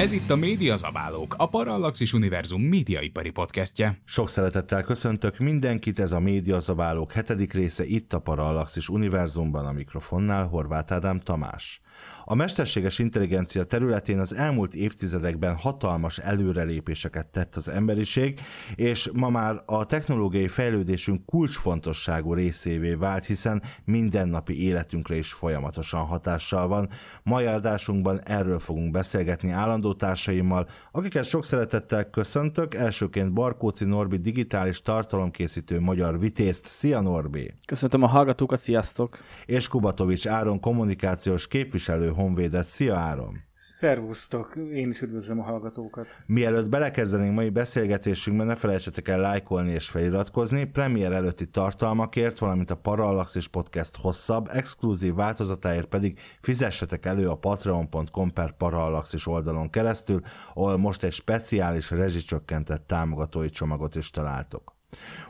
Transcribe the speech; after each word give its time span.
Ez 0.00 0.12
itt 0.12 0.30
a 0.30 0.36
Média 0.36 0.76
Zabálók, 0.76 1.34
a 1.38 1.48
Parallaxis 1.48 2.12
Univerzum 2.12 2.62
médiaipari 2.62 3.30
podcastje. 3.30 3.98
Sok 4.04 4.28
szeretettel 4.28 4.82
köszöntök 4.82 5.38
mindenkit, 5.38 5.98
ez 5.98 6.12
a 6.12 6.20
Média 6.20 6.60
Zabálók 6.60 7.12
hetedik 7.12 7.52
része 7.52 7.84
itt 7.84 8.12
a 8.12 8.18
Parallaxis 8.18 8.88
Univerzumban 8.88 9.66
a 9.66 9.72
mikrofonnál 9.72 10.46
Horváth 10.46 10.92
Ádám 10.92 11.20
Tamás. 11.20 11.80
A 12.24 12.34
mesterséges 12.34 12.98
intelligencia 12.98 13.64
területén 13.64 14.18
az 14.18 14.34
elmúlt 14.34 14.74
évtizedekben 14.74 15.56
hatalmas 15.56 16.18
előrelépéseket 16.18 17.26
tett 17.26 17.56
az 17.56 17.68
emberiség, 17.68 18.40
és 18.74 19.10
ma 19.12 19.28
már 19.28 19.62
a 19.66 19.84
technológiai 19.84 20.48
fejlődésünk 20.48 21.26
kulcsfontosságú 21.26 22.34
részévé 22.34 22.94
vált, 22.94 23.24
hiszen 23.24 23.62
mindennapi 23.84 24.64
életünkre 24.64 25.16
is 25.16 25.32
folyamatosan 25.32 26.00
hatással 26.00 26.68
van. 26.68 26.88
Mai 27.22 27.44
adásunkban 27.44 28.20
erről 28.24 28.58
fogunk 28.58 28.90
beszélgetni 28.90 29.50
állandó 29.50 29.94
társaimmal, 29.94 30.68
akiket 30.92 31.24
sok 31.24 31.44
szeretettel 31.44 32.10
köszöntök, 32.10 32.74
elsőként 32.74 33.32
Barkóci 33.32 33.84
Norbi 33.84 34.16
digitális 34.16 34.82
tartalomkészítő 34.82 35.80
magyar 35.80 36.18
vitézt. 36.18 36.66
Szia 36.66 37.00
Norbi! 37.00 37.54
Köszöntöm 37.66 38.02
a 38.02 38.06
hallgatókat, 38.06 38.58
sziasztok! 38.58 39.18
És 39.46 39.68
Kubatovics 39.68 40.26
Áron 40.26 40.60
kommunikációs 40.60 41.48
képviselő 41.48 42.08
Honvédet. 42.20 42.66
Szia 42.66 42.96
Áron! 42.96 43.48
Szervusztok! 43.54 44.56
Én 44.56 44.88
is 44.88 45.00
üdvözlöm 45.00 45.40
a 45.40 45.42
hallgatókat. 45.42 46.06
Mielőtt 46.26 46.68
belekezdenénk 46.68 47.34
mai 47.34 47.50
beszélgetésünkbe, 47.50 48.44
ne 48.44 48.54
felejtsetek 48.54 49.08
el 49.08 49.20
lájkolni 49.20 49.70
és 49.70 49.88
feliratkozni. 49.88 50.64
Premier 50.64 51.12
előtti 51.12 51.46
tartalmakért, 51.46 52.38
valamint 52.38 52.70
a 52.70 52.76
Parallaxis 52.76 53.48
Podcast 53.48 53.96
hosszabb, 53.96 54.48
exkluzív 54.52 55.14
változatáért 55.14 55.86
pedig 55.86 56.18
fizessetek 56.40 57.06
elő 57.06 57.28
a 57.28 57.36
patreon.com 57.36 58.32
per 58.32 58.56
Parallaxis 58.56 59.26
oldalon 59.26 59.70
keresztül, 59.70 60.20
ahol 60.54 60.76
most 60.76 61.02
egy 61.02 61.12
speciális 61.12 61.90
rezsicsökkentett 61.90 62.86
támogatói 62.86 63.50
csomagot 63.50 63.94
is 63.94 64.10
találtok. 64.10 64.78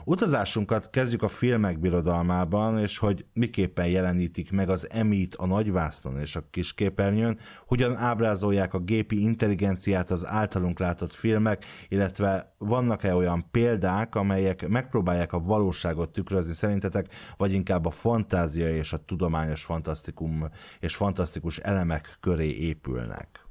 Utazásunkat 0.03 0.89
kezdjük 0.89 1.21
a 1.21 1.27
filmek 1.27 1.79
birodalmában, 1.79 2.79
és 2.79 2.97
hogy 2.97 3.25
miképpen 3.33 3.87
jelenítik 3.87 4.51
meg 4.51 4.69
az 4.69 4.91
emit 4.91 5.35
a 5.35 5.45
nagyvásznon 5.45 6.19
és 6.19 6.35
a 6.35 6.47
kisképernyőn, 6.49 7.39
hogyan 7.65 7.95
ábrázolják 7.95 8.73
a 8.73 8.79
gépi 8.79 9.21
intelligenciát 9.21 10.11
az 10.11 10.25
általunk 10.25 10.79
látott 10.79 11.13
filmek, 11.13 11.65
illetve 11.87 12.55
vannak-e 12.57 13.15
olyan 13.15 13.45
példák, 13.51 14.15
amelyek 14.15 14.67
megpróbálják 14.67 15.33
a 15.33 15.39
valóságot 15.39 16.13
tükrözni 16.13 16.53
szerintetek, 16.53 17.13
vagy 17.37 17.53
inkább 17.53 17.85
a 17.85 17.89
fantázia 17.89 18.75
és 18.75 18.93
a 18.93 19.05
tudományos 19.05 19.63
fantasztikum 19.63 20.49
és 20.79 20.95
fantasztikus 20.95 21.57
elemek 21.57 22.17
köré 22.19 22.49
épülnek? 22.49 23.45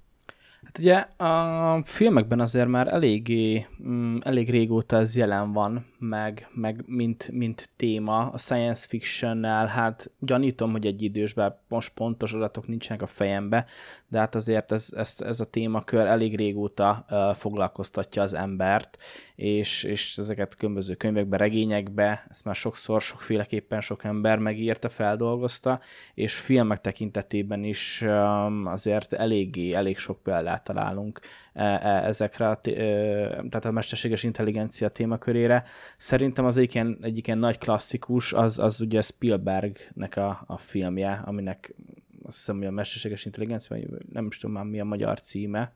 Hát 0.65 0.79
ugye 0.79 0.97
a 1.27 1.83
filmekben 1.85 2.41
azért 2.41 2.69
már 2.69 2.89
eléggé, 2.89 3.67
mm, 3.83 4.17
elég 4.21 4.51
régóta 4.51 4.97
ez 4.97 5.17
jelen 5.17 5.53
van, 5.53 5.85
meg, 6.01 6.49
meg 6.53 6.83
mint, 6.87 7.29
mint 7.33 7.69
téma. 7.77 8.31
A 8.31 8.39
science 8.39 8.87
fiction-nel, 8.89 9.67
hát 9.67 10.11
gyanítom, 10.19 10.71
hogy 10.71 10.87
egy 10.87 11.03
idősben 11.03 11.59
most 11.69 11.93
pontos 11.95 12.33
adatok 12.33 12.67
nincsenek 12.67 13.03
a 13.03 13.07
fejembe, 13.07 13.67
de 14.09 14.19
hát 14.19 14.35
azért 14.35 14.73
ez, 14.73 14.89
ez, 14.97 15.17
ez 15.19 15.41
a 15.41 15.51
témakör 15.51 16.07
elég 16.07 16.37
régóta 16.37 17.07
uh, 17.11 17.35
foglalkoztatja 17.35 18.23
az 18.23 18.35
embert, 18.35 18.99
és, 19.35 19.83
és 19.83 20.19
ezeket 20.19 20.57
különböző 20.57 20.95
könyvekbe, 20.95 21.37
regényekbe, 21.37 22.27
ezt 22.31 22.45
már 22.45 22.55
sokszor, 22.55 23.01
sokféleképpen 23.01 23.81
sok 23.81 24.05
ember 24.05 24.39
megírta, 24.39 24.89
feldolgozta, 24.89 25.81
és 26.15 26.35
filmek 26.35 26.81
tekintetében 26.81 27.65
is 27.65 28.03
um, 28.03 28.67
azért 28.67 29.13
eléggé, 29.13 29.73
elég 29.73 29.99
sok 29.99 30.23
példát 30.23 30.65
találunk 30.65 31.21
ezekre, 31.53 32.49
a, 32.49 32.61
tehát 32.61 33.65
a 33.65 33.71
mesterséges 33.71 34.23
intelligencia 34.23 34.89
témakörére. 34.89 35.65
Szerintem 35.97 36.45
az 36.45 36.57
egyik 36.57 36.75
ilyen, 36.75 36.99
egyik 37.03 37.27
ilyen 37.27 37.39
nagy 37.39 37.59
klasszikus, 37.59 38.33
az, 38.33 38.59
az 38.59 38.81
ugye 38.81 39.01
Spielbergnek 39.01 40.17
a, 40.17 40.45
a 40.47 40.59
filmje, 40.59 41.23
aminek 41.25 41.75
azt 42.23 42.37
hiszem, 42.37 42.57
hogy 42.57 42.67
a 42.67 42.71
mesterséges 42.71 43.25
intelligencia, 43.25 43.77
vagy 43.77 43.89
nem 44.13 44.27
is 44.27 44.39
tudom 44.39 44.57
már 44.57 44.65
mi 44.65 44.81
a 44.81 44.85
magyar 44.85 45.21
címe, 45.21 45.73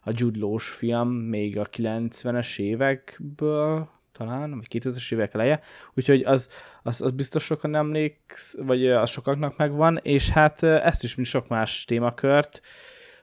a 0.00 0.10
Jude 0.14 0.58
film 0.58 1.08
még 1.08 1.58
a 1.58 1.68
90-es 1.68 2.58
évekből, 2.58 3.88
talán, 4.12 4.50
vagy 4.50 4.66
2000-es 4.70 5.12
évek 5.12 5.34
eleje, 5.34 5.60
úgyhogy 5.94 6.22
az, 6.22 6.48
az, 6.82 7.00
az 7.00 7.12
biztos 7.12 7.44
sokan 7.44 7.74
emléksz, 7.74 8.56
vagy 8.58 8.86
az 8.86 9.10
sokaknak 9.10 9.56
megvan, 9.56 10.00
és 10.02 10.28
hát 10.28 10.62
ezt 10.62 11.04
is, 11.04 11.14
mint 11.14 11.28
sok 11.28 11.48
más 11.48 11.84
témakört, 11.84 12.60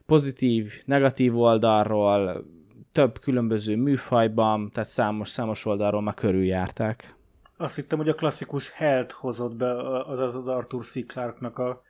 pozitív, 0.08 0.74
negatív 0.86 1.38
oldalról, 1.40 2.46
több 2.92 3.20
különböző 3.20 3.76
műfajban, 3.76 4.72
tehát 4.72 4.90
számos, 4.90 5.30
számos 5.30 5.66
oldalról 5.66 6.02
már 6.02 6.14
körüljárták. 6.14 7.16
Azt 7.58 7.76
hittem, 7.76 7.98
hogy 7.98 8.10
a 8.10 8.16
klasszikus 8.16 8.72
Held 8.72 9.12
hozott 9.12 9.56
be 9.56 10.00
az, 10.02 10.36
az 10.36 10.48
Arthur 10.48 10.86
C. 10.86 11.06
Clarke-nak 11.06 11.58
a, 11.58 11.82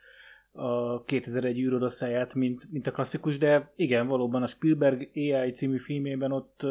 a 0.52 1.04
2001 1.04 1.60
űrodaszáját, 1.60 2.34
mint, 2.34 2.72
mint 2.72 2.88
a 2.88 2.92
klasszikus, 2.92 3.38
de 3.38 3.72
igen, 3.76 4.08
valóban 4.08 4.44
a 4.44 4.48
Spielberg 4.48 5.10
AI 5.14 5.52
című 5.52 5.78
filmében 5.78 6.32
ott, 6.32 6.66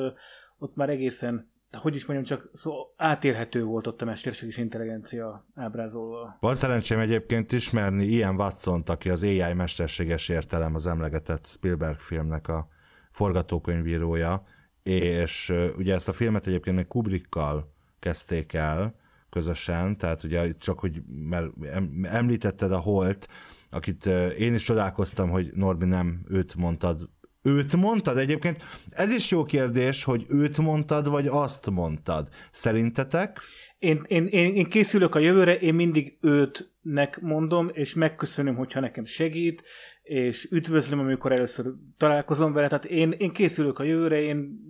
ott 0.59 0.77
már 0.77 0.89
egészen 0.91 1.51
hogy 1.77 1.95
is 1.95 2.07
mondjam, 2.07 2.39
csak 2.39 2.51
szó, 2.53 2.75
átérhető 2.97 3.65
volt 3.65 3.87
ott 3.87 4.03
a 4.03 4.05
mesterséges 4.05 4.57
intelligencia 4.57 5.47
ábrázolva. 5.55 6.37
Van 6.41 6.55
szerencsém 6.55 6.99
egyébként 6.99 7.53
ismerni 7.53 8.05
ilyen 8.05 8.35
watson 8.35 8.83
aki 8.87 9.11
az 9.11 9.23
AI 9.23 9.53
mesterséges 9.53 10.29
értelem 10.29 10.75
az 10.75 10.87
emlegetett 10.87 11.47
Spielberg 11.47 11.99
filmnek 11.99 12.49
a 12.49 12.69
forgatókönyvírója, 13.11 14.43
és 14.83 15.53
ugye 15.77 15.95
ezt 15.95 16.09
a 16.09 16.13
filmet 16.13 16.47
egyébként 16.47 16.77
még 16.77 16.87
Kubrickkal 16.87 17.73
kezdték 17.99 18.53
el 18.53 18.95
közösen, 19.31 19.97
tehát 19.97 20.25
ugye 20.25 20.53
csak, 20.59 20.79
hogy 20.79 21.03
mert 21.07 21.51
említetted 22.03 22.73
a 22.73 22.79
Holt, 22.79 23.29
akit 23.71 24.07
én 24.39 24.55
is 24.55 24.63
csodálkoztam, 24.63 25.31
hogy 25.31 25.51
Norbi 25.55 25.85
nem 25.85 26.25
őt 26.29 26.55
mondtad 26.55 27.09
Őt 27.47 27.77
mondtad 27.77 28.19
egyébként? 28.19 28.65
Ez 28.91 29.13
is 29.13 29.31
jó 29.31 29.45
kérdés, 29.45 30.05
hogy 30.05 30.25
őt 30.29 30.59
mondtad, 30.59 31.09
vagy 31.09 31.27
azt 31.27 31.71
mondtad. 31.71 32.29
Szerintetek? 32.51 33.41
Én, 33.79 34.05
én, 34.07 34.27
én, 34.27 34.55
én 34.55 34.69
készülök 34.69 35.15
a 35.15 35.19
jövőre, 35.19 35.59
én 35.59 35.75
mindig 35.75 36.19
őtnek 36.21 37.21
mondom, 37.21 37.71
és 37.73 37.95
megköszönöm, 37.95 38.55
hogyha 38.55 38.81
nekem 38.81 39.05
segít, 39.05 39.63
és 40.03 40.49
üdvözlöm, 40.51 40.99
amikor 40.99 41.33
először 41.33 41.67
találkozom 41.97 42.53
vele. 42.53 42.69
Tehát 42.69 42.85
én, 42.85 43.11
én 43.11 43.33
készülök 43.33 43.79
a 43.79 43.85
jövőre, 43.85 44.21
én 44.21 44.61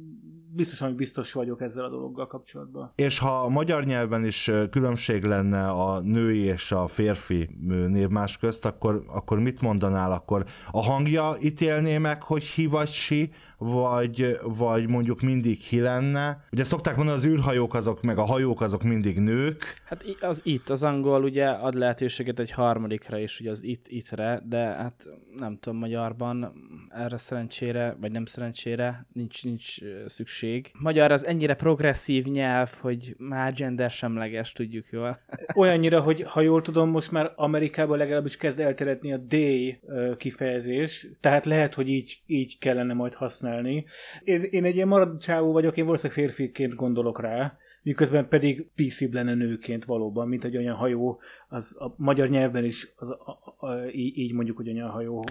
biztosan, 0.56 0.88
hogy 0.88 0.96
biztos 0.96 1.32
vagyok 1.32 1.60
ezzel 1.60 1.84
a 1.84 1.88
dologgal 1.88 2.26
kapcsolatban. 2.26 2.92
És 2.94 3.18
ha 3.18 3.40
a 3.40 3.48
magyar 3.48 3.84
nyelven 3.84 4.24
is 4.24 4.50
különbség 4.70 5.24
lenne 5.24 5.68
a 5.68 6.00
női 6.00 6.38
és 6.38 6.72
a 6.72 6.86
férfi 6.86 7.48
névmás 7.88 8.38
közt, 8.38 8.64
akkor, 8.64 9.04
akkor 9.06 9.38
mit 9.38 9.60
mondanál? 9.60 10.12
Akkor 10.12 10.44
a 10.70 10.82
hangja 10.82 11.36
ítélné 11.40 11.98
meg, 11.98 12.22
hogy 12.22 12.42
hi 12.42 12.66
vagy 12.66 12.88
si, 12.88 13.32
vagy, 13.58 14.38
vagy 14.42 14.88
mondjuk 14.88 15.20
mindig 15.20 15.58
hi 15.58 15.80
lenne. 15.80 16.44
Ugye 16.52 16.64
szokták 16.64 16.96
mondani, 16.96 17.16
az 17.18 17.26
űrhajók 17.26 17.74
azok, 17.74 18.02
meg 18.02 18.18
a 18.18 18.24
hajók 18.24 18.60
azok 18.60 18.82
mindig 18.82 19.18
nők. 19.18 19.82
Hát 19.84 20.04
az 20.20 20.40
itt, 20.44 20.70
az 20.70 20.82
angol 20.82 21.22
ugye 21.22 21.46
ad 21.46 21.74
lehetőséget 21.74 22.38
egy 22.38 22.50
harmadikra 22.50 23.18
is, 23.18 23.40
ugye 23.40 23.50
az 23.50 23.64
itt, 23.64 23.88
ittre, 23.88 24.42
de 24.44 24.58
hát 24.58 25.08
nem 25.36 25.58
tudom, 25.58 25.78
magyarban 25.78 26.52
erre 26.88 27.16
szerencsére, 27.16 27.96
vagy 28.00 28.12
nem 28.12 28.24
szerencsére 28.24 29.06
nincs, 29.12 29.44
nincs 29.44 29.76
szükség. 30.06 30.70
Magyar 30.78 31.12
az 31.12 31.26
ennyire 31.26 31.54
progresszív 31.54 32.24
nyelv, 32.24 32.72
hogy 32.80 33.14
már 33.18 33.52
gender 33.52 33.90
semleges, 33.90 34.52
tudjuk 34.52 34.84
jól. 34.90 35.20
Olyannyira, 35.54 36.00
hogy 36.00 36.22
ha 36.22 36.40
jól 36.40 36.62
tudom, 36.62 36.90
most 36.90 37.10
már 37.10 37.32
Amerikában 37.36 37.98
legalábbis 37.98 38.36
kezd 38.36 38.60
elterjedni 38.60 39.12
a 39.12 39.16
day 39.16 39.80
kifejezés, 40.16 41.06
tehát 41.20 41.44
lehet, 41.44 41.74
hogy 41.74 41.88
így, 41.88 42.20
így 42.26 42.58
kellene 42.58 42.94
majd 42.94 43.14
használni 43.14 43.45
használni. 43.46 43.84
Én, 44.24 44.42
én 44.42 44.64
egy 44.64 44.74
ilyen 44.74 44.88
marad 44.88 45.20
csávó 45.20 45.52
vagyok, 45.52 45.76
én 45.76 45.84
valószínűleg 45.84 46.22
férfiként 46.22 46.74
gondolok 46.74 47.20
rá, 47.20 47.56
miközben 47.82 48.28
pedig 48.28 48.70
PC 48.74 49.12
lenne 49.12 49.34
nőként 49.34 49.84
valóban, 49.84 50.28
mint 50.28 50.44
egy 50.44 50.56
olyan 50.56 50.76
hajó, 50.76 51.20
az 51.48 51.76
a 51.78 51.94
magyar 51.96 52.28
nyelvben 52.28 52.64
is 52.64 52.92
az, 52.96 53.08
a, 53.08 53.54
a, 53.58 53.66
a, 53.66 53.86
így, 53.92 54.32
mondjuk, 54.32 54.56
hogy 54.56 54.70
olyan 54.70 54.90
hajó. 54.90 55.24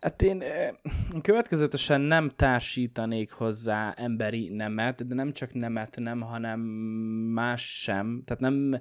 Hát 0.00 0.22
én 0.22 0.42
eh, 0.42 0.70
következetesen 1.22 2.00
nem 2.00 2.32
társítanék 2.36 3.30
hozzá 3.30 3.94
emberi 3.96 4.48
nemet, 4.48 5.06
de 5.06 5.14
nem 5.14 5.32
csak 5.32 5.54
nemet 5.54 5.96
nem, 5.98 6.20
hanem 6.20 6.60
más 7.30 7.80
sem. 7.80 8.22
Tehát 8.24 8.42
nem 8.42 8.80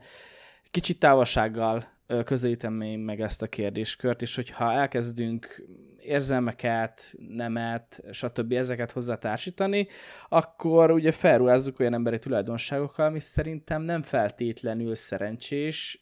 kicsit 0.71 0.99
távolsággal 0.99 1.87
ö, 2.07 2.23
közelítem 2.23 2.81
én 2.81 2.99
meg 2.99 3.21
ezt 3.21 3.41
a 3.41 3.47
kérdéskört, 3.47 4.21
és 4.21 4.35
hogyha 4.35 4.71
elkezdünk 4.71 5.65
érzelmeket, 6.03 7.13
nemet, 7.27 8.03
stb. 8.12 8.51
ezeket 8.51 8.92
hozzátársítani, 8.92 9.88
akkor 10.30 10.92
ugye 10.92 11.12
felruházzuk 11.12 11.80
olyan 11.80 11.94
emberi 11.94 12.19
tulajdonságokkal, 12.19 13.06
ami 13.06 13.19
szerintem 13.19 13.81
nem 13.81 14.01
feltétlenül 14.01 14.95
szerencsés. 14.95 16.01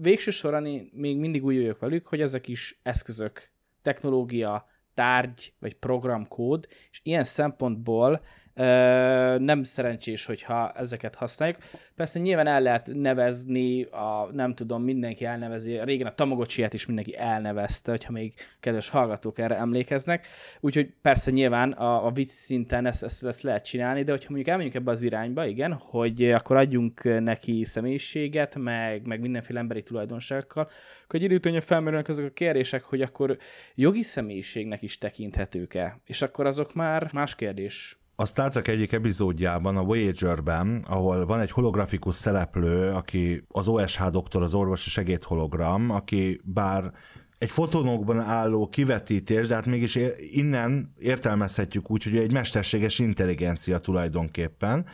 Végső 0.00 0.30
soron 0.30 0.66
én 0.66 0.90
még 0.92 1.18
mindig 1.18 1.44
úgy 1.44 1.56
vagyok 1.56 1.78
velük, 1.78 2.06
hogy 2.06 2.20
ezek 2.20 2.48
is 2.48 2.80
eszközök, 2.82 3.50
technológia, 3.82 4.66
tárgy 4.94 5.52
vagy 5.58 5.74
programkód, 5.74 6.66
és 6.90 7.00
ilyen 7.02 7.24
szempontból 7.24 8.22
nem 9.38 9.62
szerencsés, 9.62 10.26
hogyha 10.26 10.72
ezeket 10.72 11.14
használjuk. 11.14 11.58
Persze 11.96 12.18
nyilván 12.18 12.46
el 12.46 12.60
lehet 12.60 12.90
nevezni, 12.92 13.82
a, 13.82 14.28
nem 14.32 14.54
tudom, 14.54 14.82
mindenki 14.82 15.24
elnevezi, 15.24 15.80
régen 15.84 16.06
a 16.06 16.14
tamagotchi 16.14 16.66
is 16.70 16.86
mindenki 16.86 17.16
elnevezte, 17.16 17.90
hogyha 17.90 18.12
még 18.12 18.34
kedves 18.60 18.88
hallgatók 18.88 19.38
erre 19.38 19.56
emlékeznek, 19.56 20.26
úgyhogy 20.60 20.92
persze 21.02 21.30
nyilván 21.30 21.72
a, 21.72 22.06
a 22.06 22.10
vicc 22.10 22.28
szinten 22.28 22.86
ezt, 22.86 23.02
ezt, 23.02 23.24
ezt 23.24 23.42
lehet 23.42 23.64
csinálni, 23.64 24.02
de 24.02 24.10
hogyha 24.10 24.26
mondjuk 24.28 24.48
elmegyünk 24.48 24.74
ebbe 24.74 24.90
az 24.90 25.02
irányba, 25.02 25.46
igen, 25.46 25.72
hogy 25.72 26.30
akkor 26.30 26.56
adjunk 26.56 27.20
neki 27.20 27.64
személyiséget, 27.64 28.56
meg, 28.56 29.06
meg 29.06 29.20
mindenféle 29.20 29.58
emberi 29.58 29.82
tulajdonságokkal, 29.82 30.70
akkor 31.04 31.20
egy 31.20 31.22
idő 31.22 31.34
után 31.34 31.60
felmerülnek 31.60 32.08
azok 32.08 32.24
a 32.24 32.30
kérdések, 32.30 32.82
hogy 32.82 33.02
akkor 33.02 33.36
jogi 33.74 34.02
személyiségnek 34.02 34.82
is 34.82 34.98
tekinthetők-e, 34.98 36.00
és 36.04 36.22
akkor 36.22 36.46
azok 36.46 36.74
már 36.74 37.10
más 37.12 37.34
kérdés. 37.34 37.99
A 38.20 38.26
Star 38.26 38.50
Trek 38.50 38.68
egyik 38.68 38.92
epizódjában, 38.92 39.76
a 39.76 39.82
Voyager-ben, 39.82 40.84
ahol 40.88 41.26
van 41.26 41.40
egy 41.40 41.50
holografikus 41.50 42.14
szereplő, 42.14 42.90
aki 42.90 43.44
az 43.48 43.68
OSH 43.68 44.08
doktor, 44.10 44.42
az 44.42 44.54
orvosi 44.54 44.90
segédhologram, 44.90 45.90
aki 45.90 46.40
bár 46.44 46.92
egy 47.38 47.50
fotonokban 47.50 48.20
álló 48.20 48.68
kivetítés, 48.68 49.46
de 49.46 49.54
hát 49.54 49.66
mégis 49.66 49.98
innen 50.18 50.92
értelmezhetjük 50.98 51.90
úgy, 51.90 52.02
hogy 52.02 52.16
egy 52.16 52.32
mesterséges 52.32 52.98
intelligencia 52.98 53.78
tulajdonképpen. 53.78 54.86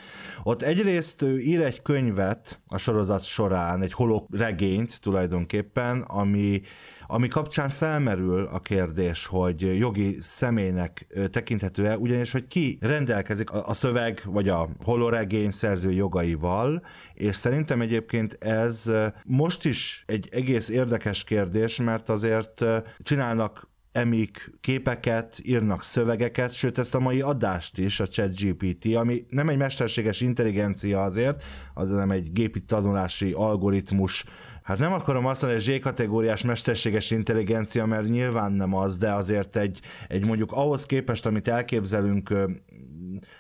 Ott 0.43 0.62
egyrészt 0.62 1.22
ő 1.22 1.40
ír 1.40 1.61
egy 1.61 1.82
könyvet 1.82 2.61
a 2.67 2.79
sorozat 2.79 3.25
során, 3.25 3.82
egy 3.82 3.93
hologregényt 3.93 5.00
tulajdonképpen, 5.00 6.00
ami 6.00 6.61
ami 7.06 7.29
kapcsán 7.29 7.69
felmerül 7.69 8.49
a 8.53 8.61
kérdés, 8.61 9.26
hogy 9.26 9.79
jogi 9.79 10.17
személynek 10.20 11.06
tekinthető-e, 11.31 11.99
ugyanis, 11.99 12.32
hogy 12.32 12.47
ki 12.47 12.79
rendelkezik 12.81 13.50
a, 13.50 13.73
szöveg 13.73 14.23
vagy 14.25 14.49
a 14.49 14.69
holoregény 14.85 15.50
szerző 15.50 15.93
jogaival, 15.93 16.82
és 17.14 17.37
szerintem 17.37 17.81
egyébként 17.81 18.37
ez 18.41 18.91
most 19.25 19.64
is 19.64 20.05
egy 20.06 20.29
egész 20.32 20.69
érdekes 20.69 21.25
kérdés, 21.25 21.76
mert 21.76 22.08
azért 22.08 22.64
csinálnak 23.03 23.69
emik 23.96 24.52
képeket, 24.60 25.40
írnak 25.43 25.82
szövegeket, 25.82 26.52
sőt 26.52 26.78
ezt 26.78 26.94
a 26.94 27.00
mai 27.00 27.20
adást 27.20 27.78
is, 27.78 28.00
a 28.00 28.06
ChatGPT, 28.06 28.94
ami 28.94 29.26
nem 29.28 29.48
egy 29.48 29.56
mesterséges 29.56 30.20
intelligencia 30.20 31.02
azért, 31.02 31.43
az 31.75 31.90
nem 31.90 32.10
egy 32.10 32.32
gépi 32.32 32.60
tanulási 32.60 33.32
algoritmus, 33.32 34.25
Hát 34.62 34.78
nem 34.78 34.93
akarom 34.93 35.26
azt 35.26 35.43
mondani, 35.43 35.62
hogy 35.64 35.75
Z-kategóriás 35.75 36.43
mesterséges 36.43 37.10
intelligencia, 37.10 37.87
mert 37.87 38.08
nyilván 38.08 38.52
nem 38.52 38.75
az, 38.75 38.96
de 38.96 39.12
azért 39.12 39.56
egy, 39.56 39.81
egy 40.08 40.25
mondjuk 40.25 40.52
ahhoz 40.52 40.87
képest, 40.87 41.26
amit 41.26 41.48
elképzelünk, 41.48 42.34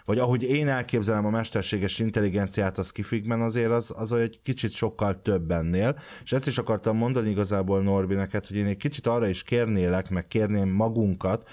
vagy 0.04 0.18
ahogy 0.18 0.42
én 0.42 0.68
elképzelem 0.68 1.26
a 1.26 1.30
mesterséges 1.30 1.98
intelligenciát 1.98 2.78
a 2.78 2.82
skifigben, 2.82 3.40
azért 3.40 3.70
az, 3.70 3.92
az 3.96 4.12
egy 4.12 4.40
kicsit 4.42 4.72
sokkal 4.72 5.22
több 5.22 5.50
ennél. 5.50 5.98
És 6.24 6.32
ezt 6.32 6.46
is 6.46 6.58
akartam 6.58 6.96
mondani 6.96 7.30
igazából 7.30 7.82
Norbi 7.82 8.14
neked, 8.14 8.46
hogy 8.46 8.56
én 8.56 8.66
egy 8.66 8.76
kicsit 8.76 9.06
arra 9.06 9.28
is 9.28 9.42
kérnélek, 9.42 10.10
meg 10.10 10.26
kérném 10.28 10.68
magunkat, 10.68 11.48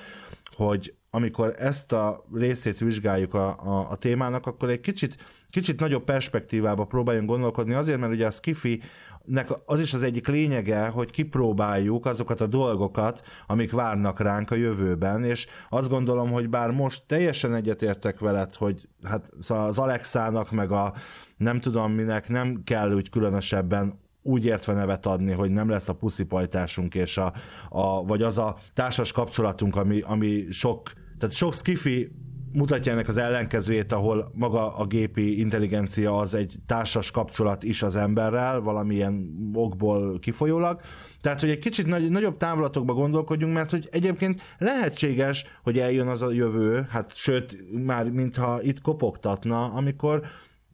hogy 0.55 0.93
amikor 1.09 1.53
ezt 1.57 1.91
a 1.91 2.25
részét 2.33 2.79
vizsgáljuk 2.79 3.33
a, 3.33 3.47
a, 3.47 3.87
a 3.89 3.95
témának, 3.95 4.45
akkor 4.45 4.69
egy 4.69 4.81
kicsit, 4.81 5.15
kicsit 5.49 5.79
nagyobb 5.79 6.03
perspektívába 6.03 6.85
próbáljunk 6.85 7.29
gondolkodni, 7.29 7.73
azért, 7.73 7.99
mert 7.99 8.13
ugye 8.13 8.25
a 8.25 8.31
skifi 8.31 8.81
nek 9.25 9.49
az 9.65 9.79
is 9.79 9.93
az 9.93 10.03
egyik 10.03 10.27
lényege, 10.27 10.87
hogy 10.87 11.11
kipróbáljuk 11.11 12.05
azokat 12.05 12.41
a 12.41 12.47
dolgokat, 12.47 13.21
amik 13.47 13.71
várnak 13.71 14.19
ránk 14.19 14.51
a 14.51 14.55
jövőben, 14.55 15.23
és 15.23 15.47
azt 15.69 15.89
gondolom, 15.89 16.31
hogy 16.31 16.49
bár 16.49 16.71
most 16.71 17.03
teljesen 17.07 17.53
egyetértek 17.53 18.19
veled, 18.19 18.55
hogy 18.55 18.89
hát 19.03 19.29
szóval 19.39 19.65
az 19.65 19.79
Alexának, 19.79 20.51
meg 20.51 20.71
a 20.71 20.93
nem 21.37 21.59
tudom 21.59 21.91
minek 21.91 22.29
nem 22.29 22.61
kell 22.63 22.93
úgy 22.93 23.09
különösebben 23.09 24.01
úgy 24.23 24.45
értve 24.45 24.73
nevet 24.73 25.05
adni, 25.05 25.31
hogy 25.31 25.51
nem 25.51 25.69
lesz 25.69 25.89
a 25.89 25.93
puszipajtásunk, 25.93 26.95
és 26.95 27.17
a, 27.17 27.33
a, 27.69 28.05
vagy 28.05 28.21
az 28.21 28.37
a 28.37 28.57
társas 28.73 29.11
kapcsolatunk, 29.11 29.75
ami, 29.75 30.01
ami 30.01 30.45
sok, 30.51 30.91
tehát 31.17 31.35
sok 31.35 31.53
skifi 31.53 32.11
mutatja 32.53 32.91
ennek 32.91 33.07
az 33.07 33.17
ellenkezőjét, 33.17 33.91
ahol 33.91 34.31
maga 34.33 34.75
a 34.75 34.85
gépi 34.85 35.39
intelligencia 35.39 36.17
az 36.17 36.33
egy 36.33 36.55
társas 36.65 37.11
kapcsolat 37.11 37.63
is 37.63 37.83
az 37.83 37.95
emberrel, 37.95 38.59
valamilyen 38.59 39.29
okból 39.53 40.19
kifolyólag. 40.19 40.79
Tehát, 41.21 41.39
hogy 41.39 41.49
egy 41.49 41.59
kicsit 41.59 41.85
nagy, 41.85 42.09
nagyobb 42.09 42.37
távlatokba 42.37 42.93
gondolkodjunk, 42.93 43.53
mert 43.53 43.71
hogy 43.71 43.87
egyébként 43.91 44.41
lehetséges, 44.57 45.45
hogy 45.63 45.79
eljön 45.79 46.07
az 46.07 46.21
a 46.21 46.31
jövő, 46.31 46.87
hát 46.89 47.15
sőt, 47.15 47.57
már 47.85 48.11
mintha 48.11 48.61
itt 48.61 48.81
kopogtatna, 48.81 49.65
amikor 49.65 50.21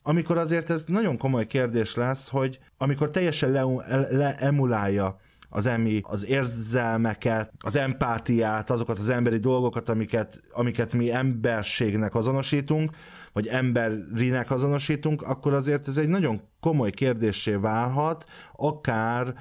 amikor 0.01 0.37
azért 0.37 0.69
ez 0.69 0.83
nagyon 0.87 1.17
komoly 1.17 1.47
kérdés 1.47 1.95
lesz, 1.95 2.29
hogy 2.29 2.59
amikor 2.77 3.09
teljesen 3.09 3.51
leemulálja 3.51 3.97
le 3.99 4.17
leemulálja 4.17 5.19
az 5.49 5.65
emi, 5.65 6.01
az 6.03 6.25
érzelmeket, 6.25 7.51
az 7.59 7.75
empátiát, 7.75 8.69
azokat 8.69 8.99
az 8.99 9.09
emberi 9.09 9.37
dolgokat, 9.37 9.89
amiket, 9.89 10.43
amiket 10.51 10.93
mi 10.93 11.11
emberségnek 11.11 12.15
azonosítunk, 12.15 12.91
vagy 13.33 13.47
emberinek 13.47 14.51
azonosítunk, 14.51 15.21
akkor 15.21 15.53
azért 15.53 15.87
ez 15.87 15.97
egy 15.97 16.07
nagyon 16.07 16.41
komoly 16.59 16.91
kérdésé 16.91 17.53
válhat, 17.53 18.25
akár 18.55 19.33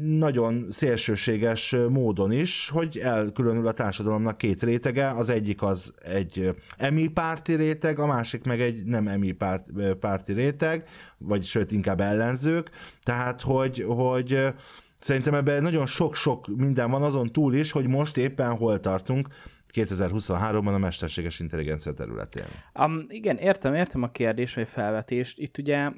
nagyon 0.00 0.66
szélsőséges 0.70 1.76
módon 1.88 2.32
is, 2.32 2.68
hogy 2.68 2.98
elkülönül 2.98 3.66
a 3.66 3.72
társadalomnak 3.72 4.38
két 4.38 4.62
rétege, 4.62 5.10
az 5.10 5.28
egyik 5.28 5.62
az 5.62 5.94
egy 6.04 6.54
emi 6.76 7.08
párti 7.08 7.54
réteg, 7.54 7.98
a 7.98 8.06
másik 8.06 8.44
meg 8.44 8.60
egy 8.60 8.84
nem 8.84 9.08
emi 9.08 9.32
párt, 9.32 9.66
párti 10.00 10.32
réteg, 10.32 10.88
vagy 11.18 11.44
sőt 11.44 11.72
inkább 11.72 12.00
ellenzők, 12.00 12.70
tehát 13.02 13.40
hogy, 13.40 13.84
hogy 13.88 14.52
Szerintem 15.02 15.34
ebben 15.34 15.62
nagyon 15.62 15.86
sok-sok 15.86 16.46
minden 16.56 16.90
van 16.90 17.02
azon 17.02 17.32
túl 17.32 17.54
is, 17.54 17.70
hogy 17.70 17.86
most 17.86 18.16
éppen 18.16 18.56
hol 18.56 18.80
tartunk 18.80 19.28
2023-ban 19.72 20.74
a 20.74 20.78
mesterséges 20.78 21.40
intelligencia 21.40 21.92
területén. 21.92 22.44
Um, 22.78 23.04
igen, 23.08 23.36
értem, 23.36 23.74
értem 23.74 24.02
a 24.02 24.10
kérdés 24.10 24.54
vagy 24.54 24.68
felvetést. 24.68 25.38
Itt 25.38 25.58
ugye, 25.58 25.90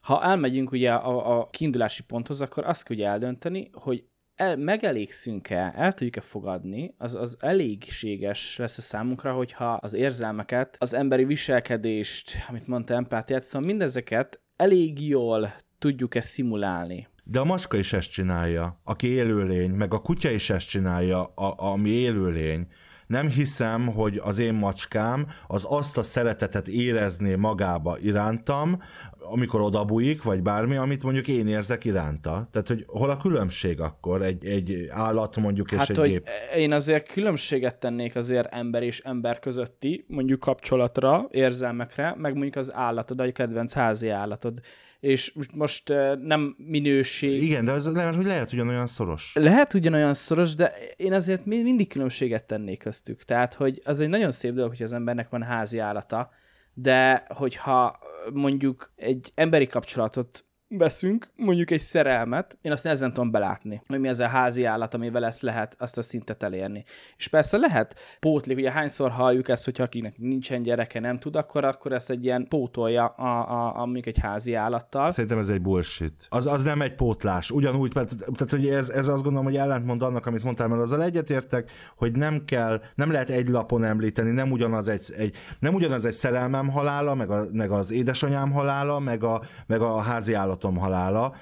ha 0.00 0.22
elmegyünk 0.22 0.72
ugye 0.72 0.92
a, 0.92 1.38
a 1.38 1.48
kiindulási 1.50 2.02
ponthoz, 2.02 2.40
akkor 2.40 2.64
azt 2.64 2.84
kell 2.84 2.96
ugye 2.96 3.06
eldönteni, 3.06 3.70
hogy 3.72 4.04
el, 4.34 4.56
megelégszünk-e, 4.56 5.72
el 5.76 5.92
tudjuk-e 5.92 6.20
fogadni, 6.20 6.94
az, 6.98 7.14
az 7.14 7.36
elégséges 7.40 8.56
lesz 8.56 8.78
a 8.78 8.80
számunkra, 8.80 9.32
hogyha 9.32 9.72
az 9.72 9.94
érzelmeket, 9.94 10.76
az 10.78 10.94
emberi 10.94 11.24
viselkedést, 11.24 12.36
amit 12.48 12.66
mondta, 12.66 12.94
empátiát, 12.94 13.42
szóval 13.42 13.68
mindezeket 13.68 14.40
elég 14.56 15.08
jól 15.08 15.54
tudjuk-e 15.78 16.20
szimulálni. 16.20 17.08
De 17.30 17.40
a 17.40 17.44
macska 17.44 17.76
is 17.76 17.92
ezt 17.92 18.10
csinálja, 18.10 18.80
aki 18.84 19.06
élőlény, 19.06 19.70
meg 19.70 19.94
a 19.94 19.98
kutya 19.98 20.30
is 20.30 20.50
ezt 20.50 20.68
csinálja, 20.68 21.22
a, 21.24 21.54
ami 21.56 21.88
élőlény. 21.88 22.66
Nem 23.06 23.28
hiszem, 23.28 23.86
hogy 23.86 24.20
az 24.22 24.38
én 24.38 24.54
macskám 24.54 25.26
az 25.46 25.66
azt 25.68 25.98
a 25.98 26.02
szeretetet 26.02 26.68
érezné 26.68 27.34
magába 27.34 27.98
irántam, 27.98 28.82
amikor 29.18 29.60
odabújik, 29.60 30.22
vagy 30.22 30.42
bármi, 30.42 30.76
amit 30.76 31.02
mondjuk 31.02 31.28
én 31.28 31.48
érzek 31.48 31.84
iránta. 31.84 32.48
Tehát, 32.52 32.68
hogy 32.68 32.84
hol 32.86 33.10
a 33.10 33.16
különbség 33.16 33.80
akkor 33.80 34.22
egy, 34.22 34.44
egy 34.44 34.86
állat 34.88 35.36
mondjuk 35.36 35.70
és 35.70 35.78
Hát, 35.78 35.90
egy 35.90 35.96
hogy 35.96 36.08
gép? 36.08 36.28
én 36.56 36.72
azért 36.72 37.12
különbséget 37.12 37.76
tennék 37.76 38.16
azért 38.16 38.52
ember 38.52 38.82
és 38.82 39.00
ember 39.00 39.38
közötti, 39.38 40.04
mondjuk 40.08 40.40
kapcsolatra, 40.40 41.28
érzelmekre, 41.30 42.14
meg 42.18 42.32
mondjuk 42.32 42.56
az 42.56 42.74
állatod, 42.74 43.20
a 43.20 43.32
kedvenc 43.32 43.72
házi 43.72 44.08
állatod. 44.08 44.60
És 45.00 45.32
most- 45.54 45.88
nem 46.22 46.54
minőség, 46.58 47.42
Igen, 47.42 47.64
de 47.64 47.72
az 47.72 47.92
lehet, 47.92 48.14
hogy 48.14 48.24
lehet 48.24 48.52
ugyanolyan 48.52 48.86
szoros. 48.86 49.32
lehet 49.34 49.74
ugyanolyan 49.74 50.14
szoros, 50.14 50.54
de 50.54 50.72
én 50.96 51.12
azért 51.12 51.44
mi- 51.46 51.62
mindig 51.62 51.88
különbséget 51.88 52.44
tennék 52.44 52.78
köztük. 52.78 53.22
Tehát, 53.24 53.54
hogy 53.54 53.80
az 53.84 54.00
egy 54.00 54.08
nagyon 54.08 54.30
szép 54.30 54.52
dolog, 54.52 54.70
hogy 54.70 54.82
az 54.82 54.92
embernek 54.92 55.28
van 55.28 55.42
házi 55.42 55.78
állata, 55.78 56.30
de 56.74 57.24
hogyha 57.28 57.98
mondjuk 58.32 58.92
egy 58.96 59.32
emberi 59.34 59.66
kapcsolatot 59.66 60.44
veszünk, 60.78 61.28
mondjuk 61.36 61.70
egy 61.70 61.80
szerelmet, 61.80 62.58
én 62.62 62.72
azt 62.72 62.84
nehezen 62.84 63.12
tudom 63.12 63.30
belátni, 63.30 63.80
hogy 63.86 64.00
mi 64.00 64.08
az 64.08 64.20
a 64.20 64.26
házi 64.26 64.64
állat, 64.64 64.94
amivel 64.94 65.24
ezt 65.24 65.42
lehet 65.42 65.74
azt 65.78 65.98
a 65.98 66.02
szintet 66.02 66.42
elérni. 66.42 66.84
És 67.16 67.28
persze 67.28 67.56
lehet 67.56 67.94
pótlik, 68.20 68.56
ugye 68.56 68.70
hányszor 68.70 69.10
halljuk 69.10 69.48
ezt, 69.48 69.64
hogyha 69.64 69.82
akinek 69.82 70.18
nincsen 70.18 70.62
gyereke, 70.62 71.00
nem 71.00 71.18
tud, 71.18 71.36
akkor, 71.36 71.64
akkor 71.64 71.92
ezt 71.92 72.10
egy 72.10 72.24
ilyen 72.24 72.46
pótolja 72.48 73.06
a, 73.06 73.50
a, 73.50 73.80
a, 73.80 73.84
mondjuk 73.84 74.06
egy 74.06 74.18
házi 74.18 74.54
állattal. 74.54 75.10
Szerintem 75.10 75.38
ez 75.38 75.48
egy 75.48 75.62
bullshit. 75.62 76.26
Az, 76.28 76.46
az 76.46 76.62
nem 76.62 76.82
egy 76.82 76.94
pótlás. 76.94 77.50
Ugyanúgy, 77.50 77.94
mert, 77.94 78.08
tehát 78.08 78.50
hogy 78.50 78.68
ez, 78.68 78.88
ez 78.88 79.08
azt 79.08 79.22
gondolom, 79.22 79.46
hogy 79.46 79.56
ellentmond 79.56 80.02
annak, 80.02 80.26
amit 80.26 80.42
mondtál, 80.42 80.68
mert 80.68 80.80
azzal 80.80 81.02
egyetértek, 81.02 81.70
hogy 81.96 82.12
nem 82.12 82.44
kell, 82.44 82.80
nem 82.94 83.10
lehet 83.10 83.30
egy 83.30 83.48
lapon 83.48 83.84
említeni, 83.84 84.30
nem 84.30 84.50
ugyanaz 84.50 84.88
egy, 84.88 85.12
egy, 85.16 85.36
nem 85.58 85.74
ugyanaz 85.74 86.04
egy 86.04 86.12
szerelmem 86.12 86.68
halála, 86.68 87.14
meg, 87.14 87.30
a, 87.30 87.44
meg 87.52 87.70
az 87.70 87.90
édesanyám 87.90 88.52
halála, 88.52 88.98
meg 88.98 89.24
a, 89.24 89.42
meg 89.66 89.80
a 89.80 90.00
házi 90.00 90.34
állatom 90.60 90.76
halála. 90.76 91.34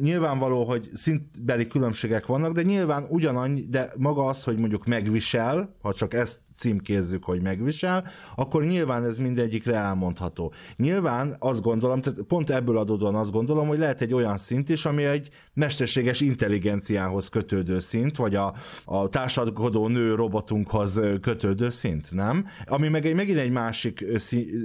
Nyilvánvaló, 0.00 0.64
hogy 0.64 0.90
szintbeli 0.94 1.66
különbségek 1.66 2.26
vannak, 2.26 2.52
de 2.52 2.62
nyilván 2.62 3.06
ugyanannyi, 3.08 3.66
de 3.68 3.90
maga 3.98 4.24
az, 4.24 4.44
hogy 4.44 4.56
mondjuk 4.56 4.86
megvisel, 4.86 5.74
ha 5.82 5.92
csak 5.92 6.14
ezt 6.14 6.40
címkézzük, 6.56 7.24
hogy 7.24 7.42
megvisel, 7.42 8.04
akkor 8.36 8.64
nyilván 8.64 9.04
ez 9.04 9.18
mindegyikre 9.18 9.74
elmondható. 9.74 10.52
Nyilván 10.76 11.36
azt 11.38 11.62
gondolom, 11.62 12.00
tehát 12.00 12.20
pont 12.20 12.50
ebből 12.50 12.78
adódóan 12.78 13.14
azt 13.14 13.32
gondolom, 13.32 13.68
hogy 13.68 13.78
lehet 13.78 14.00
egy 14.00 14.14
olyan 14.14 14.38
szint 14.38 14.68
is, 14.68 14.84
ami 14.84 15.04
egy 15.04 15.28
mesterséges 15.54 16.20
intelligenciához 16.20 17.28
kötődő 17.28 17.78
szint, 17.78 18.16
vagy 18.16 18.34
a, 18.34 18.54
a 18.84 19.08
társadalkodó 19.08 19.88
nő 19.88 20.14
robotunkhoz 20.14 21.00
kötődő 21.20 21.68
szint, 21.68 22.12
nem? 22.12 22.46
Ami 22.66 22.88
meg 22.88 23.06
egy, 23.06 23.14
megint 23.14 23.38
egy 23.38 23.50
másik 23.50 24.04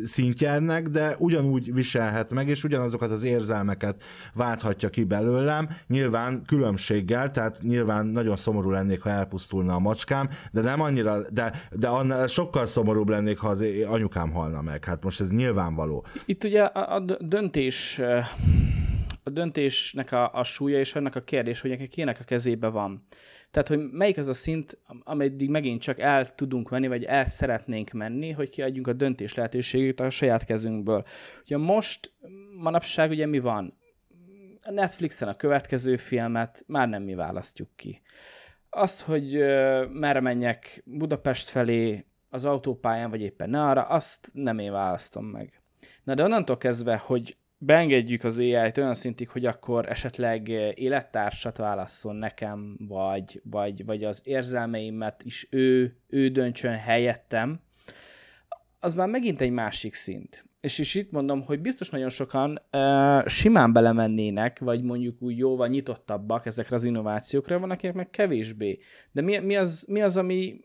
szintje 0.03 0.51
ennek, 0.51 0.87
de 0.87 1.15
ugyanúgy 1.19 1.73
viselhet 1.73 2.33
meg, 2.33 2.47
és 2.47 2.63
ugyanazokat 2.63 3.11
az 3.11 3.23
érzelmeket 3.23 4.03
válthatja 4.33 4.89
ki 4.89 5.03
belőlem, 5.03 5.69
nyilván 5.87 6.43
különbséggel, 6.45 7.31
tehát 7.31 7.61
nyilván 7.61 8.05
nagyon 8.05 8.35
szomorú 8.35 8.69
lennék, 8.69 9.01
ha 9.01 9.09
elpusztulna 9.09 9.73
a 9.73 9.79
macskám, 9.79 10.29
de 10.51 10.61
nem 10.61 10.81
annyira, 10.81 11.21
de, 11.29 11.67
de 11.79 11.87
annál 11.87 12.27
sokkal 12.27 12.65
szomorúbb 12.65 13.09
lennék, 13.09 13.37
ha 13.37 13.47
az 13.47 13.63
anyukám 13.87 14.31
halna 14.31 14.61
meg. 14.61 14.85
Hát 14.85 15.03
most 15.03 15.19
ez 15.19 15.31
nyilvánvaló. 15.31 16.05
Itt 16.25 16.43
ugye 16.43 16.63
a, 16.63 16.95
a 16.95 16.99
dö- 16.99 17.27
döntés, 17.27 17.99
eh, 17.99 18.25
a 19.23 19.29
döntésnek 19.29 20.11
a, 20.11 20.33
a 20.33 20.43
súlya 20.43 20.79
és 20.79 20.95
annak 20.95 21.15
a 21.15 21.21
kérdés, 21.21 21.61
hogy 21.61 21.87
kinek 21.89 22.19
a 22.19 22.23
kezébe 22.23 22.67
van. 22.67 23.07
Tehát, 23.51 23.67
hogy 23.67 23.79
melyik 23.91 24.17
az 24.17 24.27
a 24.27 24.33
szint, 24.33 24.77
ameddig 25.03 25.49
megint 25.49 25.81
csak 25.81 25.99
el 25.99 26.35
tudunk 26.35 26.69
menni, 26.69 26.87
vagy 26.87 27.03
el 27.03 27.25
szeretnénk 27.25 27.91
menni, 27.91 28.31
hogy 28.31 28.49
kiadjunk 28.49 28.87
a 28.87 28.93
döntés 28.93 29.33
lehetőségét 29.33 29.99
a 29.99 30.09
saját 30.09 30.45
kezünkből. 30.45 31.03
Ugye 31.41 31.57
most, 31.57 32.13
manapság 32.57 33.09
ugye 33.09 33.25
mi 33.25 33.39
van? 33.39 33.77
A 34.61 34.71
Netflixen 34.71 35.27
a 35.27 35.35
következő 35.35 35.95
filmet 35.95 36.63
már 36.67 36.89
nem 36.89 37.03
mi 37.03 37.13
választjuk 37.15 37.69
ki. 37.75 38.01
Az, 38.69 39.01
hogy 39.01 39.31
merre 39.91 40.19
menjek 40.19 40.81
Budapest 40.85 41.49
felé 41.49 42.05
az 42.29 42.45
autópályán, 42.45 43.09
vagy 43.09 43.21
éppen 43.21 43.49
ne 43.49 43.63
arra, 43.63 43.81
azt 43.81 44.29
nem 44.33 44.59
én 44.59 44.71
választom 44.71 45.25
meg. 45.25 45.61
Na 46.03 46.13
de 46.13 46.23
onnantól 46.23 46.57
kezdve, 46.57 46.97
hogy 46.97 47.37
beengedjük 47.57 48.23
az 48.23 48.39
AI-t 48.39 48.77
olyan 48.77 48.93
szintig, 48.93 49.29
hogy 49.29 49.45
akkor 49.45 49.89
esetleg 49.89 50.47
élettársat 50.73 51.57
válasszon 51.57 52.15
nekem, 52.15 52.77
vagy, 52.87 53.41
vagy, 53.43 53.85
vagy 53.85 54.03
az 54.03 54.21
érzelmeimet 54.23 55.23
is 55.23 55.47
ő, 55.49 55.97
ő 56.07 56.29
döntsön 56.29 56.77
helyettem, 56.77 57.61
az 58.79 58.93
már 58.93 59.07
megint 59.07 59.41
egy 59.41 59.51
másik 59.51 59.93
szint. 59.93 60.48
És 60.61 60.79
is 60.79 60.95
itt 60.95 61.11
mondom, 61.11 61.41
hogy 61.41 61.59
biztos 61.59 61.89
nagyon 61.89 62.09
sokan 62.09 62.61
uh, 62.71 63.27
simán 63.27 63.73
belemennének, 63.73 64.59
vagy 64.59 64.83
mondjuk 64.83 65.21
úgy 65.21 65.37
jóval 65.37 65.67
nyitottabbak 65.67 66.45
ezekre 66.45 66.75
az 66.75 66.83
innovációkra, 66.83 67.59
van 67.59 67.71
akinek 67.71 67.95
meg 67.95 68.09
kevésbé. 68.09 68.79
De 69.11 69.21
mi, 69.21 69.37
mi, 69.37 69.55
az, 69.55 69.85
mi 69.89 70.01
az, 70.01 70.17
ami 70.17 70.59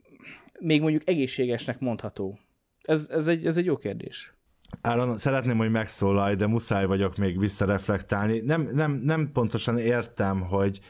még 0.60 0.80
mondjuk 0.80 1.08
egészségesnek 1.08 1.78
mondható? 1.78 2.38
Ez, 2.82 3.08
ez, 3.10 3.28
egy, 3.28 3.46
ez 3.46 3.56
egy 3.56 3.64
jó 3.64 3.76
kérdés. 3.76 4.34
Áron, 4.80 5.16
szeretném, 5.16 5.56
hogy 5.56 5.70
megszólalj, 5.70 6.34
de 6.34 6.46
muszáj 6.46 6.86
vagyok 6.86 7.16
még 7.16 7.38
visszareflektálni. 7.38 8.40
Nem, 8.40 8.68
nem, 8.72 8.92
nem 8.92 9.30
pontosan 9.32 9.78
értem, 9.78 10.40
hogy 10.40 10.80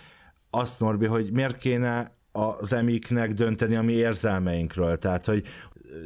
azt, 0.51 0.81
Norbi, 0.81 1.07
hogy 1.07 1.33
miért 1.33 1.57
kéne 1.57 2.17
az 2.33 2.73
emiknek 2.73 3.33
dönteni 3.33 3.75
a 3.75 3.83
mi 3.83 3.93
érzelmeinkről. 3.93 4.99
Tehát, 4.99 5.27
hogy 5.27 5.47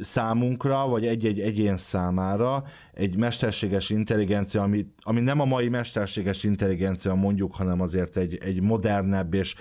számunkra, 0.01 0.87
vagy 0.87 1.05
egy-egy 1.05 1.39
egyén 1.39 1.77
számára 1.77 2.63
egy 2.93 3.17
mesterséges 3.17 3.89
intelligencia, 3.89 4.61
ami, 4.61 4.85
ami 4.97 5.19
nem 5.19 5.39
a 5.39 5.45
mai 5.45 5.69
mesterséges 5.69 6.43
intelligencia 6.43 7.15
mondjuk, 7.15 7.55
hanem 7.55 7.81
azért 7.81 8.17
egy, 8.17 8.37
egy 8.41 8.61
modernebb 8.61 9.33
és 9.33 9.55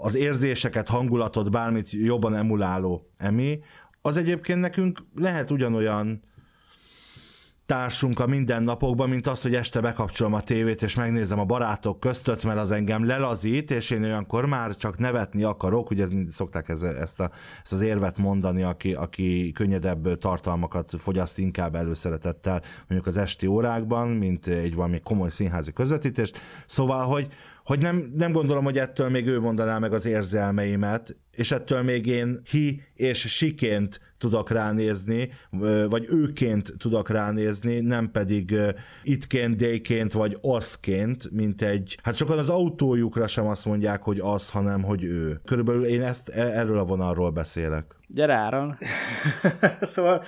az 0.00 0.14
érzéseket, 0.14 0.88
hangulatot, 0.88 1.50
bármit 1.50 1.90
jobban 1.90 2.34
emuláló 2.34 3.10
emi, 3.16 3.60
az 4.02 4.16
egyébként 4.16 4.60
nekünk 4.60 4.98
lehet 5.14 5.50
ugyanolyan 5.50 6.22
társunk 7.70 8.20
a 8.20 8.26
mindennapokban, 8.26 9.08
mint 9.08 9.26
az, 9.26 9.42
hogy 9.42 9.54
este 9.54 9.80
bekapcsolom 9.80 10.32
a 10.32 10.40
tévét, 10.40 10.82
és 10.82 10.94
megnézem 10.94 11.38
a 11.38 11.44
barátok 11.44 12.00
között, 12.00 12.44
mert 12.44 12.58
az 12.58 12.70
engem 12.70 13.06
lelazít, 13.06 13.70
és 13.70 13.90
én 13.90 14.04
olyankor 14.04 14.46
már 14.46 14.76
csak 14.76 14.98
nevetni 14.98 15.42
akarok, 15.42 15.90
ugye 15.90 16.06
szokták 16.28 16.68
ez, 16.68 16.82
ezt, 16.82 17.20
a, 17.20 17.30
ezt 17.62 17.72
az 17.72 17.80
érvet 17.80 18.18
mondani, 18.18 18.62
aki, 18.62 18.94
aki 18.94 19.52
könnyedebb 19.52 20.18
tartalmakat 20.18 20.92
fogyaszt 20.98 21.38
inkább 21.38 21.74
előszeretettel 21.74 22.62
mondjuk 22.78 23.06
az 23.06 23.16
esti 23.16 23.46
órákban, 23.46 24.08
mint 24.08 24.46
egy 24.46 24.74
valami 24.74 25.00
komoly 25.00 25.30
színházi 25.30 25.72
közvetítést. 25.72 26.40
Szóval, 26.66 27.06
hogy, 27.06 27.28
hogy 27.64 27.78
nem, 27.78 28.12
nem 28.16 28.32
gondolom, 28.32 28.64
hogy 28.64 28.78
ettől 28.78 29.08
még 29.08 29.26
ő 29.26 29.40
mondaná 29.40 29.78
meg 29.78 29.92
az 29.92 30.04
érzelmeimet, 30.04 31.16
és 31.36 31.50
ettől 31.50 31.82
még 31.82 32.06
én 32.06 32.40
hi 32.50 32.82
és 32.94 33.18
siként 33.18 34.00
tudok 34.20 34.50
ránézni, 34.50 35.30
vagy 35.88 36.06
őként 36.08 36.72
tudok 36.78 37.08
ránézni, 37.08 37.80
nem 37.80 38.10
pedig 38.10 38.52
ö, 38.52 38.68
ittként, 39.02 39.56
déként, 39.56 40.12
vagy 40.12 40.36
azként, 40.42 41.30
mint 41.30 41.62
egy... 41.62 41.98
Hát 42.02 42.14
sokan 42.14 42.38
az 42.38 42.50
autójukra 42.50 43.26
sem 43.26 43.46
azt 43.46 43.64
mondják, 43.64 44.02
hogy 44.02 44.18
az, 44.18 44.50
hanem 44.50 44.82
hogy 44.82 45.04
ő. 45.04 45.40
Körülbelül 45.44 45.84
én 45.84 46.02
ezt 46.02 46.28
e- 46.28 46.58
erről 46.58 46.78
a 46.78 46.84
vonalról 46.84 47.30
beszélek. 47.30 47.96
Gyere 48.06 48.34
Áron! 48.34 48.78
szóval 49.92 50.24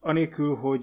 anélkül, 0.00 0.54
hogy 0.54 0.82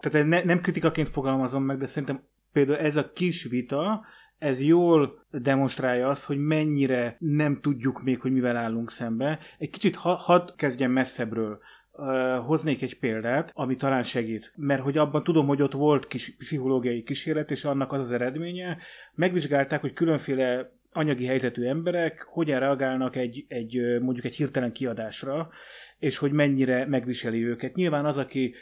tehát 0.00 0.26
ne, 0.26 0.42
nem 0.42 0.60
kritikaként 0.60 1.08
fogalmazom 1.08 1.62
meg, 1.62 1.78
de 1.78 1.86
szerintem 1.86 2.22
például 2.52 2.78
ez 2.78 2.96
a 2.96 3.12
kis 3.12 3.44
vita, 3.44 4.04
ez 4.38 4.60
jól 4.60 5.26
demonstrálja 5.30 6.08
azt, 6.08 6.24
hogy 6.24 6.38
mennyire 6.38 7.16
nem 7.18 7.60
tudjuk 7.60 8.02
még, 8.02 8.20
hogy 8.20 8.32
mivel 8.32 8.56
állunk 8.56 8.90
szembe. 8.90 9.38
Egy 9.58 9.70
kicsit 9.70 9.96
ha, 9.96 10.14
hadd 10.14 10.56
kezdjem 10.56 10.90
messzebbről. 10.90 11.58
Uh, 11.96 12.46
hoznék 12.46 12.82
egy 12.82 12.98
példát, 12.98 13.50
ami 13.54 13.76
talán 13.76 14.02
segít. 14.02 14.52
Mert 14.56 14.82
hogy 14.82 14.98
abban 14.98 15.24
tudom, 15.24 15.46
hogy 15.46 15.62
ott 15.62 15.72
volt 15.72 16.06
kis 16.06 16.36
pszichológiai 16.36 17.02
kísérlet, 17.02 17.50
és 17.50 17.64
annak 17.64 17.92
az 17.92 18.00
az 18.00 18.12
eredménye. 18.12 18.78
Megvizsgálták, 19.14 19.80
hogy 19.80 19.92
különféle 19.92 20.72
anyagi 20.90 21.26
helyzetű 21.26 21.64
emberek 21.64 22.22
hogyan 22.22 22.60
reagálnak 22.60 23.16
egy, 23.16 23.44
egy 23.48 24.00
mondjuk 24.00 24.24
egy 24.24 24.34
hirtelen 24.34 24.72
kiadásra, 24.72 25.50
és 25.98 26.16
hogy 26.16 26.32
mennyire 26.32 26.86
megviseli 26.86 27.46
őket. 27.46 27.74
Nyilván 27.74 28.04
az, 28.04 28.18
aki, 28.18 28.54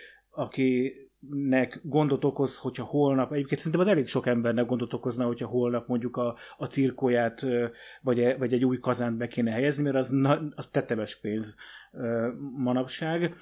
akinek 1.31 1.81
gondot 1.83 2.25
okoz, 2.25 2.57
hogyha 2.57 2.85
holnap, 2.85 3.33
egyébként 3.33 3.61
szerintem 3.61 3.81
az 3.81 3.87
elég 3.87 4.07
sok 4.07 4.27
embernek 4.27 4.67
gondot 4.67 4.93
okozna, 4.93 5.27
hogyha 5.27 5.47
holnap 5.47 5.89
mondjuk 5.89 6.17
a, 6.17 6.37
a 6.57 6.67
cirkóját, 6.67 7.47
vagy, 8.01 8.21
e- 8.21 8.37
vagy 8.37 8.53
egy 8.53 8.65
új 8.65 8.79
kazánt 8.79 9.17
be 9.17 9.29
kéne 9.29 9.51
helyezni, 9.51 9.83
mert 9.83 9.97
az, 9.97 10.11
na, 10.11 10.41
az 10.55 10.69
tetemes 10.69 11.17
pénz 11.17 11.57
manapság. 12.57 13.35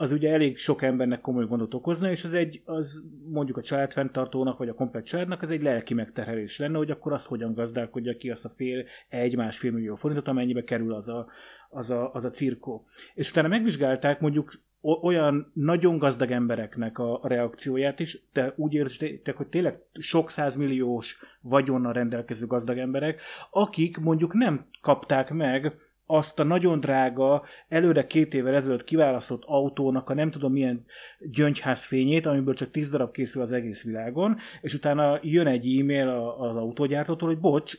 az 0.00 0.12
ugye 0.12 0.32
elég 0.32 0.56
sok 0.56 0.82
embernek 0.82 1.20
komoly 1.20 1.46
gondot 1.46 1.74
okozna, 1.74 2.10
és 2.10 2.24
az 2.24 2.32
egy, 2.32 2.62
az 2.64 3.02
mondjuk 3.28 3.56
a 3.56 3.62
családfenntartónak, 3.62 4.58
vagy 4.58 4.68
a 4.68 4.74
komplet 4.74 5.04
családnak, 5.04 5.42
az 5.42 5.50
egy 5.50 5.62
lelki 5.62 5.94
megterhelés 5.94 6.58
lenne, 6.58 6.76
hogy 6.76 6.90
akkor 6.90 7.12
azt 7.12 7.26
hogyan 7.26 7.54
gazdálkodja 7.54 8.16
ki 8.16 8.30
azt 8.30 8.44
a 8.44 8.52
fél, 8.56 8.84
egy-másfél 9.08 9.72
millió 9.72 9.94
forintot, 9.94 10.28
amennyibe 10.28 10.64
kerül 10.64 10.94
az 10.94 11.08
a, 11.08 11.26
az 11.70 11.90
a, 11.90 12.12
az 12.12 12.24
a 12.24 12.30
cirkó. 12.30 12.86
És 13.14 13.30
utána 13.30 13.48
megvizsgálták 13.48 14.20
mondjuk 14.20 14.52
olyan 14.80 15.50
nagyon 15.54 15.98
gazdag 15.98 16.30
embereknek 16.30 16.98
a, 16.98 17.20
reakcióját 17.22 18.00
is, 18.00 18.22
de 18.32 18.52
úgy 18.56 18.74
érzitek, 18.74 19.36
hogy 19.36 19.46
tényleg 19.46 19.80
sok 19.92 20.30
százmilliós 20.30 21.18
vagyonnal 21.40 21.92
rendelkező 21.92 22.46
gazdag 22.46 22.78
emberek, 22.78 23.20
akik 23.50 23.98
mondjuk 23.98 24.34
nem 24.34 24.66
kapták 24.80 25.30
meg 25.30 25.72
azt 26.10 26.38
a 26.38 26.44
nagyon 26.44 26.80
drága, 26.80 27.42
előre 27.68 28.06
két 28.06 28.34
évvel 28.34 28.54
ezelőtt 28.54 28.84
kiválasztott 28.84 29.42
autónak 29.46 30.10
a 30.10 30.14
nem 30.14 30.30
tudom 30.30 30.52
milyen 30.52 30.84
gyöngyház 31.18 31.86
fényét, 31.86 32.26
amiből 32.26 32.54
csak 32.54 32.70
tíz 32.70 32.90
darab 32.90 33.10
készül 33.10 33.42
az 33.42 33.52
egész 33.52 33.84
világon, 33.84 34.36
és 34.60 34.74
utána 34.74 35.18
jön 35.22 35.46
egy 35.46 35.78
e-mail 35.80 36.08
az 36.38 36.56
autógyártótól, 36.56 37.28
hogy 37.28 37.40
bocs, 37.40 37.76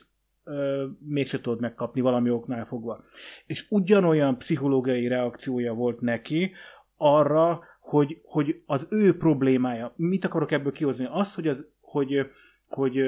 mégse 0.98 1.40
tudod 1.40 1.60
megkapni 1.60 2.00
valami 2.00 2.30
oknál 2.30 2.64
fogva. 2.64 3.04
És 3.46 3.66
ugyanolyan 3.68 4.38
pszichológiai 4.38 5.08
reakciója 5.08 5.74
volt 5.74 6.00
neki 6.00 6.52
arra, 7.02 7.62
hogy, 7.80 8.20
hogy 8.24 8.62
az 8.66 8.86
ő 8.90 9.16
problémája, 9.16 9.92
mit 9.96 10.24
akarok 10.24 10.52
ebből 10.52 10.72
kihozni? 10.72 11.08
Az, 11.10 11.34
hogy, 11.34 11.48
az, 11.48 11.66
hogy, 11.80 12.30
hogy 12.68 13.04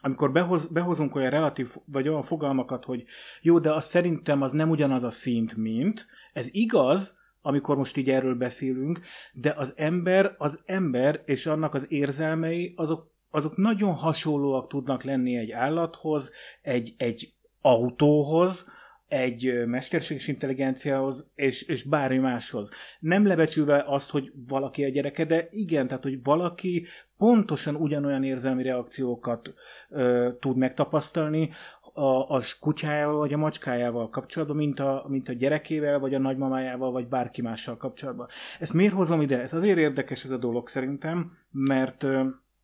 amikor 0.00 0.32
behoz, 0.32 0.66
behozunk 0.66 1.14
olyan 1.14 1.30
relatív, 1.30 1.74
vagy 1.84 2.08
olyan 2.08 2.22
fogalmakat, 2.22 2.84
hogy 2.84 3.04
jó, 3.40 3.58
de 3.58 3.72
az 3.72 3.84
szerintem 3.84 4.42
az 4.42 4.52
nem 4.52 4.70
ugyanaz 4.70 5.02
a 5.02 5.10
szint, 5.10 5.56
mint, 5.56 6.06
ez 6.32 6.48
igaz, 6.50 7.18
amikor 7.42 7.76
most 7.76 7.96
így 7.96 8.10
erről 8.10 8.34
beszélünk, 8.34 9.00
de 9.32 9.54
az 9.56 9.72
ember, 9.76 10.34
az 10.38 10.62
ember 10.66 11.22
és 11.24 11.46
annak 11.46 11.74
az 11.74 11.86
érzelmei, 11.92 12.72
azok, 12.76 13.10
azok 13.30 13.56
nagyon 13.56 13.94
hasonlóak 13.94 14.68
tudnak 14.68 15.02
lenni 15.02 15.36
egy 15.36 15.50
állathoz, 15.50 16.32
egy, 16.62 16.94
egy 16.96 17.32
autóhoz, 17.60 18.66
egy 19.08 19.66
mesterséges 19.66 20.28
intelligenciához, 20.28 21.30
és, 21.34 21.62
és 21.62 21.82
bármi 21.82 22.18
máshoz. 22.18 22.68
Nem 23.00 23.26
lebecsülve 23.26 23.84
azt, 23.86 24.10
hogy 24.10 24.32
valaki 24.48 24.84
a 24.84 24.88
gyereke, 24.88 25.24
de 25.24 25.48
igen, 25.50 25.86
tehát, 25.86 26.02
hogy 26.02 26.22
valaki 26.22 26.86
pontosan 27.18 27.74
ugyanolyan 27.74 28.24
érzelmi 28.24 28.62
reakciókat 28.62 29.54
ö, 29.88 30.28
tud 30.40 30.56
megtapasztalni 30.56 31.50
a, 31.98 32.36
a 32.36 32.42
kutyájával 32.60 33.18
vagy 33.18 33.32
a 33.32 33.36
macskájával 33.36 34.08
kapcsolatban, 34.08 34.56
mint 34.56 34.80
a, 34.80 35.04
mint 35.08 35.28
a 35.28 35.32
gyerekével, 35.32 35.98
vagy 35.98 36.14
a 36.14 36.18
nagymamájával, 36.18 36.90
vagy 36.90 37.06
bárki 37.06 37.42
mással 37.42 37.76
kapcsolatban. 37.76 38.28
Ezt 38.60 38.74
miért 38.74 38.92
hozom 38.92 39.20
ide? 39.20 39.40
Ez 39.40 39.54
azért 39.54 39.78
érdekes 39.78 40.24
ez 40.24 40.30
a 40.30 40.36
dolog 40.36 40.68
szerintem, 40.68 41.32
mert 41.50 42.06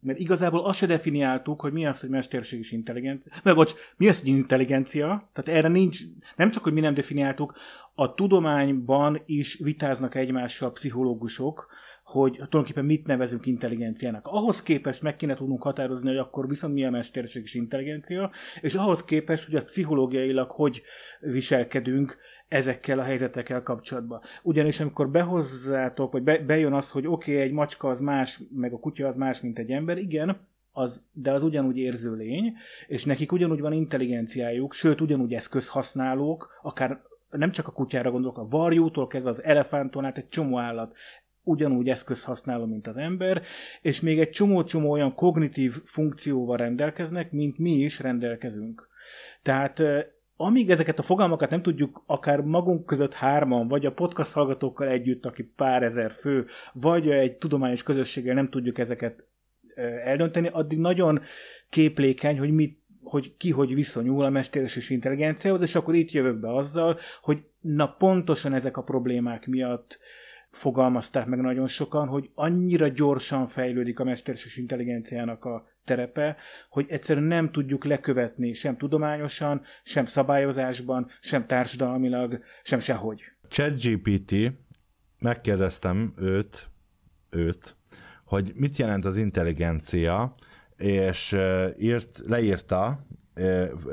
mert 0.04 0.18
igazából 0.18 0.64
azt 0.64 0.78
se 0.78 0.87
definiáltuk, 0.87 1.61
hogy 1.61 1.73
mi 1.73 1.87
az, 1.87 2.00
hogy 2.00 2.08
mesterséges 2.08 2.70
intelligencia. 2.70 3.32
Mert 3.42 3.56
bocs, 3.56 3.73
mi 3.96 4.08
az, 4.08 4.18
hogy 4.20 4.28
intelligencia? 4.28 5.30
Tehát 5.32 5.61
erre 5.61 5.68
nincs, 5.68 6.00
nem 6.37 6.50
csak, 6.50 6.62
hogy 6.62 6.73
mi 6.73 6.80
nem 6.80 6.94
definiáltuk, 6.94 7.54
a 7.94 8.14
tudományban 8.14 9.23
is 9.26 9.58
vitáznak 9.62 10.14
egymással 10.14 10.73
pszichológusok, 10.73 11.66
hogy 12.04 12.32
tulajdonképpen 12.32 12.84
mit 12.84 13.06
nevezünk 13.06 13.46
intelligenciának. 13.46 14.26
Ahhoz 14.26 14.62
képest 14.62 15.02
meg 15.02 15.16
kéne 15.16 15.34
tudnunk 15.34 15.62
határozni, 15.62 16.08
hogy 16.08 16.18
akkor 16.18 16.49
viszont 16.49 16.75
mi 16.75 16.84
a 16.84 16.90
mesterséges 16.90 17.54
intelligencia, 17.54 18.30
és 18.61 18.75
ahhoz 18.75 19.04
képest, 19.04 19.44
hogy 19.44 19.54
a 19.54 19.64
pszichológiailag 19.64 20.50
hogy 20.50 20.82
viselkedünk 21.20 22.18
ezekkel 22.54 22.99
a 22.99 23.02
helyzetekkel 23.02 23.62
kapcsolatban. 23.62 24.20
Ugyanis 24.42 24.80
amikor 24.80 25.08
behozzátok, 25.08 26.12
vagy 26.12 26.23
be, 26.23 26.38
bejön 26.38 26.73
az, 26.73 26.90
hogy 26.90 27.06
oké, 27.06 27.32
okay, 27.32 27.44
egy 27.44 27.52
macska 27.52 27.88
az 27.88 28.00
más, 28.00 28.40
meg 28.50 28.73
a 28.73 28.78
kutya 28.78 29.08
az 29.08 29.16
más, 29.16 29.40
mint 29.40 29.58
egy 29.58 29.70
ember, 29.70 29.99
igen, 29.99 30.37
az, 30.73 31.04
de 31.12 31.32
az 31.32 31.42
ugyanúgy 31.42 31.76
érző 31.76 32.14
lény, 32.14 32.54
és 32.87 33.04
nekik 33.04 33.32
ugyanúgy 33.32 33.61
van 33.61 33.73
intelligenciájuk, 33.73 34.73
sőt, 34.73 35.00
ugyanúgy 35.00 35.34
eszközhasználók, 35.34 36.58
akár 36.62 37.02
nem 37.30 37.50
csak 37.50 37.68
a 37.68 37.73
kutyára 37.73 38.11
gondolok, 38.11 38.38
a 38.38 38.49
varjútól 38.49 39.06
kezdve 39.06 39.30
az 39.30 39.42
elefánton 39.42 40.04
át 40.04 40.18
egy 40.18 40.28
csomó 40.28 40.58
állat 40.58 40.96
ugyanúgy 41.42 41.88
eszközhasználó, 41.88 42.64
mint 42.64 42.87
az 42.87 42.96
ember, 42.96 43.42
és 43.82 44.00
még 44.00 44.20
egy 44.20 44.30
csomó-csomó 44.30 44.90
olyan 44.90 45.14
kognitív 45.14 45.73
funkcióval 45.84 46.56
rendelkeznek, 46.56 47.32
mint 47.32 47.58
mi 47.58 47.70
is 47.70 48.00
rendelkezünk. 48.00 48.88
Tehát 49.42 49.82
amíg 50.37 50.71
ezeket 50.71 50.99
a 50.99 51.03
fogalmakat 51.03 51.50
nem 51.50 51.62
tudjuk 51.62 52.03
akár 52.07 52.41
magunk 52.41 52.87
között 52.87 53.12
hárman, 53.12 53.69
vagy 53.69 53.87
a 53.87 53.93
podcast 53.93 54.33
hallgatókkal 54.33 54.88
együtt, 54.88 55.26
aki 55.26 55.43
pár 55.43 55.83
ezer 55.83 56.12
fő, 56.12 56.47
vagy 56.73 57.11
egy 57.11 57.37
tudományos 57.37 57.83
közösséggel 57.83 58.35
nem 58.35 58.49
tudjuk 58.49 58.79
ezeket 58.79 59.25
eldönteni, 60.05 60.49
addig 60.49 60.79
nagyon 60.79 61.21
képlékeny, 61.69 62.38
hogy 62.38 62.50
mit 62.50 62.83
hogy 63.05 63.37
ki 63.37 63.50
hogy 63.50 63.75
viszonyul 63.75 64.25
a 64.25 64.31
mesterséges 64.31 64.91
intelligenciához, 64.91 65.61
és 65.61 65.75
akkor 65.75 65.95
itt 65.95 66.11
jövök 66.11 66.37
be 66.37 66.55
azzal, 66.55 66.99
hogy 67.23 67.45
na 67.61 67.87
pontosan 67.87 68.55
ezek 68.55 68.76
a 68.76 68.83
problémák 68.83 69.47
miatt 69.47 69.99
fogalmazták 70.50 71.26
meg 71.26 71.41
nagyon 71.41 71.67
sokan, 71.67 72.09
hogy 72.09 72.31
annyira 72.35 72.88
gyorsan 72.88 73.47
fejlődik 73.47 74.00
a 74.00 74.05
mesterséges 74.05 74.57
intelligenciának 74.57 75.44
a 75.44 75.66
terepe, 75.85 76.37
hogy 76.70 76.87
egyszerűen 76.88 77.27
nem 77.27 77.51
tudjuk 77.51 77.85
lekövetni 77.85 78.53
sem 78.53 78.77
tudományosan, 78.77 79.62
sem 79.83 80.05
szabályozásban, 80.05 81.11
sem 81.20 81.47
társadalmilag, 81.47 82.40
sem 82.62 82.81
sehogy. 82.81 83.23
ChatGPT, 83.49 84.35
megkérdeztem 85.18 86.12
őt, 86.16 86.68
őt, 87.31 87.77
hogy 88.25 88.53
mit 88.55 88.77
jelent 88.77 89.05
az 89.05 89.16
intelligencia, 89.16 90.35
és 90.77 91.37
írt, 91.79 92.23
leírta 92.27 93.07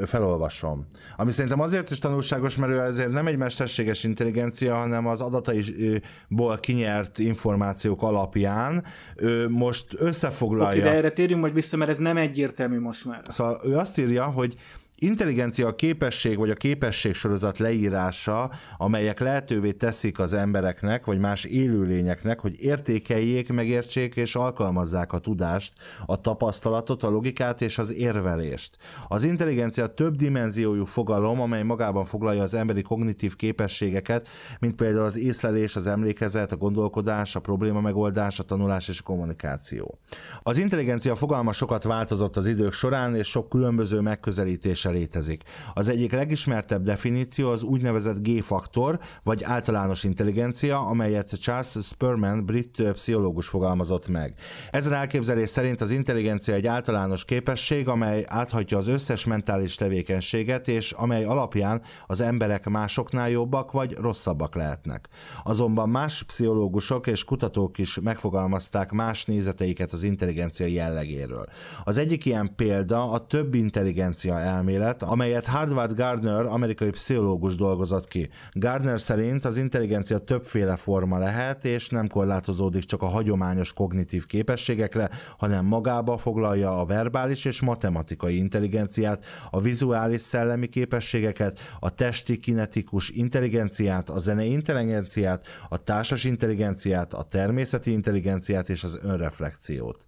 felolvasom. 0.06 0.88
Ami 1.18 1.32
szerintem 1.32 1.60
azért 1.60 1.90
is 1.90 2.00
tanulságos, 2.00 2.58
mert 2.58 2.72
ő 2.72 2.80
azért 2.80 3.12
nem 3.12 3.28
egy 3.28 3.38
mesterséges 3.38 4.04
intelligencia, 4.04 4.76
hanem 4.76 5.08
az 5.08 5.22
adataiból 5.22 6.60
kinyert 6.60 7.20
információk 7.20 8.02
alapján 8.02 8.84
ő 9.16 9.50
most 9.50 9.86
összefoglalja. 9.98 10.82
Oké, 10.82 10.90
de 10.90 10.96
erre 10.96 11.12
térjünk 11.12 11.42
majd 11.42 11.54
vissza, 11.54 11.78
mert 11.78 11.92
ez 11.92 11.98
nem 11.98 12.18
egyértelmű 12.18 12.80
most 12.80 13.06
már. 13.06 13.22
Szóval 13.28 13.62
ő 13.64 13.78
azt 13.78 13.98
írja, 13.98 14.24
hogy 14.24 14.56
Intelligencia 15.04 15.68
a 15.68 15.76
képesség 15.76 16.38
vagy 16.38 16.50
a 16.50 16.56
képességsorozat 16.56 17.58
leírása, 17.58 18.52
amelyek 18.78 19.20
lehetővé 19.20 19.72
teszik 19.72 20.20
az 20.20 20.34
embereknek 20.34 21.06
vagy 21.06 21.20
más 21.20 21.44
élőlényeknek, 21.44 22.40
hogy 22.40 22.56
értékeljék, 22.60 23.52
megértsék 23.52 24.16
és 24.16 24.36
alkalmazzák 24.36 25.14
a 25.14 25.20
tudást, 25.20 25.74
a 26.06 26.22
tapasztalatot, 26.22 27.04
a 27.04 27.10
logikát 27.10 27.62
és 27.62 27.78
az 27.78 27.94
érvelést. 27.94 28.78
Az 29.08 29.24
intelligencia 29.24 29.88
több 29.88 30.16
dimenziójú 30.16 30.86
fogalom, 30.86 31.42
amely 31.42 31.64
magában 31.64 32.06
foglalja 32.06 32.44
az 32.44 32.54
emberi 32.54 32.82
kognitív 32.82 33.36
képességeket, 33.36 34.28
mint 34.60 34.76
például 34.76 35.06
az 35.06 35.18
észlelés, 35.18 35.76
az 35.76 35.88
emlékezet, 35.88 36.52
a 36.52 36.58
gondolkodás, 36.58 37.36
a 37.36 37.40
probléma 37.40 37.82
megoldás, 37.82 38.40
a 38.40 38.44
tanulás 38.44 38.88
és 38.88 39.00
a 39.00 39.04
kommunikáció. 39.04 40.00
Az 40.44 40.58
intelligencia 40.58 41.16
fogalma 41.16 41.54
sokat 41.54 41.84
változott 41.84 42.38
az 42.38 42.46
idők 42.46 42.74
során, 42.74 43.16
és 43.16 43.28
sok 43.28 43.50
különböző 43.50 44.00
megközelítése 44.00 44.90
létezik. 44.92 45.44
Az 45.74 45.88
egyik 45.88 46.12
legismertebb 46.12 46.84
definíció 46.84 47.50
az 47.50 47.64
úgynevezett 47.64 48.28
G-faktor, 48.28 49.00
vagy 49.24 49.44
általános 49.44 50.04
intelligencia, 50.04 50.80
amelyet 50.80 51.40
Charles 51.40 51.78
Spurman, 51.84 52.46
brit 52.46 52.84
pszichológus 52.94 53.48
fogalmazott 53.48 54.08
meg. 54.08 54.34
Ez 54.72 54.88
elképzelés 54.88 55.50
szerint 55.50 55.82
az 55.82 55.92
intelligencia 55.92 56.54
egy 56.54 56.68
általános 56.68 57.26
képesség, 57.26 57.88
amely 57.88 58.26
áthatja 58.28 58.78
az 58.78 58.88
összes 58.88 59.26
mentális 59.26 59.76
tevékenységet, 59.76 60.68
és 60.68 60.92
amely 60.92 61.24
alapján 61.24 61.82
az 62.08 62.22
emberek 62.22 62.70
másoknál 62.70 63.30
jobbak 63.30 63.72
vagy 63.72 63.94
rosszabbak 63.94 64.56
lehetnek. 64.56 65.08
Azonban 65.44 65.90
más 65.90 66.24
pszichológusok 66.24 67.08
és 67.08 67.24
kutatók 67.24 67.78
is 67.78 68.00
megfogalmazták 68.00 68.92
más 68.92 69.26
nézeteiket 69.26 69.92
az 69.92 70.04
intelligencia 70.04 70.66
jellegéről. 70.66 71.46
Az 71.84 71.98
egyik 71.98 72.26
ilyen 72.26 72.56
példa 72.56 73.12
a 73.12 73.26
több 73.26 73.54
intelligencia 73.54 74.40
elmélet, 74.40 74.81
elmélet, 74.82 75.04
amelyet 75.04 75.46
Harvard 75.46 75.96
Gardner, 75.96 76.46
amerikai 76.46 76.90
pszichológus 76.90 77.56
dolgozott 77.56 78.08
ki. 78.08 78.30
Gardner 78.52 79.00
szerint 79.00 79.46
az 79.46 79.58
intelligencia 79.58 80.18
többféle 80.18 80.76
forma 80.76 81.18
lehet, 81.18 81.66
és 81.66 81.90
nem 81.90 82.08
korlátozódik 82.08 82.84
csak 82.84 83.02
a 83.02 83.06
hagyományos 83.06 83.74
kognitív 83.74 84.26
képességekre, 84.26 85.10
hanem 85.38 85.66
magába 85.66 86.18
foglalja 86.18 86.80
a 86.80 86.86
verbális 86.86 87.46
és 87.46 87.62
matematikai 87.62 88.38
intelligenciát, 88.38 89.26
a 89.52 89.62
vizuális 89.62 90.22
szellemi 90.22 90.68
képességeket, 90.68 91.60
a 91.80 91.96
testi 91.96 92.40
kinetikus 92.40 93.10
intelligenciát, 93.10 94.10
a 94.10 94.18
zene 94.18 94.44
intelligenciát, 94.44 95.48
a 95.70 95.78
társas 95.78 96.24
intelligenciát, 96.24 97.14
a 97.14 97.24
természeti 97.24 97.92
intelligenciát 97.92 98.70
és 98.70 98.84
az 98.84 99.00
önreflekciót. 99.02 100.06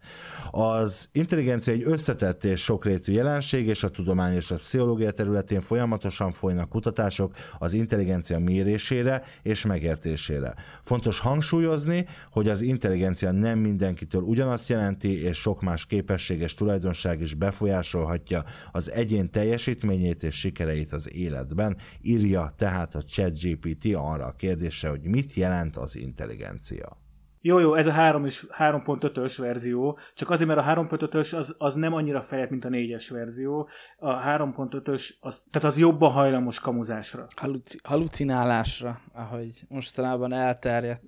Az 0.51 1.09
intelligencia 1.12 1.73
egy 1.73 1.83
összetett 1.86 2.43
és 2.43 2.63
sokrétű 2.63 3.13
jelenség, 3.13 3.67
és 3.67 3.83
a 3.83 3.89
tudomány 3.89 4.36
és 4.36 4.51
a 4.51 4.57
pszichológia 4.63 5.12
területén 5.12 5.62
folyamatosan 5.62 6.32
folynak 6.32 6.69
kutatások 6.69 7.36
az 7.58 7.73
intelligencia 7.73 8.39
mérésére 8.39 9.23
és 9.41 9.65
megértésére. 9.65 10.54
Fontos 10.84 11.19
hangsúlyozni, 11.19 12.08
hogy 12.32 12.49
az 12.49 12.62
intelligencia 12.62 13.32
nem 13.32 13.60
mindenkitől 13.60 14.21
ugyanazt 14.21 14.69
jelenti, 14.69 15.21
és 15.23 15.38
sok 15.38 15.62
más 15.62 15.86
képességes 15.86 16.54
tulajdonság 16.54 17.21
is 17.21 17.34
befolyásolhatja 17.34 18.43
az 18.71 18.91
egyén 18.91 19.32
teljesítményét 19.32 20.23
és 20.23 20.36
sikereit 20.36 20.93
az 20.93 21.13
életben, 21.13 21.78
írja 22.02 22.54
tehát 22.58 22.95
a 22.95 23.04
ChatGPT 23.04 23.86
arra 23.95 24.26
a 24.26 24.36
kérdésre, 24.36 24.89
hogy 24.89 25.04
mit 25.04 25.34
jelent 25.34 25.78
az 25.78 25.95
intelligencia. 25.95 27.03
Jó, 27.45 27.60
jó, 27.60 27.73
ez 27.73 27.88
a 27.88 27.91
3 27.91 28.25
és 28.25 28.45
3.5-ös 28.58 29.34
verzió, 29.38 29.97
csak 30.13 30.29
azért, 30.29 30.47
mert 30.49 30.60
a 30.60 30.63
3.5-ös 30.63 31.36
az, 31.36 31.56
az 31.58 31.75
nem 31.75 31.93
annyira 31.93 32.21
fejlett, 32.21 32.49
mint 32.49 32.65
a 32.65 32.69
4-es 32.69 33.08
verzió. 33.10 33.69
A 33.97 34.21
3.5-ös, 34.21 35.10
az, 35.19 35.45
tehát 35.51 35.67
az 35.67 35.77
jobban 35.77 36.12
hajlamos 36.12 36.60
kamuzásra. 36.60 37.27
Haluci- 37.36 37.79
halucinálásra, 37.84 38.99
ahogy 39.13 39.62
mostanában 39.67 40.34
elterjedt. 40.34 41.03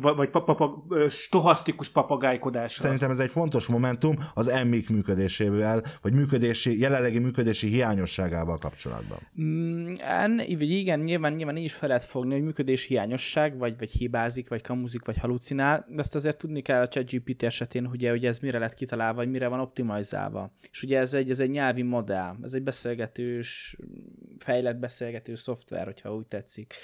Vagy, 0.00 0.16
vagy 0.16 0.30
papa, 0.30 0.54
papa, 0.54 1.08
stohasztikus 1.08 1.88
papagájkodásra. 1.88 2.82
Szerintem 2.82 3.10
ez 3.10 3.18
egy 3.18 3.30
fontos 3.30 3.66
momentum 3.66 4.16
az 4.34 4.48
emmik 4.48 4.90
működésével, 4.90 5.82
vagy 6.02 6.12
működési, 6.12 6.80
jelenlegi 6.80 7.18
működési 7.18 7.68
hiányosságával 7.68 8.58
kapcsolatban. 8.58 9.18
Mm, 9.40 9.92
en, 9.98 10.40
igen, 10.46 11.00
nyilván, 11.00 11.32
nyilván 11.32 11.56
így 11.56 11.64
is 11.64 11.74
fel 11.74 11.88
lehet 11.88 12.04
fogni, 12.04 12.32
hogy 12.32 12.42
működés 12.42 12.84
hiányosság, 12.84 13.58
vagy, 13.58 13.78
vagy 13.78 13.90
hibázik, 13.90 14.48
vagy 14.48 14.62
kamuzik, 14.62 15.04
vagy 15.04 15.18
halucinál, 15.18 15.77
de 15.88 16.00
azt 16.00 16.14
azért 16.14 16.38
tudni 16.38 16.62
kell 16.62 16.80
a 16.80 16.88
ChatGPT 16.88 17.42
esetén, 17.42 17.86
ugye, 17.86 18.10
hogy 18.10 18.26
ez 18.26 18.38
mire 18.38 18.58
lett 18.58 18.74
kitalálva, 18.74 19.16
vagy 19.16 19.30
mire 19.30 19.48
van 19.48 19.60
optimalizálva. 19.60 20.52
És 20.70 20.82
ugye 20.82 20.98
ez 20.98 21.14
egy, 21.14 21.30
ez 21.30 21.40
egy 21.40 21.50
nyelvi 21.50 21.82
modell, 21.82 22.34
ez 22.42 22.54
egy 22.54 22.62
beszélgetős, 22.62 23.76
fejlett 24.38 24.76
beszélgető 24.76 25.34
szoftver, 25.34 25.84
hogyha 25.84 26.14
úgy 26.14 26.26
tetszik. 26.26 26.74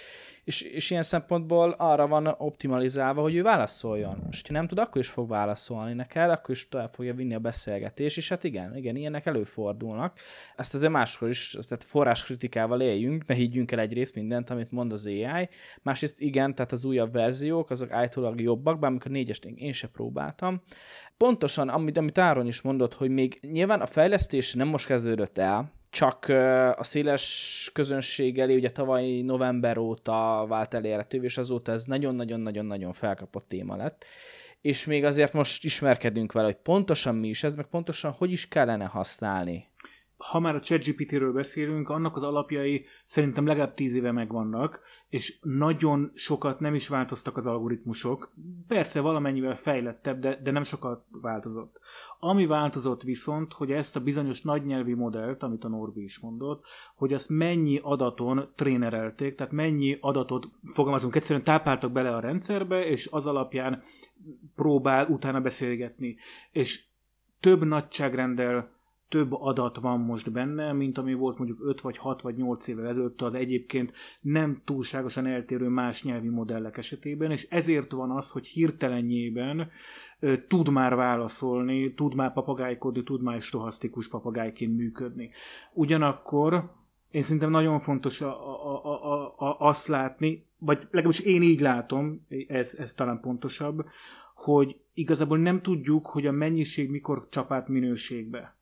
És, 0.44 0.61
és 0.61 0.90
ilyen 0.90 1.02
szempontból 1.02 1.70
arra 1.70 2.07
van 2.07 2.26
optimalizálva, 2.26 3.22
hogy 3.22 3.35
ő 3.35 3.42
válaszoljon. 3.42 4.26
És 4.30 4.42
ha 4.46 4.52
nem 4.52 4.66
tud, 4.66 4.78
akkor 4.78 5.00
is 5.00 5.09
fog 5.09 5.28
válaszolni 5.28 5.92
neked, 5.92 6.30
akkor 6.30 6.54
is 6.54 6.68
tovább 6.68 6.92
fogja 6.94 7.14
vinni 7.14 7.35
a 7.35 7.38
beszélgetés, 7.38 8.16
és 8.16 8.28
hát 8.28 8.44
igen, 8.44 8.76
igen, 8.76 8.96
ilyenek 8.96 9.26
előfordulnak. 9.26 10.18
Ezt 10.57 10.74
azért 10.74 10.92
máskor 10.92 11.28
is, 11.28 11.50
tehát 11.50 11.85
forráskritikával 11.85 12.80
éljünk, 12.80 13.26
ne 13.26 13.35
higgyünk 13.35 13.72
el 13.72 13.78
egyrészt 13.78 14.14
mindent, 14.14 14.50
amit 14.50 14.70
mond 14.70 14.92
az 14.92 15.07
AI, 15.07 15.48
másrészt 15.83 16.20
igen, 16.20 16.54
tehát 16.54 16.72
az 16.72 16.85
újabb 16.85 17.12
verziók, 17.12 17.70
azok 17.70 17.90
állítólag 17.90 18.40
jobbak, 18.40 18.78
bár 18.78 18.90
amikor 18.90 19.11
négyest 19.11 19.44
én 19.44 19.72
se 19.72 19.88
próbáltam. 19.88 20.62
Pontosan, 21.16 21.68
amit, 21.68 21.96
amit 21.96 22.18
Áron 22.18 22.46
is 22.46 22.61
mondott, 22.61 22.94
hogy 22.94 23.11
még 23.11 23.38
nyilván 23.40 23.80
a 23.80 23.87
fejlesztés 23.87 24.54
nem 24.54 24.68
most 24.68 24.87
kezdődött 24.87 25.38
el, 25.38 25.72
csak 25.94 26.28
a 26.78 26.85
széles 26.85 27.70
közönség 27.72 28.38
elé 28.38 28.54
ugye 28.54 28.70
tavaly 28.70 29.20
november 29.20 29.78
óta 29.78 30.44
vált 30.48 30.74
elérhető, 30.74 31.22
és 31.22 31.38
azóta 31.38 31.72
ez 31.72 31.85
nagyon-nagyon-nagyon-nagyon 31.85 32.92
felkapott 32.92 33.48
téma 33.48 33.76
lett. 33.76 34.04
És 34.61 34.87
még 34.87 35.04
azért 35.04 35.33
most 35.33 35.64
ismerkedünk 35.64 36.33
vele, 36.33 36.46
hogy 36.46 36.57
pontosan 36.62 37.14
mi 37.14 37.28
is 37.28 37.44
ez, 37.44 37.54
meg 37.54 37.66
pontosan 37.66 38.12
hogy 38.12 38.30
is 38.30 38.48
kellene 38.48 38.85
használni 38.85 39.68
ha 40.16 40.40
már 40.40 40.54
a 40.54 40.61
ChatGPT-ről 40.61 41.33
beszélünk, 41.33 41.88
annak 41.88 42.16
az 42.16 42.22
alapjai 42.22 42.87
szerintem 43.04 43.46
legalább 43.46 43.74
tíz 43.74 43.94
éve 43.94 44.12
megvannak, 44.12 44.80
és 45.08 45.38
nagyon 45.42 46.10
sokat 46.14 46.60
nem 46.60 46.74
is 46.74 46.88
változtak 46.88 47.36
az 47.36 47.46
algoritmusok. 47.46 48.32
Persze 48.68 49.00
valamennyivel 49.00 49.56
fejlettebb, 49.56 50.20
de, 50.20 50.40
de 50.42 50.50
nem 50.50 50.62
sokat 50.62 51.04
változott. 51.10 51.80
Ami 52.20 52.46
változott 52.46 53.02
viszont, 53.02 53.52
hogy 53.52 53.72
ezt 53.72 53.96
a 53.96 54.00
bizonyos 54.00 54.42
nagynyelvi 54.42 54.94
modellt, 54.94 55.42
amit 55.42 55.64
a 55.64 55.68
Norbi 55.68 56.02
is 56.02 56.18
mondott, 56.18 56.64
hogy 56.94 57.12
azt 57.12 57.28
mennyi 57.28 57.80
adaton 57.82 58.48
trénerelték, 58.54 59.34
tehát 59.34 59.52
mennyi 59.52 59.98
adatot, 60.00 60.48
fogalmazunk 60.64 61.14
egyszerűen, 61.14 61.44
tápláltak 61.44 61.92
bele 61.92 62.14
a 62.16 62.20
rendszerbe, 62.20 62.86
és 62.86 63.08
az 63.10 63.26
alapján 63.26 63.82
próbál 64.56 65.06
utána 65.06 65.40
beszélgetni. 65.40 66.16
És 66.50 66.84
több 67.40 67.64
nagyságrendel 67.64 68.72
több 69.08 69.32
adat 69.32 69.76
van 69.76 70.00
most 70.00 70.32
benne, 70.32 70.72
mint 70.72 70.98
ami 70.98 71.14
volt 71.14 71.38
mondjuk 71.38 71.58
5 71.62 71.80
vagy 71.80 71.96
6 71.96 72.22
vagy 72.22 72.36
8 72.36 72.68
évvel 72.68 72.86
ezelőtt 72.86 73.22
az 73.22 73.34
egyébként 73.34 73.92
nem 74.20 74.62
túlságosan 74.64 75.26
eltérő 75.26 75.68
más 75.68 76.02
nyelvi 76.02 76.28
modellek 76.28 76.76
esetében, 76.76 77.30
és 77.30 77.46
ezért 77.50 77.92
van 77.92 78.10
az, 78.10 78.30
hogy 78.30 78.46
hirtelenjében 78.46 79.70
tud 80.48 80.68
már 80.68 80.94
válaszolni, 80.94 81.94
tud 81.94 82.14
már 82.14 82.32
papagájkodni, 82.32 83.02
tud 83.02 83.22
már 83.22 83.42
stohasztikus 83.42 84.08
papagájként 84.08 84.76
működni. 84.76 85.30
Ugyanakkor 85.72 86.70
én 87.10 87.22
szerintem 87.22 87.50
nagyon 87.50 87.80
fontos 87.80 88.20
a, 88.20 88.64
a, 88.64 88.84
a, 88.84 89.34
a, 89.36 89.56
azt 89.58 89.86
látni, 89.86 90.46
vagy 90.58 90.82
legalábbis 90.90 91.20
én 91.20 91.42
így 91.42 91.60
látom, 91.60 92.26
ez, 92.46 92.74
ez 92.78 92.92
talán 92.92 93.20
pontosabb, 93.20 93.84
hogy 94.34 94.76
igazából 94.94 95.38
nem 95.38 95.62
tudjuk, 95.62 96.06
hogy 96.06 96.26
a 96.26 96.32
mennyiség 96.32 96.90
mikor 96.90 97.26
csapát 97.30 97.68
minőségbe 97.68 98.53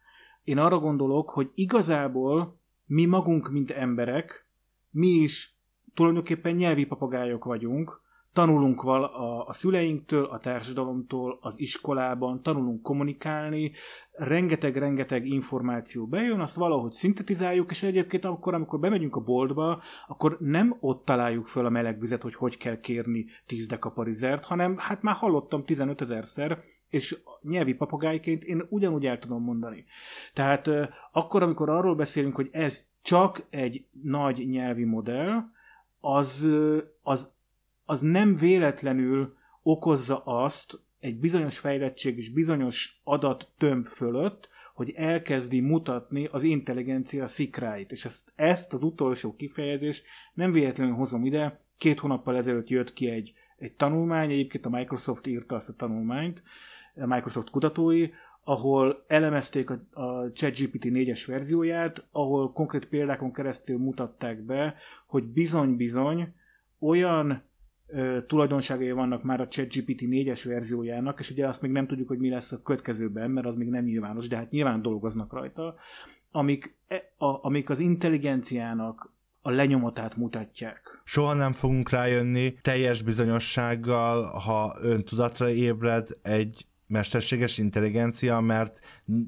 én 0.44 0.58
arra 0.58 0.78
gondolok, 0.78 1.30
hogy 1.30 1.50
igazából 1.54 2.60
mi 2.86 3.04
magunk, 3.04 3.50
mint 3.50 3.70
emberek, 3.70 4.46
mi 4.90 5.08
is 5.08 5.56
tulajdonképpen 5.94 6.54
nyelvi 6.54 6.84
papagájok 6.84 7.44
vagyunk, 7.44 8.00
tanulunk 8.32 8.82
val 8.82 9.04
a, 9.04 9.46
a 9.46 9.52
szüleinktől, 9.52 10.24
a 10.24 10.38
társadalomtól, 10.38 11.38
az 11.40 11.54
iskolában, 11.60 12.42
tanulunk 12.42 12.82
kommunikálni, 12.82 13.72
rengeteg-rengeteg 14.12 15.26
információ 15.26 16.06
bejön, 16.06 16.40
azt 16.40 16.56
valahogy 16.56 16.90
szintetizáljuk, 16.90 17.70
és 17.70 17.82
egyébként 17.82 18.24
akkor, 18.24 18.54
amikor 18.54 18.78
bemegyünk 18.78 19.16
a 19.16 19.20
boltba, 19.20 19.82
akkor 20.06 20.36
nem 20.40 20.76
ott 20.80 21.04
találjuk 21.04 21.46
föl 21.46 21.66
a 21.66 21.70
meleg 21.70 22.00
vizet, 22.00 22.22
hogy 22.22 22.34
hogy 22.34 22.56
kell 22.56 22.80
kérni 22.80 23.26
10 23.46 23.66
dekaparizert, 23.66 24.44
hanem 24.44 24.76
hát 24.78 25.02
már 25.02 25.14
hallottam 25.14 25.64
15 25.64 26.00
ezerszer, 26.00 26.62
és 26.92 27.16
nyelvi 27.42 27.74
papagájként 27.74 28.44
én 28.44 28.66
ugyanúgy 28.68 29.06
el 29.06 29.18
tudom 29.18 29.42
mondani. 29.42 29.84
Tehát 30.34 30.70
akkor, 31.12 31.42
amikor 31.42 31.68
arról 31.68 31.94
beszélünk, 31.94 32.34
hogy 32.34 32.48
ez 32.52 32.84
csak 33.02 33.46
egy 33.50 33.84
nagy 34.02 34.48
nyelvi 34.48 34.84
modell, 34.84 35.44
az, 36.00 36.48
az, 37.02 37.32
az 37.84 38.00
nem 38.00 38.34
véletlenül 38.36 39.36
okozza 39.62 40.22
azt 40.24 40.80
egy 41.00 41.16
bizonyos 41.16 41.58
fejlettség 41.58 42.18
és 42.18 42.30
bizonyos 42.30 43.00
adattömb 43.04 43.86
fölött, 43.86 44.48
hogy 44.74 44.90
elkezdi 44.90 45.60
mutatni 45.60 46.28
az 46.30 46.42
intelligencia 46.42 47.26
szikráit. 47.26 47.90
És 47.90 48.04
ezt, 48.04 48.32
ezt 48.34 48.74
az 48.74 48.82
utolsó 48.82 49.36
kifejezés 49.36 50.02
nem 50.34 50.52
véletlenül 50.52 50.94
hozom 50.94 51.24
ide. 51.24 51.60
Két 51.78 51.98
hónappal 51.98 52.36
ezelőtt 52.36 52.68
jött 52.68 52.92
ki 52.92 53.08
egy, 53.08 53.34
egy 53.56 53.72
tanulmány, 53.72 54.30
egyébként 54.30 54.66
a 54.66 54.70
Microsoft 54.70 55.26
írta 55.26 55.54
azt 55.54 55.68
a 55.68 55.76
tanulmányt, 55.76 56.42
Microsoft 56.94 57.50
kutatói, 57.50 58.08
ahol 58.44 59.04
elemezték 59.06 59.70
a, 59.70 60.00
a 60.00 60.32
ChatGPT 60.32 60.84
4-es 60.84 61.22
verzióját, 61.26 62.04
ahol 62.10 62.52
konkrét 62.52 62.86
példákon 62.86 63.32
keresztül 63.32 63.78
mutatták 63.78 64.40
be, 64.40 64.74
hogy 65.06 65.24
bizony-bizony 65.24 66.34
olyan 66.78 67.42
ö, 67.86 68.18
tulajdonságai 68.26 68.92
vannak 68.92 69.22
már 69.22 69.40
a 69.40 69.48
ChatGPT 69.48 70.00
4-es 70.00 70.42
verziójának, 70.44 71.20
és 71.20 71.30
ugye 71.30 71.48
azt 71.48 71.62
még 71.62 71.70
nem 71.70 71.86
tudjuk, 71.86 72.08
hogy 72.08 72.18
mi 72.18 72.28
lesz 72.28 72.52
a 72.52 72.62
következőben, 72.62 73.30
mert 73.30 73.46
az 73.46 73.56
még 73.56 73.68
nem 73.68 73.84
nyilvános, 73.84 74.28
de 74.28 74.36
hát 74.36 74.50
nyilván 74.50 74.82
dolgoznak 74.82 75.32
rajta, 75.32 75.76
amik, 76.30 76.76
e, 76.88 77.12
a, 77.16 77.46
amik 77.46 77.70
az 77.70 77.78
intelligenciának 77.78 79.12
a 79.42 79.50
lenyomatát 79.50 80.16
mutatják. 80.16 81.02
Soha 81.04 81.34
nem 81.34 81.52
fogunk 81.52 81.90
rájönni 81.90 82.54
teljes 82.60 83.02
bizonyossággal, 83.02 84.22
ha 84.22 84.76
ön 84.80 85.04
tudatra 85.04 85.48
ébred 85.48 86.08
egy 86.22 86.66
mesterséges 86.92 87.58
intelligencia, 87.58 88.40
mert 88.40 88.80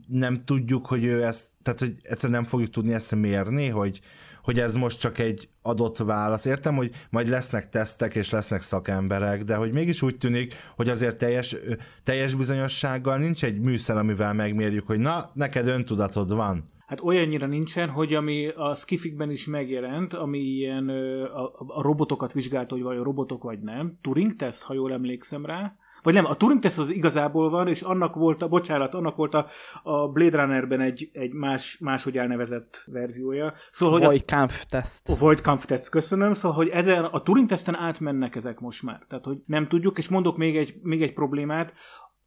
nem 0.08 0.44
tudjuk, 0.44 0.86
hogy 0.86 1.04
ő 1.04 1.24
ezt, 1.24 1.46
tehát 1.62 1.80
hogy 1.80 1.94
egyszerűen 2.02 2.40
nem 2.40 2.48
fogjuk 2.48 2.70
tudni 2.70 2.92
ezt 2.92 3.14
mérni, 3.14 3.68
hogy, 3.68 4.00
hogy 4.42 4.58
ez 4.58 4.74
most 4.74 5.00
csak 5.00 5.18
egy 5.18 5.48
adott 5.62 5.96
válasz. 5.96 6.44
Értem, 6.44 6.76
hogy 6.76 6.90
majd 7.10 7.28
lesznek 7.28 7.68
tesztek 7.68 8.14
és 8.14 8.30
lesznek 8.30 8.62
szakemberek, 8.62 9.44
de 9.44 9.56
hogy 9.56 9.72
mégis 9.72 10.02
úgy 10.02 10.18
tűnik, 10.18 10.54
hogy 10.76 10.88
azért 10.88 11.18
teljes, 11.18 11.56
teljes 12.02 12.34
bizonyossággal 12.34 13.18
nincs 13.18 13.44
egy 13.44 13.60
műszer, 13.60 13.96
amivel 13.96 14.32
megmérjük, 14.32 14.86
hogy 14.86 14.98
na, 14.98 15.30
neked 15.34 15.66
öntudatod 15.66 16.32
van. 16.32 16.72
Hát 16.86 17.00
olyannyira 17.00 17.46
nincsen, 17.46 17.88
hogy 17.88 18.14
ami 18.14 18.48
a 18.48 18.74
skifikben 18.74 19.30
is 19.30 19.46
megjelent, 19.46 20.14
ami 20.14 20.38
ilyen 20.38 20.88
a, 20.88 21.44
a 21.66 21.82
robotokat 21.82 22.32
vizsgált, 22.32 22.70
hogy 22.70 22.82
vajon 22.82 23.04
robotok 23.04 23.42
vagy 23.42 23.60
nem, 23.60 23.98
Turing 24.00 24.36
teszt, 24.36 24.62
ha 24.62 24.74
jól 24.74 24.92
emlékszem 24.92 25.46
rá, 25.46 25.76
vagy 26.04 26.14
nem, 26.14 26.24
a 26.24 26.36
Turing 26.36 26.60
teszt 26.60 26.78
az 26.78 26.90
igazából 26.90 27.50
van, 27.50 27.68
és 27.68 27.82
annak 27.82 28.14
volt 28.14 28.42
a, 28.42 28.48
bocsánat, 28.48 28.94
annak 28.94 29.16
volt 29.16 29.34
a, 29.34 29.46
a 29.82 30.08
Blade 30.08 30.40
Runnerben 30.40 30.80
egy, 30.80 31.10
egy 31.12 31.32
más, 31.32 31.78
máshogy 31.80 32.18
elnevezett 32.18 32.84
verziója. 32.86 33.52
Szóval, 33.70 33.98
hogy 33.98 34.06
Void 34.06 34.24
Kampf 34.24 34.64
teszt. 34.64 35.08
A 35.08 35.16
Void 35.16 35.40
Kampf 35.40 35.64
teszt, 35.64 35.88
köszönöm. 35.88 36.32
Szóval, 36.32 36.56
hogy 36.56 36.68
ezen 36.68 37.04
a 37.04 37.22
Turing 37.22 37.48
teszten 37.48 37.74
átmennek 37.74 38.36
ezek 38.36 38.60
most 38.60 38.82
már. 38.82 39.04
Tehát, 39.08 39.24
hogy 39.24 39.38
nem 39.46 39.68
tudjuk, 39.68 39.98
és 39.98 40.08
mondok 40.08 40.36
még 40.36 40.56
egy, 40.56 40.74
még 40.82 41.02
egy 41.02 41.12
problémát, 41.12 41.72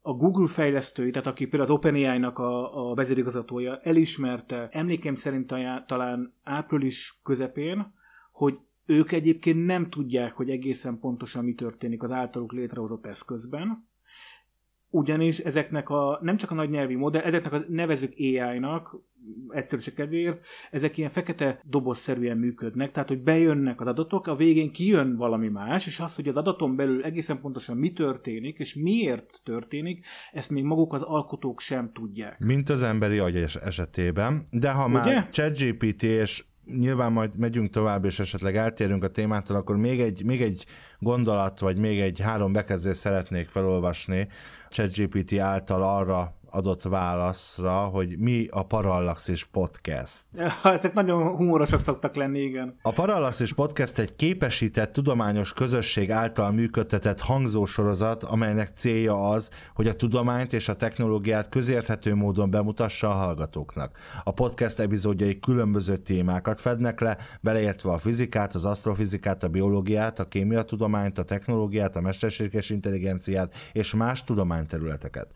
a 0.00 0.12
Google 0.12 0.48
fejlesztői, 0.48 1.10
tehát 1.10 1.26
aki 1.26 1.46
például 1.46 1.70
az 1.70 1.76
OpenAI-nak 1.76 2.38
a, 2.38 2.90
a 2.90 2.94
vezérigazgatója 2.94 3.80
elismerte, 3.82 4.68
emlékeim 4.72 5.14
szerint 5.14 5.54
talán 5.86 6.34
április 6.44 7.20
közepén, 7.22 7.94
hogy 8.32 8.58
ők 8.88 9.12
egyébként 9.12 9.66
nem 9.66 9.90
tudják, 9.90 10.32
hogy 10.32 10.50
egészen 10.50 10.98
pontosan 10.98 11.44
mi 11.44 11.54
történik 11.54 12.02
az 12.02 12.10
általuk 12.10 12.52
létrehozott 12.52 13.06
eszközben, 13.06 13.86
ugyanis 14.90 15.38
ezeknek 15.38 15.88
a, 15.90 16.18
nem 16.22 16.36
csak 16.36 16.50
a 16.50 16.54
nagy 16.54 16.70
nyelvi 16.70 16.94
modell, 16.94 17.22
ezeknek 17.22 17.52
a 17.52 17.64
nevezük 17.68 18.12
AI-nak, 18.18 18.96
egyszerűség 19.48 19.94
kedvéért, 19.94 20.40
ezek 20.70 20.96
ilyen 20.96 21.10
fekete 21.10 21.60
dobozszerűen 21.64 22.36
működnek, 22.36 22.92
tehát 22.92 23.08
hogy 23.08 23.22
bejönnek 23.22 23.80
az 23.80 23.86
adatok, 23.86 24.26
a 24.26 24.36
végén 24.36 24.72
kijön 24.72 25.16
valami 25.16 25.48
más, 25.48 25.86
és 25.86 26.00
az, 26.00 26.14
hogy 26.14 26.28
az 26.28 26.36
adaton 26.36 26.76
belül 26.76 27.04
egészen 27.04 27.40
pontosan 27.40 27.76
mi 27.76 27.92
történik, 27.92 28.58
és 28.58 28.74
miért 28.74 29.40
történik, 29.44 30.06
ezt 30.32 30.50
még 30.50 30.64
maguk 30.64 30.92
az 30.92 31.02
alkotók 31.02 31.60
sem 31.60 31.90
tudják. 31.92 32.38
Mint 32.38 32.68
az 32.68 32.82
emberi 32.82 33.18
agy 33.18 33.36
esetében, 33.36 34.46
de 34.50 34.70
ha 34.70 34.84
Ugye? 34.84 34.94
már 34.94 35.28
ChatGPT 35.28 36.02
és 36.02 36.44
nyilván 36.76 37.12
majd 37.12 37.36
megyünk 37.36 37.70
tovább, 37.70 38.04
és 38.04 38.18
esetleg 38.18 38.56
eltérünk 38.56 39.04
a 39.04 39.08
témától, 39.08 39.56
akkor 39.56 39.76
még 39.76 40.00
egy, 40.00 40.24
még 40.24 40.42
egy 40.42 40.64
gondolat, 40.98 41.60
vagy 41.60 41.78
még 41.78 42.00
egy 42.00 42.20
három 42.20 42.52
bekezdést 42.52 42.98
szeretnék 42.98 43.48
felolvasni 43.48 44.28
ChatGPT 44.68 45.38
által 45.38 45.82
arra 45.82 46.37
adott 46.50 46.82
válaszra, 46.82 47.72
hogy 47.72 48.18
mi 48.18 48.46
a 48.50 48.62
Parallaxis 48.62 49.44
Podcast. 49.44 50.24
Ezek 50.62 50.94
nagyon 50.94 51.36
humorosak 51.36 51.80
szoktak 51.80 52.14
lenni, 52.14 52.40
igen. 52.40 52.78
A 52.82 52.92
Parallaxis 52.92 53.52
Podcast 53.52 53.98
egy 53.98 54.16
képesített 54.16 54.92
tudományos 54.92 55.52
közösség 55.52 56.10
által 56.10 56.50
működtetett 56.50 57.20
hangzósorozat, 57.20 58.24
amelynek 58.24 58.68
célja 58.74 59.28
az, 59.28 59.50
hogy 59.74 59.88
a 59.88 59.94
tudományt 59.94 60.52
és 60.52 60.68
a 60.68 60.76
technológiát 60.76 61.48
közérthető 61.48 62.14
módon 62.14 62.50
bemutassa 62.50 63.08
a 63.08 63.12
hallgatóknak. 63.12 63.98
A 64.24 64.30
podcast 64.30 64.78
epizódjai 64.78 65.38
különböző 65.38 65.96
témákat 65.96 66.60
fednek 66.60 67.00
le, 67.00 67.16
beleértve 67.40 67.90
a 67.90 67.98
fizikát, 67.98 68.54
az 68.54 68.64
asztrofizikát, 68.64 69.42
a 69.42 69.48
biológiát, 69.48 70.18
a 70.18 70.28
kémiatudományt, 70.28 71.18
a 71.18 71.22
technológiát, 71.22 71.96
a 71.96 72.00
mesterséges 72.00 72.70
intelligenciát 72.70 73.54
és 73.72 73.94
más 73.94 74.24
tudományterületeket. 74.24 75.28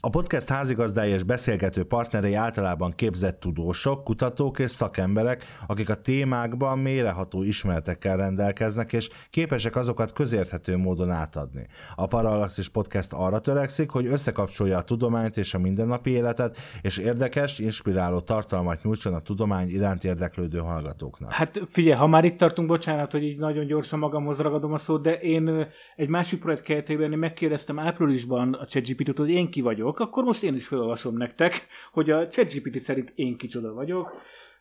A 0.00 0.10
podcast 0.10 0.48
házigazdái 0.48 1.10
és 1.10 1.22
beszélgető 1.22 1.84
partnerei 1.84 2.34
általában 2.34 2.92
képzett 2.92 3.40
tudósok, 3.40 4.04
kutatók 4.04 4.58
és 4.58 4.70
szakemberek, 4.70 5.44
akik 5.66 5.88
a 5.88 5.94
témákban 5.94 6.78
méreható 6.78 7.42
ismeretekkel 7.42 8.16
rendelkeznek, 8.16 8.92
és 8.92 9.08
képesek 9.30 9.76
azokat 9.76 10.12
közérthető 10.12 10.76
módon 10.76 11.10
átadni. 11.10 11.66
A 11.94 12.06
Parallaxis 12.06 12.68
Podcast 12.68 13.12
arra 13.12 13.38
törekszik, 13.38 13.90
hogy 13.90 14.06
összekapcsolja 14.06 14.78
a 14.78 14.82
tudományt 14.82 15.36
és 15.36 15.54
a 15.54 15.58
mindennapi 15.58 16.10
életet, 16.10 16.58
és 16.82 16.98
érdekes, 16.98 17.58
inspiráló 17.58 18.20
tartalmat 18.20 18.82
nyújtson 18.82 19.14
a 19.14 19.20
tudomány 19.20 19.68
iránt 19.68 20.04
érdeklődő 20.04 20.58
hallgatóknak. 20.58 21.32
Hát 21.32 21.60
figyelj, 21.68 21.98
ha 21.98 22.06
már 22.06 22.24
itt 22.24 22.38
tartunk, 22.38 22.68
bocsánat, 22.68 23.10
hogy 23.10 23.22
így 23.22 23.38
nagyon 23.38 23.66
gyorsan 23.66 23.98
magamhoz 23.98 24.40
ragadom 24.40 24.72
a 24.72 24.78
szót, 24.78 25.02
de 25.02 25.12
én 25.12 25.66
egy 25.96 26.08
másik 26.08 26.40
projekt 26.40 26.62
keretében 26.62 27.10
megkérdeztem 27.10 27.78
áprilisban 27.78 28.54
a 28.54 28.66
ChatGPT-t, 28.66 29.18
hogy 29.18 29.30
én 29.30 29.50
ki 29.50 29.60
vagyok, 29.60 29.87
vagyok, 29.88 30.08
akkor 30.08 30.24
most 30.24 30.42
én 30.42 30.54
is 30.54 30.66
felolvasom 30.66 31.16
nektek, 31.16 31.66
hogy 31.92 32.10
a 32.10 32.26
ChatGPT 32.28 32.78
szerint 32.78 33.12
én 33.14 33.36
kicsoda 33.36 33.72
vagyok. 33.72 34.12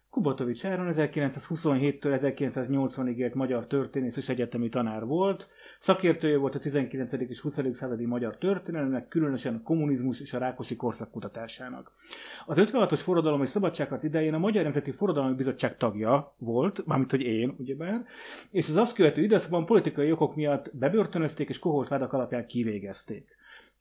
Kubatovics 0.09 0.65
Áron 0.65 0.93
1927-től 0.95 2.19
1980-ig 2.21 3.15
élt 3.15 3.33
magyar 3.33 3.67
történész 3.67 4.17
és 4.17 4.29
egyetemi 4.29 4.69
tanár 4.69 5.05
volt. 5.05 5.49
Szakértője 5.79 6.37
volt 6.37 6.55
a 6.55 6.59
19. 6.59 7.11
és 7.11 7.39
20. 7.39 7.59
századi 7.73 8.05
magyar 8.05 8.37
történelemnek, 8.37 9.07
különösen 9.07 9.55
a 9.55 9.61
kommunizmus 9.63 10.19
és 10.19 10.33
a 10.33 10.37
rákosi 10.37 10.75
korszak 10.75 11.11
kutatásának. 11.11 11.91
Az 12.45 12.57
56-os 12.59 12.99
forradalom 13.03 13.41
és 13.41 13.49
szabadságharc 13.49 14.03
idején 14.03 14.33
a 14.33 14.37
Magyar 14.37 14.63
Nemzeti 14.63 14.91
Forradalmi 14.91 15.35
Bizottság 15.35 15.77
tagja 15.77 16.33
volt, 16.37 16.85
mármint 16.85 17.11
hogy 17.11 17.21
én, 17.21 17.55
ugyebár, 17.57 18.05
és 18.51 18.69
az 18.69 18.77
azt 18.77 18.95
követő 18.95 19.21
időszakban 19.21 19.65
politikai 19.65 20.11
okok 20.11 20.35
miatt 20.35 20.77
bebörtönözték 20.77 21.49
és 21.49 21.59
kohort 21.59 21.89
vádak 21.89 22.13
alapján 22.13 22.47
kivégezték. 22.47 23.36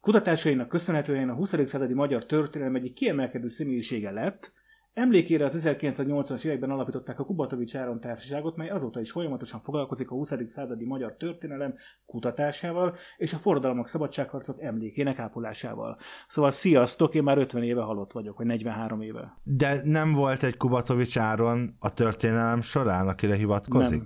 Kutatásainak 0.07 0.69
köszönhetően 0.69 1.29
a 1.29 1.35
20. 1.35 1.51
századi 1.51 1.95
magyar 1.95 2.27
történelem 2.27 2.75
egyik 2.75 2.95
kiemelkedő 2.95 3.49
személyisége 3.49 4.11
lett, 4.11 4.53
Emlékére 4.93 5.45
az 5.45 5.61
1980-as 5.65 6.45
években 6.45 6.71
alapították 6.71 7.19
a 7.19 7.25
Kubatovics 7.25 7.77
Áron 7.77 8.01
Társaságot, 8.01 8.57
mely 8.57 8.69
azóta 8.69 9.01
is 9.01 9.11
folyamatosan 9.11 9.61
foglalkozik 9.61 10.11
a 10.11 10.15
20. 10.15 10.33
századi 10.55 10.85
magyar 10.85 11.17
történelem 11.17 11.75
kutatásával 12.07 12.97
és 13.17 13.33
a 13.33 13.37
forradalmak 13.37 13.89
szabadságharcok 13.89 14.63
emlékének 14.63 15.19
ápolásával. 15.19 15.99
Szóval 16.29 16.51
sziasztok, 16.51 17.15
én 17.15 17.23
már 17.23 17.39
50 17.39 17.63
éve 17.63 17.83
halott 17.83 18.13
vagyok, 18.13 18.37
vagy 18.37 18.47
43 18.47 19.01
éve. 19.01 19.39
De 19.43 19.81
nem 19.85 20.13
volt 20.13 20.43
egy 20.43 20.57
Kubatovics 20.57 21.19
Áron 21.19 21.77
a 21.79 21.95
történelem 21.95 22.61
során, 22.61 23.09
akire 23.09 23.35
hivatkozik? 23.35 24.03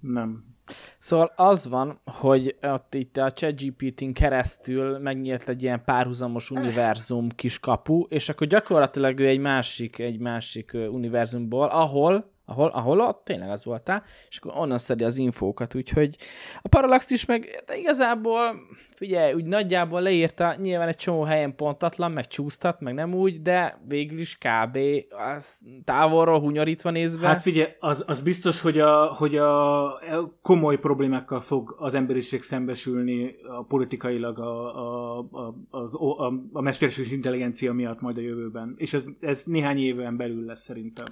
Nem. 0.00 0.12
Nem. 0.12 0.53
Szóval 0.98 1.32
az 1.36 1.68
van, 1.68 2.00
hogy 2.04 2.56
ott 2.62 2.94
itt 2.94 3.16
a 3.16 3.32
ChatGPT-n 3.32 4.10
keresztül 4.12 4.98
megnyílt 4.98 5.48
egy 5.48 5.62
ilyen 5.62 5.84
párhuzamos 5.84 6.50
univerzum 6.50 7.28
kis 7.28 7.58
kapu, 7.58 8.02
és 8.08 8.28
akkor 8.28 8.46
gyakorlatilag 8.46 9.18
ő 9.18 9.26
egy 9.26 9.38
másik, 9.38 9.98
egy 9.98 10.18
másik 10.18 10.70
univerzumból, 10.90 11.68
ahol 11.68 12.32
ahol, 12.46 12.68
ahol 12.68 13.00
ott 13.00 13.24
tényleg 13.24 13.50
az 13.50 13.64
voltál, 13.64 14.02
és 14.28 14.38
akkor 14.38 14.52
onnan 14.56 14.78
szedi 14.78 15.04
az 15.04 15.16
infókat, 15.16 15.74
úgyhogy 15.74 16.16
a 16.62 16.68
Parallax 16.68 17.10
is 17.10 17.24
meg 17.24 17.62
de 17.66 17.76
igazából, 17.76 18.54
figyelj, 19.04 19.32
úgy 19.32 19.44
nagyjából 19.44 20.00
leírta, 20.00 20.54
nyilván 20.62 20.88
egy 20.88 20.96
csomó 20.96 21.22
helyen 21.22 21.56
pontatlan, 21.56 22.12
meg 22.12 22.26
csúsztat, 22.26 22.80
meg 22.80 22.94
nem 22.94 23.14
úgy, 23.14 23.42
de 23.42 23.80
végül 23.88 24.18
is 24.18 24.38
kb. 24.38 24.78
Az 25.34 25.58
távolról 25.84 26.40
hunyorítva 26.40 26.90
nézve. 26.90 27.26
Hát 27.26 27.42
figyelj, 27.42 27.68
az, 27.80 28.02
az 28.06 28.22
biztos, 28.22 28.60
hogy 28.60 28.78
a, 28.78 29.06
hogy 29.06 29.36
a 29.36 30.00
komoly 30.42 30.78
problémákkal 30.78 31.40
fog 31.40 31.76
az 31.78 31.94
emberiség 31.94 32.42
szembesülni 32.42 33.34
a 33.58 33.62
politikailag 33.64 34.38
a, 34.38 34.76
a, 34.76 35.18
a, 35.18 35.54
az, 35.70 35.94
a, 35.94 36.32
a 36.52 36.60
mesterséges 36.60 37.12
intelligencia 37.12 37.72
miatt 37.72 38.00
majd 38.00 38.16
a 38.16 38.20
jövőben, 38.20 38.74
és 38.76 38.92
ez, 38.92 39.04
ez 39.20 39.44
néhány 39.44 39.78
éven 39.78 40.16
belül 40.16 40.44
lesz 40.44 40.62
szerintem. 40.62 41.06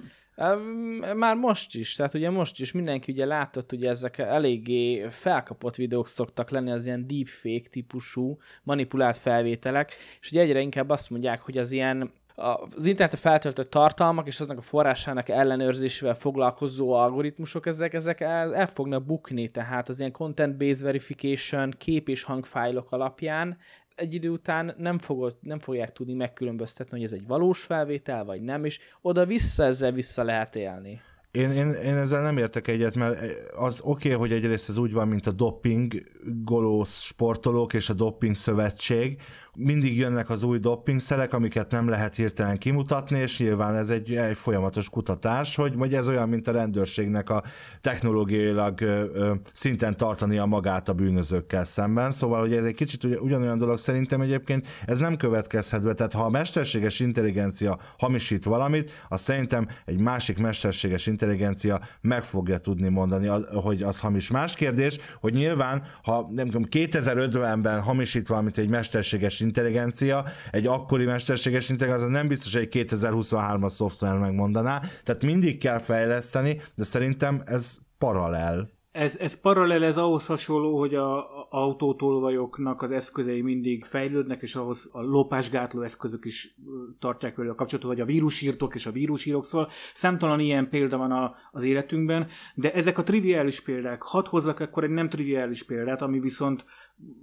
Már 1.15 1.35
most 1.35 1.75
is, 1.75 1.95
tehát 1.95 2.13
ugye 2.13 2.29
most 2.29 2.59
is 2.59 2.71
mindenki 2.71 3.11
ugye 3.11 3.25
látott, 3.25 3.69
hogy 3.69 3.85
ezek 3.85 4.17
eléggé 4.17 5.07
felkapott 5.09 5.75
videók 5.75 6.07
szoktak 6.07 6.49
lenni, 6.49 6.71
az 6.71 6.85
ilyen 6.85 7.07
deepfake 7.07 7.69
típusú 7.83 8.37
manipulált 8.63 9.17
felvételek, 9.17 9.93
és 10.21 10.31
ugye 10.31 10.41
egyre 10.41 10.59
inkább 10.59 10.89
azt 10.89 11.09
mondják, 11.09 11.41
hogy 11.41 11.57
az 11.57 11.71
ilyen 11.71 12.11
az 12.35 12.85
internetre 12.85 13.17
feltöltött 13.17 13.69
tartalmak 13.69 14.27
és 14.27 14.39
aznak 14.39 14.57
a 14.57 14.61
forrásának 14.61 15.29
ellenőrzésével 15.29 16.15
foglalkozó 16.15 16.93
algoritmusok, 16.93 17.65
ezek, 17.65 17.93
ezek 17.93 18.21
el, 18.21 18.55
el 18.55 18.67
fognak 18.67 19.05
bukni, 19.05 19.51
tehát 19.51 19.89
az 19.89 19.99
ilyen 19.99 20.11
content-based 20.11 20.81
verification, 20.83 21.73
kép 21.77 22.09
és 22.09 22.23
hangfájlok 22.23 22.91
alapján 22.91 23.57
egy 23.95 24.13
idő 24.13 24.29
után 24.29 24.73
nem, 24.77 24.97
fogod, 24.97 25.37
nem 25.41 25.59
fogják 25.59 25.91
tudni 25.91 26.13
megkülönböztetni, 26.13 26.97
hogy 26.97 27.05
ez 27.05 27.13
egy 27.13 27.27
valós 27.27 27.63
felvétel, 27.63 28.25
vagy 28.25 28.41
nem, 28.41 28.65
és 28.65 28.79
oda-vissza 29.01 29.63
ezzel 29.63 29.91
vissza 29.91 30.23
lehet 30.23 30.55
élni. 30.55 31.01
Én, 31.37 31.51
én, 31.51 31.71
én 31.71 31.95
ezzel 31.95 32.21
nem 32.21 32.37
értek 32.37 32.67
egyet, 32.67 32.95
mert 32.95 33.19
az 33.55 33.81
oké, 33.81 34.13
okay, 34.13 34.19
hogy 34.19 34.31
egyrészt 34.31 34.69
ez 34.69 34.77
úgy 34.77 34.93
van, 34.93 35.07
mint 35.07 35.27
a 35.27 35.31
doping 35.31 36.03
golósz 36.43 37.01
sportolók 37.01 37.73
és 37.73 37.89
a 37.89 37.93
doping 37.93 38.35
szövetség, 38.35 39.21
mindig 39.55 39.97
jönnek 39.97 40.29
az 40.29 40.43
új 40.43 40.59
doppingszerek, 40.59 41.33
amiket 41.33 41.71
nem 41.71 41.89
lehet 41.89 42.15
hirtelen 42.15 42.57
kimutatni, 42.57 43.19
és 43.19 43.39
nyilván 43.39 43.75
ez 43.75 43.89
egy, 43.89 44.15
egy 44.15 44.37
folyamatos 44.37 44.89
kutatás, 44.89 45.55
hogy 45.55 45.75
vagy 45.75 45.93
ez 45.93 46.07
olyan, 46.07 46.29
mint 46.29 46.47
a 46.47 46.51
rendőrségnek 46.51 47.29
a 47.29 47.43
technológiailag 47.81 48.81
ö, 48.81 49.03
ö, 49.13 49.33
szinten 49.53 49.97
tartania 49.97 50.45
magát 50.45 50.89
a 50.89 50.93
bűnözőkkel 50.93 51.65
szemben. 51.65 52.11
Szóval, 52.11 52.39
hogy 52.39 52.53
ez 52.53 52.65
egy 52.65 52.75
kicsit 52.75 53.03
ugyanolyan 53.03 53.57
dolog 53.57 53.77
szerintem 53.77 54.21
egyébként, 54.21 54.67
ez 54.85 54.99
nem 54.99 55.17
következhet 55.17 55.83
be. 55.83 55.93
Tehát 55.93 56.13
ha 56.13 56.23
a 56.23 56.29
mesterséges 56.29 56.99
intelligencia 56.99 57.79
hamisít 57.97 58.43
valamit, 58.43 58.91
az 59.09 59.21
szerintem 59.21 59.67
egy 59.85 59.99
másik 59.99 60.37
mesterséges 60.37 61.07
intelligencia 61.07 61.81
meg 62.01 62.23
fogja 62.23 62.57
tudni 62.57 62.89
mondani, 62.89 63.27
hogy 63.53 63.83
az 63.83 63.99
hamis. 63.99 64.31
Más 64.31 64.55
kérdés, 64.55 64.97
hogy 65.19 65.33
nyilván, 65.33 65.83
ha 66.03 66.29
nem 66.31 66.45
tudom, 66.45 66.67
2050-ben 66.71 67.81
hamisít 67.81 68.27
valamit 68.27 68.57
egy 68.57 68.69
mesterséges 68.69 69.41
intelligencia, 69.43 70.25
egy 70.51 70.67
akkori 70.67 71.05
mesterséges 71.05 71.69
intelligencia 71.69 72.09
nem 72.09 72.27
biztos, 72.27 72.53
hogy 72.53 72.67
egy 72.71 72.87
2023-as 72.89 73.69
szoftver 73.69 74.17
megmondaná, 74.17 74.81
tehát 75.03 75.23
mindig 75.23 75.57
kell 75.57 75.79
fejleszteni, 75.79 76.61
de 76.75 76.83
szerintem 76.83 77.41
ez 77.45 77.77
paralel. 77.97 78.69
Ez, 78.93 79.17
ez 79.17 79.41
paralel, 79.41 79.83
ez 79.83 79.97
ahhoz 79.97 80.25
hasonló, 80.25 80.79
hogy 80.79 80.95
a, 80.95 81.25
autótolvajoknak 81.49 82.81
az 82.81 82.91
eszközei 82.91 83.41
mindig 83.41 83.85
fejlődnek, 83.85 84.41
és 84.41 84.55
ahhoz 84.55 84.89
a 84.91 85.01
lopásgátló 85.01 85.81
eszközök 85.81 86.25
is 86.25 86.55
tartják 86.99 87.35
velük 87.35 87.51
a 87.51 87.55
kapcsolatot, 87.55 87.91
vagy 87.91 88.01
a 88.01 88.05
vírusírtok 88.05 88.75
és 88.75 88.85
a 88.85 88.91
vírusírok, 88.91 89.45
szóval 89.45 89.69
számtalan 89.93 90.39
ilyen 90.39 90.69
példa 90.69 90.97
van 90.97 91.11
a, 91.11 91.35
az 91.51 91.63
életünkben, 91.63 92.27
de 92.55 92.73
ezek 92.73 92.97
a 92.97 93.03
triviális 93.03 93.61
példák. 93.61 94.01
Hadd 94.01 94.27
hozzak 94.27 94.59
akkor 94.59 94.83
egy 94.83 94.89
nem 94.89 95.09
triviális 95.09 95.63
példát, 95.63 96.01
ami 96.01 96.19
viszont 96.19 96.65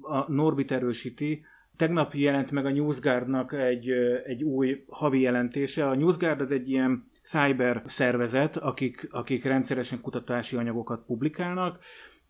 a 0.00 0.32
Norbit 0.32 0.72
erősíti, 0.72 1.44
tegnap 1.80 2.14
jelent 2.14 2.50
meg 2.50 2.66
a 2.66 2.70
NewsGuardnak 2.70 3.52
egy, 3.52 3.90
egy 4.26 4.42
új 4.42 4.84
havi 4.88 5.20
jelentése. 5.20 5.88
A 5.88 5.94
NewsGuard 5.94 6.40
az 6.40 6.50
egy 6.50 6.68
ilyen 6.68 7.10
cyber 7.22 7.82
szervezet, 7.86 8.56
akik, 8.56 9.08
akik 9.10 9.44
rendszeresen 9.44 10.00
kutatási 10.00 10.56
anyagokat 10.56 11.04
publikálnak, 11.04 11.78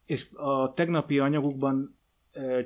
és 0.07 0.27
a 0.33 0.73
tegnapi 0.73 1.19
anyagukban 1.19 1.99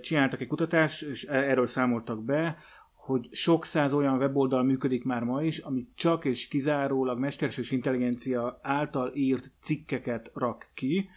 csináltak 0.00 0.40
egy 0.40 0.46
kutatást, 0.46 1.02
és 1.02 1.24
e, 1.24 1.34
erről 1.34 1.66
számoltak 1.66 2.24
be, 2.24 2.56
hogy 2.94 3.28
sok 3.30 3.64
száz 3.64 3.92
olyan 3.92 4.16
weboldal 4.16 4.62
működik 4.62 5.04
már 5.04 5.22
ma 5.22 5.42
is, 5.42 5.58
ami 5.58 5.88
csak 5.94 6.24
és 6.24 6.48
kizárólag 6.48 7.18
mesterséges 7.18 7.70
intelligencia 7.70 8.58
által 8.62 9.12
írt 9.14 9.50
cikkeket 9.60 10.30
rak 10.34 10.70
ki, 10.74 11.08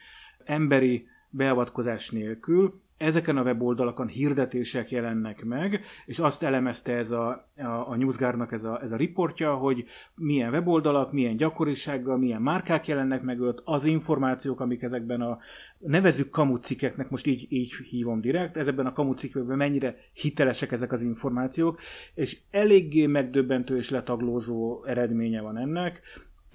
emberi 0.43 1.07
beavatkozás 1.29 2.09
nélkül, 2.09 2.81
ezeken 2.97 3.37
a 3.37 3.41
weboldalakon 3.41 4.07
hirdetések 4.07 4.91
jelennek 4.91 5.43
meg, 5.43 5.81
és 6.05 6.19
azt 6.19 6.43
elemezte 6.43 6.93
ez 6.93 7.11
a, 7.11 7.47
a, 7.57 7.89
a 7.89 7.95
NewsGuardnak 7.95 8.51
ez 8.51 8.63
a, 8.63 8.81
ez 8.83 8.91
a 8.91 8.95
riportja, 8.95 9.55
hogy 9.55 9.85
milyen 10.15 10.51
weboldalak, 10.51 11.11
milyen 11.11 11.37
gyakorisággal, 11.37 12.17
milyen 12.17 12.41
márkák 12.41 12.87
jelennek 12.87 13.21
meg 13.21 13.41
ott, 13.41 13.61
az 13.65 13.85
információk, 13.85 14.59
amik 14.59 14.81
ezekben 14.81 15.21
a 15.21 15.39
nevezük 15.77 16.29
kamucikeknek, 16.29 17.09
most 17.09 17.27
így, 17.27 17.45
így 17.49 17.73
hívom 17.73 18.21
direkt, 18.21 18.57
ezekben 18.57 18.85
a 18.85 18.93
kamucikekben 18.93 19.57
mennyire 19.57 19.97
hitelesek 20.13 20.71
ezek 20.71 20.91
az 20.91 21.01
információk, 21.01 21.79
és 22.13 22.37
eléggé 22.51 23.05
megdöbbentő 23.05 23.77
és 23.77 23.89
letaglózó 23.89 24.83
eredménye 24.85 25.41
van 25.41 25.57
ennek 25.57 26.01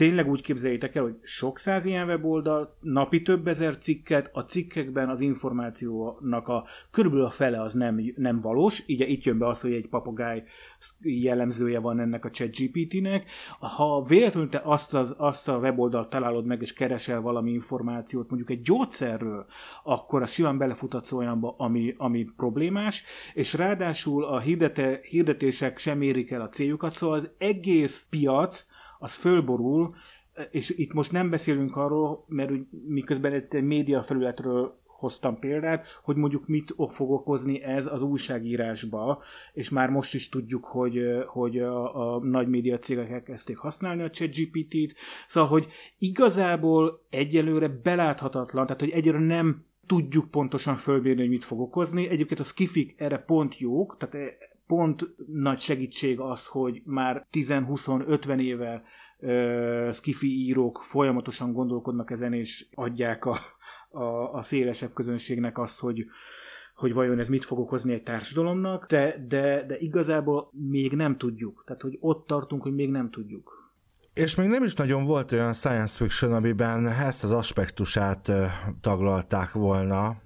tényleg 0.02 0.28
úgy 0.28 0.42
képzeljétek 0.42 0.94
el, 0.94 1.02
hogy 1.02 1.18
sok 1.22 1.58
száz 1.58 1.84
ilyen 1.84 2.06
weboldal, 2.06 2.76
napi 2.80 3.22
több 3.22 3.46
ezer 3.46 3.78
cikket, 3.78 4.30
a 4.32 4.40
cikkekben 4.40 5.08
az 5.08 5.20
információnak 5.20 6.48
a 6.48 6.64
körülbelül 6.90 7.26
a 7.26 7.30
fele 7.30 7.62
az 7.62 7.74
nem, 7.74 8.12
nem 8.16 8.40
valós, 8.40 8.82
így 8.86 9.00
itt 9.00 9.24
jön 9.24 9.38
be 9.38 9.46
az, 9.46 9.60
hogy 9.60 9.72
egy 9.72 9.88
papagáj 9.88 10.42
jellemzője 11.00 11.78
van 11.78 12.00
ennek 12.00 12.24
a 12.24 12.30
ChatGPT-nek. 12.30 13.30
Ha 13.58 14.02
véletlenül 14.02 14.48
te 14.48 14.60
azt, 14.64 14.94
az, 14.94 15.14
azt 15.16 15.48
a 15.48 15.56
weboldalt 15.56 16.10
találod 16.10 16.46
meg, 16.46 16.62
és 16.62 16.72
keresel 16.72 17.20
valami 17.20 17.50
információt, 17.50 18.28
mondjuk 18.28 18.50
egy 18.50 18.62
gyógyszerről, 18.62 19.46
akkor 19.84 20.22
a 20.22 20.26
simán 20.26 20.58
belefutatsz 20.58 21.12
olyanba, 21.12 21.54
ami, 21.58 21.94
ami 21.96 22.26
problémás, 22.36 23.02
és 23.34 23.54
ráadásul 23.54 24.24
a 24.24 24.38
hirdete, 24.38 25.00
hirdetések 25.02 25.78
sem 25.78 26.02
érik 26.02 26.30
el 26.30 26.40
a 26.40 26.48
céljukat, 26.48 26.92
szóval 26.92 27.18
az 27.18 27.28
egész 27.38 28.06
piac 28.10 28.66
az 29.02 29.14
fölborul, 29.14 29.94
és 30.50 30.70
itt 30.70 30.92
most 30.92 31.12
nem 31.12 31.30
beszélünk 31.30 31.76
arról, 31.76 32.24
mert 32.28 32.52
miközben 32.86 33.32
egy 33.32 33.62
média 33.62 34.02
felületről 34.02 34.80
hoztam 34.84 35.38
példát, 35.38 35.86
hogy 36.02 36.16
mondjuk 36.16 36.46
mit 36.46 36.74
fog 36.88 37.10
okozni 37.10 37.62
ez 37.62 37.86
az 37.86 38.02
újságírásba, 38.02 39.22
és 39.52 39.68
már 39.68 39.90
most 39.90 40.14
is 40.14 40.28
tudjuk, 40.28 40.64
hogy, 40.64 41.00
hogy 41.26 41.58
a, 41.58 42.14
a 42.14 42.18
nagy 42.18 42.48
média 42.48 42.78
cégek 42.78 43.10
elkezdték 43.10 43.56
használni 43.56 44.02
a 44.02 44.10
ChatGPT-t, 44.10 44.94
szóval, 45.26 45.50
hogy 45.50 45.66
igazából 45.98 47.06
egyelőre 47.10 47.68
beláthatatlan, 47.68 48.66
tehát 48.66 48.80
hogy 48.80 48.90
egyelőre 48.90 49.24
nem 49.24 49.64
tudjuk 49.86 50.30
pontosan 50.30 50.76
fölbírni, 50.76 51.20
hogy 51.20 51.30
mit 51.30 51.44
fog 51.44 51.60
okozni. 51.60 52.08
Egyébként 52.08 52.40
a 52.40 52.44
skifik 52.44 52.94
erre 52.98 53.18
pont 53.18 53.58
jók, 53.58 53.96
tehát 53.98 54.36
pont 54.72 55.08
nagy 55.26 55.58
segítség 55.58 56.20
az, 56.20 56.46
hogy 56.46 56.82
már 56.84 57.26
10-20-50 57.32 58.40
éve 58.40 58.82
uh, 59.18 59.92
skifi 59.92 60.46
írók 60.46 60.78
folyamatosan 60.82 61.52
gondolkodnak 61.52 62.10
ezen, 62.10 62.32
és 62.32 62.66
adják 62.74 63.24
a, 63.24 63.36
a, 63.90 64.34
a 64.34 64.42
szélesebb 64.42 64.92
közönségnek 64.92 65.58
azt, 65.58 65.80
hogy, 65.80 66.06
hogy 66.74 66.92
vajon 66.92 67.18
ez 67.18 67.28
mit 67.28 67.44
fog 67.44 67.58
okozni 67.58 67.92
egy 67.92 68.02
társadalomnak, 68.02 68.86
de, 68.86 69.24
de, 69.28 69.64
de 69.66 69.78
igazából 69.78 70.50
még 70.70 70.92
nem 70.92 71.16
tudjuk. 71.16 71.62
Tehát, 71.66 71.82
hogy 71.82 71.96
ott 72.00 72.26
tartunk, 72.26 72.62
hogy 72.62 72.74
még 72.74 72.90
nem 72.90 73.10
tudjuk. 73.10 73.61
És 74.14 74.34
még 74.34 74.48
nem 74.48 74.62
is 74.62 74.74
nagyon 74.74 75.04
volt 75.04 75.32
olyan 75.32 75.52
science 75.52 75.96
fiction, 75.96 76.32
amiben 76.32 76.86
ezt 76.86 77.24
az 77.24 77.30
aspektusát 77.30 78.30
taglalták 78.80 79.52
volna 79.52 80.16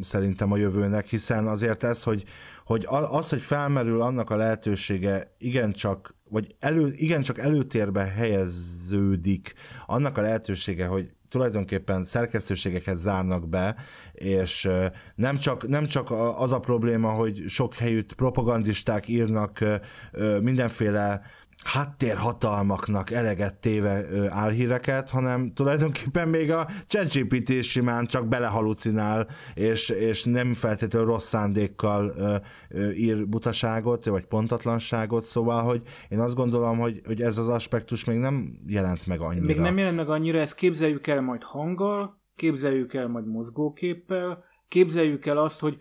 szerintem 0.00 0.52
a 0.52 0.56
jövőnek, 0.56 1.06
hiszen 1.06 1.46
azért 1.46 1.82
ez, 1.82 2.02
hogy, 2.02 2.24
hogy 2.64 2.86
az, 2.88 3.28
hogy 3.28 3.40
felmerül 3.40 4.02
annak 4.02 4.30
a 4.30 4.36
lehetősége 4.36 5.34
igencsak, 5.38 6.14
vagy 6.28 6.56
elő, 6.58 6.90
igencsak 6.92 7.38
előtérbe 7.38 8.04
helyeződik 8.04 9.54
annak 9.86 10.18
a 10.18 10.20
lehetősége, 10.20 10.86
hogy 10.86 11.10
tulajdonképpen 11.28 12.02
szerkesztőségeket 12.02 12.96
zárnak 12.96 13.48
be, 13.48 13.76
és 14.12 14.68
nem 15.14 15.36
csak, 15.36 15.68
nem 15.68 15.84
csak 15.84 16.10
az 16.36 16.52
a 16.52 16.60
probléma, 16.60 17.10
hogy 17.10 17.44
sok 17.48 17.74
helyütt 17.74 18.14
propagandisták 18.14 19.08
írnak 19.08 19.64
mindenféle 20.40 21.22
háttérhatalmaknak 21.64 23.10
eleget 23.10 23.54
téve 23.54 24.04
álhíreket, 24.28 25.10
hanem 25.10 25.52
tulajdonképpen 25.54 26.28
még 26.28 26.50
a 26.50 26.68
ChatGPT 26.86 27.62
simán 27.62 28.06
csak 28.06 28.28
belehalucinál, 28.28 29.28
és, 29.54 29.88
és 29.88 30.24
nem 30.24 30.54
feltétlenül 30.54 31.08
rossz 31.08 31.26
szándékkal 31.26 32.12
ö, 32.16 32.36
ö, 32.68 32.90
ír 32.90 33.28
butaságot, 33.28 34.04
vagy 34.04 34.24
pontatlanságot, 34.24 35.24
szóval, 35.24 35.62
hogy 35.62 35.82
én 36.08 36.18
azt 36.18 36.34
gondolom, 36.34 36.78
hogy, 36.78 37.00
hogy 37.04 37.20
ez 37.20 37.38
az 37.38 37.48
aspektus 37.48 38.04
még 38.04 38.18
nem 38.18 38.58
jelent 38.66 39.06
meg 39.06 39.20
annyira. 39.20 39.46
Még 39.46 39.58
nem 39.58 39.78
jelent 39.78 39.96
meg 39.96 40.08
annyira, 40.08 40.38
ezt 40.38 40.54
képzeljük 40.54 41.06
el 41.06 41.20
majd 41.20 41.42
hanggal, 41.42 42.20
képzeljük 42.36 42.94
el 42.94 43.08
majd 43.08 43.26
mozgóképpel, 43.26 44.44
képzeljük 44.68 45.26
el 45.26 45.38
azt, 45.38 45.60
hogy 45.60 45.76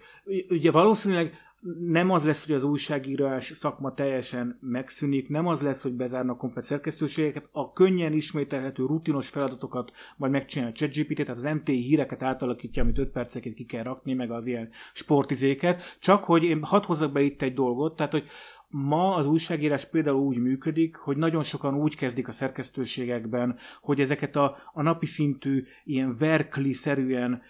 ugye 0.49 0.71
valószínűleg 0.71 1.33
nem 1.79 2.09
az 2.09 2.25
lesz, 2.25 2.45
hogy 2.45 2.55
az 2.55 2.63
újságírás 2.63 3.51
szakma 3.53 3.93
teljesen 3.93 4.57
megszűnik, 4.61 5.29
nem 5.29 5.47
az 5.47 5.61
lesz, 5.61 5.81
hogy 5.81 5.93
bezárnak 5.93 6.37
komplet 6.37 6.63
szerkesztőségeket, 6.63 7.49
a 7.51 7.73
könnyen 7.73 8.13
ismételhető 8.13 8.85
rutinos 8.85 9.29
feladatokat 9.29 9.91
majd 10.17 10.31
megcsinálja 10.31 10.73
a 10.73 10.77
ChatGPT, 10.77 11.15
tehát 11.15 11.29
az 11.29 11.43
MT 11.43 11.67
híreket 11.67 12.23
átalakítja, 12.23 12.83
amit 12.83 12.97
5 12.97 13.11
perceket 13.11 13.53
ki 13.53 13.65
kell 13.65 13.83
rakni, 13.83 14.13
meg 14.13 14.31
az 14.31 14.47
ilyen 14.47 14.69
sportizéket, 14.93 15.97
csak 15.99 16.23
hogy 16.23 16.43
én 16.43 16.63
hadd 16.63 16.85
hozzak 16.85 17.11
be 17.11 17.21
itt 17.21 17.41
egy 17.41 17.53
dolgot, 17.53 17.95
tehát 17.95 18.11
hogy 18.11 18.25
Ma 18.67 19.15
az 19.15 19.25
újságírás 19.25 19.85
például 19.85 20.19
úgy 20.19 20.37
működik, 20.37 20.95
hogy 20.95 21.17
nagyon 21.17 21.43
sokan 21.43 21.75
úgy 21.75 21.95
kezdik 21.95 22.27
a 22.27 22.31
szerkesztőségekben, 22.31 23.57
hogy 23.81 23.99
ezeket 23.99 24.35
a, 24.35 24.57
a 24.73 24.81
napi 24.81 25.05
szintű, 25.05 25.65
ilyen 25.83 26.17
verkli-szerűen 26.17 27.41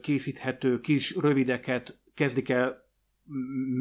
készíthető 0.00 0.80
kis 0.80 1.16
rövideket 1.16 1.98
kezdik 2.14 2.48
el 2.48 2.89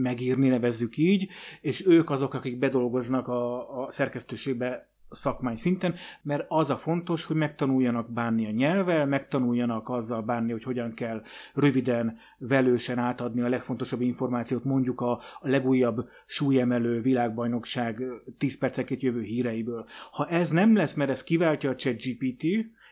megírni, 0.01 0.47
nevezzük 0.47 0.97
így, 0.97 1.27
és 1.61 1.85
ők 1.87 2.09
azok, 2.09 2.33
akik 2.33 2.59
bedolgoznak 2.59 3.27
a, 3.27 3.83
a 3.83 3.91
szerkesztőségbe 3.91 4.89
szakmai 5.11 5.55
szinten, 5.55 5.95
mert 6.21 6.45
az 6.47 6.69
a 6.69 6.77
fontos, 6.77 7.25
hogy 7.25 7.35
megtanuljanak 7.35 8.11
bánni 8.11 8.45
a 8.45 8.51
nyelvvel, 8.51 9.05
megtanuljanak 9.05 9.89
azzal 9.89 10.21
bánni, 10.21 10.51
hogy 10.51 10.63
hogyan 10.63 10.93
kell 10.93 11.23
röviden, 11.53 12.17
velősen 12.37 12.97
átadni 12.97 13.41
a 13.41 13.49
legfontosabb 13.49 14.01
információt, 14.01 14.63
mondjuk 14.63 15.01
a, 15.01 15.11
a 15.11 15.47
legújabb 15.47 16.09
súlyemelő 16.25 17.01
világbajnokság 17.01 18.03
10 18.37 18.57
perceket 18.57 19.01
jövő 19.01 19.21
híreiből. 19.21 19.85
Ha 20.11 20.27
ez 20.27 20.49
nem 20.49 20.75
lesz, 20.75 20.93
mert 20.93 21.09
ez 21.09 21.23
kiváltja 21.23 21.69
a 21.69 21.75
ChatGPT, 21.75 22.43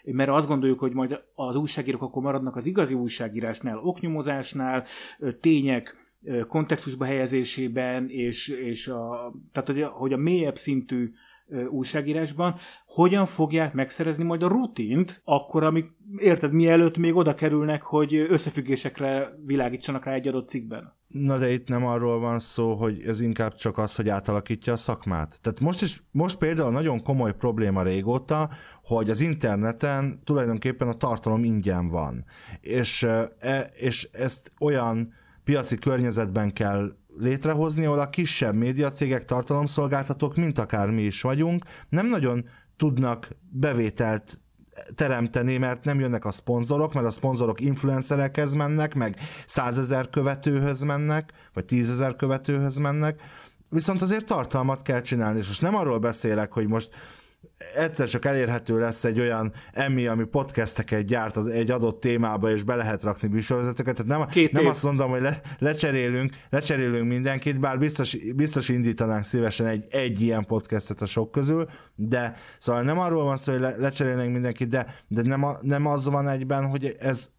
mert 0.03 0.29
azt 0.29 0.47
gondoljuk, 0.47 0.79
hogy 0.79 0.93
majd 0.93 1.21
az 1.35 1.55
újságírók 1.55 2.01
akkor 2.01 2.23
maradnak 2.23 2.55
az 2.55 2.65
igazi 2.65 2.93
újságírásnál, 2.93 3.77
oknyomozásnál, 3.77 4.85
tények, 5.39 6.06
kontextusba 6.47 7.05
helyezésében, 7.05 8.09
és, 8.09 8.47
és 8.47 8.87
a, 8.87 9.33
tehát 9.51 9.69
hogy 9.69 9.81
a, 9.81 9.87
hogy 9.87 10.13
a 10.13 10.17
mélyebb 10.17 10.57
szintű 10.57 11.11
újságírásban, 11.69 12.55
hogyan 12.85 13.25
fogják 13.25 13.73
megszerezni 13.73 14.23
majd 14.23 14.43
a 14.43 14.47
rutint, 14.47 15.21
akkor, 15.23 15.63
amik, 15.63 15.85
érted, 16.17 16.51
mielőtt 16.51 16.97
még 16.97 17.15
oda 17.15 17.35
kerülnek, 17.35 17.81
hogy 17.81 18.15
összefüggésekre 18.15 19.37
világítsanak 19.45 20.05
rá 20.05 20.13
egy 20.13 20.27
adott 20.27 20.49
cikkben. 20.49 20.95
Na 21.07 21.37
de 21.37 21.51
itt 21.51 21.67
nem 21.67 21.85
arról 21.85 22.19
van 22.19 22.39
szó, 22.39 22.73
hogy 22.73 23.01
ez 23.05 23.21
inkább 23.21 23.55
csak 23.55 23.77
az, 23.77 23.95
hogy 23.95 24.09
átalakítja 24.09 24.73
a 24.73 24.77
szakmát. 24.77 25.39
Tehát 25.41 25.59
most 25.59 25.81
is, 25.81 26.03
most 26.11 26.37
például 26.37 26.71
nagyon 26.71 27.03
komoly 27.03 27.35
probléma 27.35 27.83
régóta, 27.83 28.49
hogy 28.83 29.09
az 29.09 29.21
interneten 29.21 30.21
tulajdonképpen 30.23 30.87
a 30.87 30.97
tartalom 30.97 31.43
ingyen 31.43 31.87
van. 31.87 32.25
És, 32.61 33.03
e, 33.39 33.69
és 33.75 34.09
ezt 34.11 34.51
olyan 34.59 35.13
piaci 35.47 35.77
környezetben 35.77 36.53
kell 36.53 36.95
létrehozni, 37.17 37.85
ahol 37.85 37.99
a 37.99 38.09
kisebb 38.09 38.55
médiacégek, 38.55 39.25
tartalomszolgáltatók, 39.25 40.35
mint 40.35 40.59
akár 40.59 40.89
mi 40.89 41.01
is 41.01 41.21
vagyunk, 41.21 41.65
nem 41.89 42.07
nagyon 42.07 42.45
tudnak 42.77 43.27
bevételt 43.49 44.39
teremteni, 44.95 45.57
mert 45.57 45.83
nem 45.83 45.99
jönnek 45.99 46.25
a 46.25 46.31
szponzorok, 46.31 46.93
mert 46.93 47.05
a 47.05 47.11
szponzorok 47.11 47.61
influencerekhez 47.61 48.53
mennek, 48.53 48.93
meg 48.93 49.19
százezer 49.45 50.09
követőhöz 50.09 50.81
mennek, 50.81 51.31
vagy 51.53 51.65
tízezer 51.65 52.15
követőhöz 52.15 52.77
mennek, 52.77 53.21
viszont 53.69 54.01
azért 54.01 54.25
tartalmat 54.25 54.81
kell 54.81 55.01
csinálni, 55.01 55.39
és 55.39 55.47
most 55.47 55.61
nem 55.61 55.75
arról 55.75 55.99
beszélek, 55.99 56.51
hogy 56.51 56.67
most 56.67 56.95
egyszer 57.75 58.07
csak 58.07 58.25
elérhető 58.25 58.79
lesz 58.79 59.03
egy 59.03 59.19
olyan 59.19 59.53
emmi, 59.73 60.07
ami 60.07 60.23
podcasteket 60.23 61.05
gyárt 61.05 61.37
az 61.37 61.47
egy 61.47 61.71
adott 61.71 61.99
témába, 61.99 62.51
és 62.51 62.63
be 62.63 62.75
lehet 62.75 63.03
rakni 63.03 63.27
műsorvezetőket. 63.27 63.95
Tehát 63.95 64.19
nem, 64.19 64.27
Két 64.27 64.51
nem 64.51 64.63
év. 64.63 64.69
azt 64.69 64.83
mondom, 64.83 65.09
hogy 65.09 65.21
le, 65.21 65.41
lecserélünk, 65.59 66.33
lecserélünk 66.49 67.07
mindenkit, 67.07 67.59
bár 67.59 67.79
biztos, 67.79 68.17
biztos 68.35 68.69
indítanánk 68.69 69.23
szívesen 69.23 69.65
egy, 69.65 69.85
egy 69.89 70.21
ilyen 70.21 70.45
podcastet 70.45 71.01
a 71.01 71.05
sok 71.05 71.31
közül, 71.31 71.69
de 71.95 72.35
szóval 72.57 72.81
nem 72.81 72.99
arról 72.99 73.23
van 73.23 73.37
szó, 73.37 73.51
hogy 73.51 73.61
le, 73.61 73.75
lecserélnénk 73.77 74.31
mindenkit, 74.33 74.67
de, 74.69 74.95
de 75.07 75.21
nem, 75.21 75.43
a, 75.43 75.57
nem 75.61 75.85
az 75.85 76.05
van 76.05 76.27
egyben, 76.27 76.65
hogy 76.65 76.95
ez 76.99 77.07
ez 77.07 77.29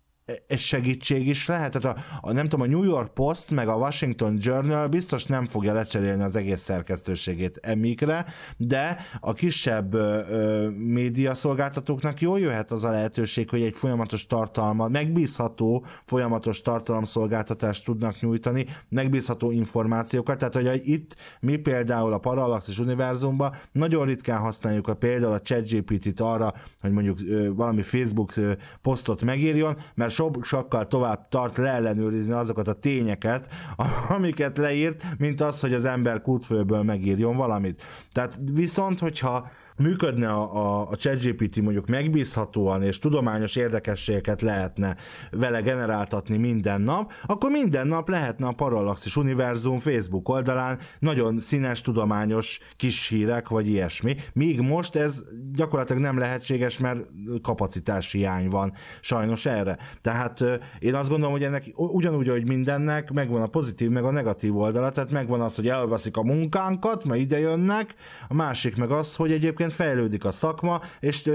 segítség 0.57 1.27
is 1.27 1.47
lehet. 1.47 1.79
Tehát 1.79 1.99
a, 1.99 2.03
a, 2.21 2.33
nem 2.33 2.49
tudom, 2.49 2.67
a 2.67 2.69
New 2.69 2.85
York 2.85 3.13
Post 3.13 3.51
meg 3.51 3.69
a 3.69 3.75
Washington 3.75 4.37
Journal 4.41 4.87
biztos 4.87 5.25
nem 5.25 5.47
fogja 5.47 5.73
lecserélni 5.73 6.23
az 6.23 6.37
egész 6.37 6.61
szerkesztőségét 6.61 7.59
emikre, 7.63 8.27
de 8.57 8.97
a 9.21 9.33
kisebb 9.33 9.95
ö, 9.95 10.21
ö, 10.29 10.69
médiaszolgáltatóknak 10.69 12.21
jól 12.21 12.41
jöhet 12.41 12.71
az 12.71 12.85
a 12.85 12.91
lehetőség, 12.91 13.51
hogy 13.51 13.63
egy 13.63 13.75
folyamatos 13.75 14.27
tartalmat, 14.27 14.89
megbízható 14.89 15.85
folyamatos 16.05 16.63
tartalomszolgáltatást 16.63 17.85
tudnak 17.85 18.21
nyújtani, 18.21 18.67
megbízható 18.89 19.51
információkat, 19.51 20.39
tehát 20.39 20.55
hogy 20.55 20.89
itt 20.89 21.17
mi 21.41 21.57
például 21.57 22.13
a 22.13 22.19
Parallaxis 22.19 22.79
univerzumban 22.79 23.55
nagyon 23.73 24.07
ritkán 24.07 24.39
használjuk 24.39 24.89
a 24.89 24.95
például 24.95 25.33
a 25.33 25.41
ChatGPT-t 25.41 26.21
arra, 26.21 26.55
hogy 26.81 26.93
mondjuk 26.93 27.19
ö, 27.29 27.55
valami 27.55 27.83
Facebook 27.83 28.37
ö, 28.37 28.53
posztot 28.83 29.23
megírjon, 29.23 29.77
mert 29.95 30.11
so, 30.19 30.31
sokkal 30.43 30.87
tovább 30.87 31.29
tart 31.29 31.57
leellenőrizni 31.57 32.33
azokat 32.33 32.69
a 32.69 32.73
tényeket, 32.73 33.49
amiket 34.17 34.59
leírt, 34.59 35.05
mint 35.19 35.41
az, 35.41 35.61
hogy 35.61 35.75
az 35.75 35.85
ember 35.85 36.23
kútfőből 36.23 36.83
megírjon 36.83 37.37
valamit. 37.37 37.83
Tehát 38.13 38.39
viszont, 38.53 38.99
hogyha 38.99 39.49
működne 39.79 40.29
a, 40.29 40.57
a, 40.57 40.89
a 40.91 40.97
ChatGPT 40.97 41.61
mondjuk 41.61 41.87
megbízhatóan, 41.87 42.83
és 42.83 42.99
tudományos 42.99 43.57
érdekességeket 43.57 44.43
lehetne 44.43 44.97
vele 45.31 45.61
generáltatni 45.61 46.37
minden 46.37 46.81
nap, 46.81 47.13
akkor 47.27 47.51
minden 47.51 47.87
nap 47.87 48.09
lehetne 48.09 48.47
a 48.47 48.53
Parallaxis 48.53 49.17
Univerzum 49.17 49.79
Facebook 49.79 50.29
oldalán 50.29 50.79
nagyon 50.99 51.39
színes, 51.39 51.81
tudományos 51.81 52.59
kis 52.77 53.09
hírek, 53.09 53.49
vagy 53.49 53.69
ilyesmi. 53.69 54.17
Míg 54.33 54.61
most 54.61 54.97
ez 54.97 55.23
gyakorlatilag 55.55 56.03
nem 56.03 56.19
lehetséges, 56.19 56.79
mert 56.79 57.01
kapacitási 57.43 58.19
hiány 58.19 58.49
van 58.49 58.73
sajnos 59.01 59.47
erre. 59.47 59.79
Tehát 60.01 60.45
én 60.79 60.95
azt 60.95 61.09
gondolom, 61.09 61.33
hogy 61.33 61.43
ennek 61.43 61.65
ugyanúgy, 61.75 62.29
hogy 62.29 62.47
mindennek 62.47 63.11
megvan 63.11 63.43
a 63.43 63.47
pozitív, 63.47 63.91
meg 63.91 64.05
a 64.05 64.11
negatív 64.11 64.57
oldala, 64.57 64.91
tehát 64.91 65.11
megvan 65.11 65.41
az, 65.41 65.57
hogy 65.57 65.69
elveszik 65.69 66.17
a 66.17 66.23
munkánkat, 66.23 67.05
mert 67.05 67.21
ide 67.21 67.39
jönnek, 67.39 67.95
a 68.29 68.35
másik 68.35 68.77
meg 68.77 68.91
az, 68.91 69.17
hogy 69.17 69.33
egyébként 69.33 69.68
fejlődik 69.71 70.25
a 70.25 70.31
szakma, 70.31 70.81
és 71.01 71.31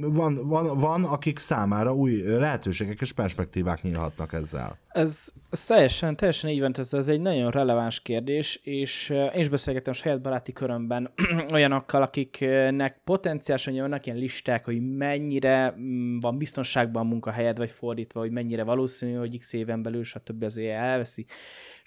van, 0.00 0.48
van, 0.48 0.78
van 0.78 1.04
akik 1.04 1.38
számára 1.38 1.94
új 1.94 2.22
lehetőségek 2.22 3.00
és 3.00 3.12
perspektívák 3.12 3.82
nyílhatnak 3.82 4.32
ezzel. 4.32 4.78
Ez, 4.88 5.28
ez 5.50 5.64
teljesen, 5.64 6.16
teljesen 6.16 6.50
így 6.50 6.60
van, 6.60 6.74
ez, 6.78 6.92
ez 6.92 7.08
egy 7.08 7.20
nagyon 7.20 7.50
releváns 7.50 8.00
kérdés, 8.00 8.60
és 8.62 9.10
én 9.10 9.40
is 9.40 9.48
beszélgettem 9.48 9.92
saját 9.92 10.20
baráti 10.20 10.52
körömben 10.52 11.12
olyanokkal, 11.52 12.02
akiknek 12.02 13.00
potenciálisan 13.04 13.74
vannak 13.74 14.06
ilyen 14.06 14.18
listák, 14.18 14.64
hogy 14.64 14.96
mennyire 14.96 15.74
mm, 15.78 16.18
van 16.18 16.38
biztonságban 16.38 17.02
a 17.02 17.08
munkahelyed, 17.08 17.56
vagy 17.56 17.70
fordítva, 17.70 18.20
hogy 18.20 18.30
mennyire 18.30 18.62
valószínű, 18.62 19.14
hogy 19.14 19.38
x 19.38 19.52
éven 19.52 19.82
belül, 19.82 20.04
stb. 20.04 20.42
az 20.42 20.56
AI 20.56 20.70
elveszi. 20.70 21.26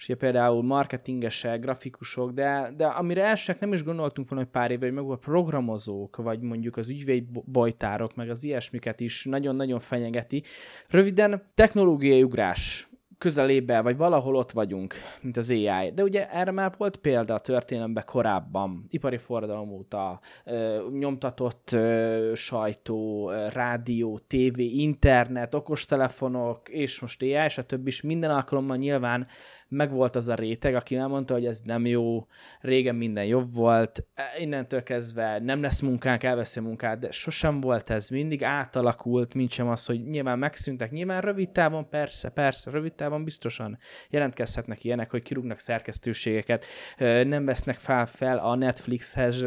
És 0.00 0.08
ugye 0.08 0.16
például 0.16 0.62
marketingesek, 0.62 1.60
grafikusok, 1.60 2.30
de, 2.30 2.72
de 2.76 2.86
amire 2.86 3.24
elsőnek 3.24 3.60
nem 3.60 3.72
is 3.72 3.82
gondoltunk 3.82 4.28
volna, 4.28 4.44
hogy 4.44 4.52
pár 4.52 4.70
éve, 4.70 4.84
hogy 4.84 4.94
meg 4.94 5.04
a 5.04 5.16
programozók, 5.16 6.16
vagy 6.16 6.40
mondjuk 6.40 6.76
az 6.76 6.90
ügyvédbojtárok, 6.90 8.14
meg 8.14 8.30
az 8.30 8.44
ilyesmiket 8.44 9.00
is 9.00 9.24
nagyon-nagyon 9.24 9.78
fenyegeti. 9.78 10.42
Röviden, 10.88 11.42
technológiai 11.54 12.22
ugrás 12.22 12.90
közelébe, 13.20 13.80
vagy 13.80 13.96
valahol 13.96 14.36
ott 14.36 14.50
vagyunk, 14.50 14.94
mint 15.20 15.36
az 15.36 15.50
AI. 15.50 15.92
De 15.94 16.02
ugye 16.02 16.30
erre 16.30 16.50
már 16.50 16.72
volt 16.76 16.96
példa 16.96 17.34
a 17.34 17.40
történelemben 17.40 18.04
korábban, 18.06 18.86
ipari 18.88 19.16
forradalom 19.16 19.70
óta, 19.70 20.20
nyomtatott 20.98 21.76
sajtó, 22.34 23.30
rádió, 23.30 24.20
tévé, 24.26 24.64
internet, 24.64 25.54
okostelefonok, 25.54 26.68
és 26.68 27.00
most 27.00 27.22
AI, 27.22 27.48
stb. 27.48 27.86
is 27.86 28.02
minden 28.02 28.30
alkalommal 28.30 28.76
nyilván 28.76 29.26
megvolt 29.70 30.14
az 30.14 30.28
a 30.28 30.34
réteg, 30.34 30.74
aki 30.74 30.96
elmondta, 30.96 31.34
hogy 31.34 31.46
ez 31.46 31.60
nem 31.64 31.86
jó, 31.86 32.26
régen 32.60 32.94
minden 32.94 33.24
jobb 33.24 33.54
volt, 33.54 34.06
e, 34.14 34.22
innentől 34.38 34.82
kezdve 34.82 35.38
nem 35.38 35.62
lesz 35.62 35.80
munkánk, 35.80 36.22
elveszi 36.22 36.58
a 36.58 36.62
munkát, 36.62 36.98
de 36.98 37.10
sosem 37.10 37.60
volt 37.60 37.90
ez, 37.90 38.08
mindig 38.08 38.44
átalakult, 38.44 39.34
mint 39.34 39.50
sem 39.50 39.68
az, 39.68 39.86
hogy 39.86 40.04
nyilván 40.04 40.38
megszűntek, 40.38 40.90
nyilván 40.90 41.20
rövid 41.20 41.50
távon 41.50 41.88
persze, 41.88 42.28
persze, 42.28 42.70
rövid 42.70 42.92
távon 42.92 43.24
biztosan 43.24 43.78
jelentkezhetnek 44.08 44.84
ilyenek, 44.84 45.10
hogy 45.10 45.22
kirúgnak 45.22 45.58
szerkesztőségeket, 45.58 46.64
nem 47.24 47.44
vesznek 47.44 47.76
fel, 47.76 48.06
fel 48.06 48.38
a 48.38 48.54
Netflixhez, 48.54 49.42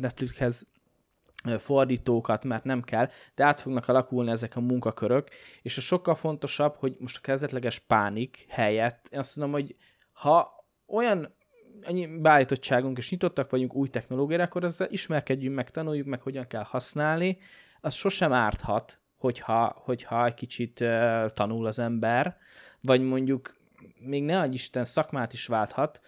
Netflixhez 0.00 0.66
fordítókat, 1.58 2.44
mert 2.44 2.64
nem 2.64 2.82
kell, 2.82 3.08
de 3.34 3.44
át 3.44 3.60
fognak 3.60 3.88
alakulni 3.88 4.30
ezek 4.30 4.56
a 4.56 4.60
munkakörök, 4.60 5.28
és 5.62 5.76
a 5.76 5.80
sokkal 5.80 6.14
fontosabb, 6.14 6.74
hogy 6.76 6.96
most 6.98 7.16
a 7.16 7.20
kezdetleges 7.20 7.78
pánik 7.78 8.46
helyett, 8.48 9.08
én 9.10 9.18
azt 9.18 9.36
mondom, 9.36 9.60
hogy 9.60 9.76
ha 10.12 10.66
olyan 10.86 11.36
annyi 11.82 12.06
beállítottságunk 12.06 12.98
és 12.98 13.10
nyitottak 13.10 13.50
vagyunk 13.50 13.74
új 13.74 13.88
technológiára, 13.88 14.42
akkor 14.42 14.64
ezzel 14.64 14.90
ismerkedjünk 14.90 15.54
meg, 15.54 15.70
tanuljuk 15.70 16.06
meg, 16.06 16.22
hogyan 16.22 16.46
kell 16.46 16.62
használni, 16.62 17.38
az 17.80 17.94
sosem 17.94 18.32
árthat, 18.32 19.00
hogyha, 19.16 19.82
hogyha 19.84 20.26
egy 20.26 20.34
kicsit 20.34 20.80
uh, 20.80 21.26
tanul 21.26 21.66
az 21.66 21.78
ember, 21.78 22.36
vagy 22.80 23.00
mondjuk 23.00 23.56
még 23.98 24.24
ne 24.24 24.46
Isten 24.46 24.84
szakmát 24.84 25.32
is 25.32 25.46
válthat, 25.46 26.00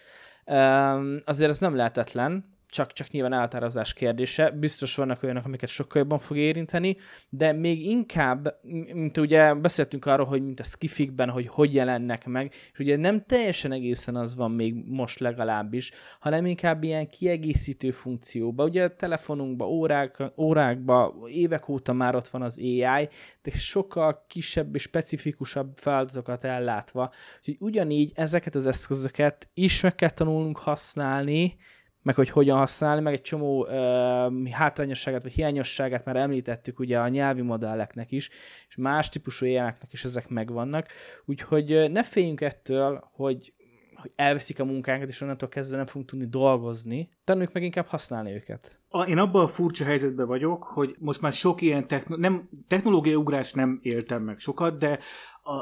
um, 0.44 1.22
azért 1.24 1.50
ez 1.50 1.58
nem 1.58 1.76
lehetetlen, 1.76 2.49
csak, 2.70 2.92
csak 2.92 3.10
nyilván 3.10 3.32
elhatározás 3.32 3.92
kérdése. 3.92 4.50
Biztos 4.50 4.94
vannak 4.96 5.22
olyanok, 5.22 5.44
amiket 5.44 5.68
sokkal 5.68 6.00
jobban 6.00 6.18
fog 6.18 6.36
érinteni, 6.36 6.96
de 7.28 7.52
még 7.52 7.86
inkább, 7.86 8.58
mint 8.92 9.16
ugye 9.16 9.54
beszéltünk 9.54 10.06
arról, 10.06 10.26
hogy 10.26 10.42
mint 10.42 10.60
a 10.60 10.64
skifikben, 10.64 11.30
hogy 11.30 11.48
hogy 11.48 11.74
jelennek 11.74 12.26
meg, 12.26 12.52
és 12.72 12.78
ugye 12.78 12.96
nem 12.96 13.24
teljesen 13.26 13.72
egészen 13.72 14.16
az 14.16 14.34
van 14.34 14.50
még 14.50 14.74
most 14.86 15.18
legalábbis, 15.18 15.90
hanem 16.20 16.46
inkább 16.46 16.82
ilyen 16.82 17.08
kiegészítő 17.08 17.90
funkcióba. 17.90 18.64
Ugye 18.64 18.84
a 18.84 18.94
telefonunkba, 18.94 19.68
órák, 19.68 20.22
órákba, 20.36 21.14
évek 21.28 21.68
óta 21.68 21.92
már 21.92 22.14
ott 22.14 22.28
van 22.28 22.42
az 22.42 22.58
AI, 22.58 23.08
de 23.42 23.50
sokkal 23.50 24.24
kisebb 24.28 24.74
és 24.74 24.82
specifikusabb 24.82 25.76
feladatokat 25.76 26.44
ellátva. 26.44 27.12
Úgyhogy 27.38 27.56
ugyanígy 27.58 28.12
ezeket 28.14 28.54
az 28.54 28.66
eszközöket 28.66 29.48
is 29.54 29.80
meg 29.80 29.94
kell 29.94 30.10
tanulnunk 30.10 30.58
használni, 30.58 31.56
meg 32.02 32.14
hogy 32.14 32.30
hogyan 32.30 32.56
használni, 32.56 33.02
meg 33.02 33.12
egy 33.12 33.20
csomó 33.20 33.66
uh, 33.66 34.48
hátrányosságát 34.48 35.22
vagy 35.22 35.32
hiányosságát 35.32 36.04
már 36.04 36.16
említettük 36.16 36.78
ugye 36.78 36.98
a 36.98 37.08
nyelvi 37.08 37.42
modelleknek 37.42 38.12
is, 38.12 38.30
és 38.68 38.76
más 38.76 39.08
típusú 39.08 39.46
ilyeneknek 39.46 39.92
is 39.92 40.04
ezek 40.04 40.28
megvannak, 40.28 40.86
úgyhogy 41.24 41.90
ne 41.90 42.02
féljünk 42.02 42.40
ettől, 42.40 43.08
hogy, 43.12 43.52
hogy 43.94 44.12
elveszik 44.16 44.60
a 44.60 44.64
munkánkat, 44.64 45.08
és 45.08 45.20
onnantól 45.20 45.48
kezdve 45.48 45.76
nem 45.76 45.86
fogunk 45.86 46.08
tudni 46.08 46.26
dolgozni, 46.26 47.08
tanuljuk 47.24 47.52
meg 47.52 47.62
inkább 47.62 47.86
használni 47.86 48.32
őket. 48.32 48.79
A, 48.92 49.02
én 49.02 49.18
abban 49.18 49.42
a 49.42 49.48
furcsa 49.48 49.84
helyzetben 49.84 50.26
vagyok, 50.26 50.62
hogy 50.62 50.96
most 50.98 51.20
már 51.20 51.32
sok 51.32 51.60
ilyen 51.60 51.86
techno, 51.86 52.16
nem, 52.16 52.48
technológiai 52.68 53.14
ugrás 53.14 53.52
nem 53.52 53.78
éltem 53.82 54.22
meg 54.22 54.38
sokat, 54.38 54.78
de 54.78 54.98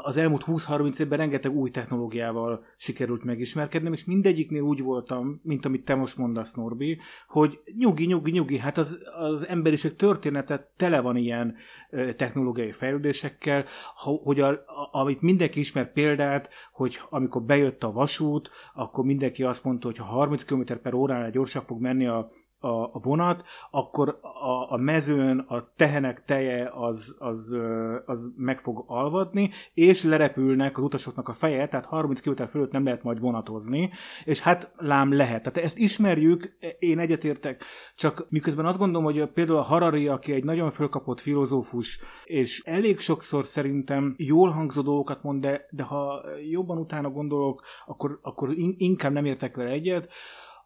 az 0.03 0.17
elmúlt 0.17 0.43
20-30 0.47 0.99
évben 0.99 1.17
rengeteg 1.17 1.51
új 1.51 1.71
technológiával 1.71 2.65
sikerült 2.77 3.23
megismerkednem, 3.23 3.93
és 3.93 4.05
mindegyiknél 4.05 4.61
úgy 4.61 4.81
voltam, 4.81 5.39
mint 5.43 5.65
amit 5.65 5.85
te 5.85 5.95
most 5.95 6.17
mondasz, 6.17 6.53
Norbi, 6.53 6.99
hogy 7.27 7.59
nyugi, 7.77 8.05
nyugi, 8.05 8.31
nyugi, 8.31 8.57
hát 8.57 8.77
az, 8.77 8.99
az 9.19 9.47
emberiség 9.47 9.95
története 9.95 10.71
tele 10.77 10.99
van 10.99 11.15
ilyen 11.15 11.55
ö, 11.89 12.13
technológiai 12.13 12.71
fejlődésekkel, 12.71 13.65
ho- 13.95 14.23
hogy 14.23 14.39
a, 14.39 14.49
a, 14.49 14.89
amit 14.91 15.21
mindenki 15.21 15.59
ismer 15.59 15.91
példát, 15.91 16.49
hogy 16.71 16.99
amikor 17.09 17.41
bejött 17.41 17.83
a 17.83 17.91
vasút, 17.91 18.49
akkor 18.73 19.05
mindenki 19.05 19.43
azt 19.43 19.63
mondta, 19.63 19.87
hogy 19.87 19.97
ha 19.97 20.05
30 20.05 20.43
km 20.43 20.61
per 20.83 20.93
óránál 20.93 21.31
gyorsan 21.31 21.63
fog 21.65 21.81
menni 21.81 22.07
a 22.07 22.31
a, 22.59 22.67
a 22.67 22.99
vonat, 23.03 23.43
akkor 23.71 24.19
a, 24.21 24.73
a 24.73 24.77
mezőn 24.77 25.39
a 25.39 25.71
tehenek 25.75 26.23
teje 26.25 26.71
az, 26.73 27.15
az, 27.19 27.55
az 28.05 28.31
meg 28.35 28.59
fog 28.59 28.83
alvadni, 28.87 29.51
és 29.73 30.03
lerepülnek 30.03 30.77
az 30.77 30.83
utasoknak 30.83 31.27
a 31.27 31.33
feje, 31.33 31.67
tehát 31.67 31.85
30 31.85 32.21
km 32.21 32.43
fölött 32.43 32.71
nem 32.71 32.83
lehet 32.83 33.03
majd 33.03 33.19
vonatozni, 33.19 33.91
és 34.25 34.39
hát 34.39 34.71
lám 34.77 35.13
lehet. 35.13 35.43
Tehát 35.43 35.59
ezt 35.59 35.77
ismerjük, 35.77 36.57
én 36.79 36.99
egyetértek, 36.99 37.63
csak 37.95 38.25
miközben 38.29 38.65
azt 38.65 38.77
gondolom, 38.77 39.03
hogy 39.03 39.29
például 39.31 39.57
a 39.57 39.61
Harari, 39.61 40.07
aki 40.07 40.33
egy 40.33 40.43
nagyon 40.43 40.71
fölkapott 40.71 41.21
filozófus, 41.21 41.99
és 42.23 42.61
elég 42.65 42.99
sokszor 42.99 43.45
szerintem 43.45 44.15
jól 44.17 44.49
hangzó 44.49 44.81
dolgokat 44.81 45.23
mond, 45.23 45.41
de, 45.41 45.67
de 45.69 45.83
ha 45.83 46.21
jobban 46.49 46.77
utána 46.77 47.09
gondolok, 47.09 47.63
akkor, 47.85 48.19
akkor 48.21 48.57
in- 48.57 48.79
inkább 48.79 49.11
nem 49.11 49.25
értek 49.25 49.55
vele 49.55 49.69
egyet. 49.69 50.09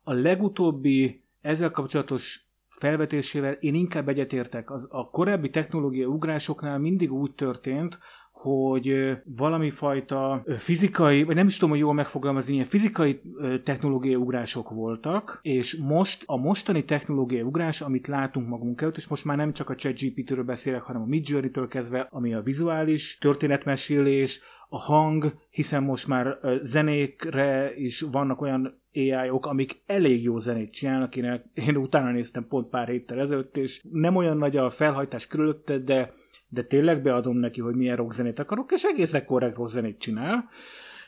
A 0.04 0.14
legutóbbi 0.14 1.23
ezzel 1.44 1.72
kapcsolatos 1.72 2.48
felvetésével 2.68 3.52
én 3.52 3.74
inkább 3.76 4.10
egyetértek. 4.10 4.72
Az, 4.72 4.88
a 4.92 5.10
korábbi 5.10 5.50
technológiai 5.50 6.06
ugrásoknál 6.06 6.80
mindig 6.80 7.12
úgy 7.14 7.32
történt, 7.32 8.00
hogy 8.32 9.18
valami 9.24 9.72
fajta 9.72 10.44
fizikai, 10.58 11.24
vagy 11.24 11.36
nem 11.36 11.48
is 11.48 11.54
tudom, 11.54 11.70
hogy 11.70 11.80
jól 11.80 11.94
megfogalmazni, 11.94 12.54
ilyen 12.54 12.66
fizikai 12.66 13.22
technológiai 13.64 14.16
ugrások 14.16 14.70
voltak, 14.70 15.40
és 15.42 15.76
most 15.76 16.24
a 16.26 16.38
mostani 16.38 16.86
technológiai 16.86 17.42
ugrás, 17.42 17.82
amit 17.82 18.08
látunk 18.08 18.48
magunk 18.48 18.82
előtt, 18.82 18.98
és 18.98 19.08
most 19.08 19.26
már 19.26 19.38
nem 19.38 19.54
csak 19.54 19.70
a 19.70 19.76
ChatGPT-ről 19.76 20.44
beszélek, 20.44 20.82
hanem 20.82 21.02
a 21.02 21.06
Midjourney-től 21.06 21.68
kezdve, 21.68 22.08
ami 22.12 22.34
a 22.34 22.42
vizuális 22.42 23.18
történetmesélés, 23.22 24.40
a 24.74 24.78
hang, 24.78 25.36
hiszen 25.50 25.84
most 25.84 26.08
már 26.08 26.40
zenékre 26.62 27.76
is 27.76 28.02
vannak 28.02 28.42
olyan 28.42 28.82
AI-ok, 28.94 29.46
amik 29.46 29.82
elég 29.86 30.24
jó 30.24 30.38
zenét 30.38 30.74
csinálnak, 30.74 31.16
én, 31.16 31.52
én 31.54 31.76
utána 31.76 32.12
néztem 32.12 32.48
pont 32.48 32.70
pár 32.70 32.88
héttel 32.88 33.20
ezelőtt, 33.20 33.58
és 33.58 33.82
nem 33.92 34.16
olyan 34.16 34.38
nagy 34.38 34.58
a 34.58 34.70
felhajtás 34.70 35.28
körülötte, 35.28 35.78
de 35.78 36.14
de 36.48 36.64
tényleg 36.64 37.02
beadom 37.02 37.38
neki, 37.38 37.62
hogy 37.62 37.76
milyen 37.76 37.96
rockzenét 37.96 38.40
akarok, 38.40 38.72
és 38.72 38.84
egészen 38.84 39.26
korrekt 39.26 39.56
rockzenét 39.56 40.00
csinál. 40.00 40.50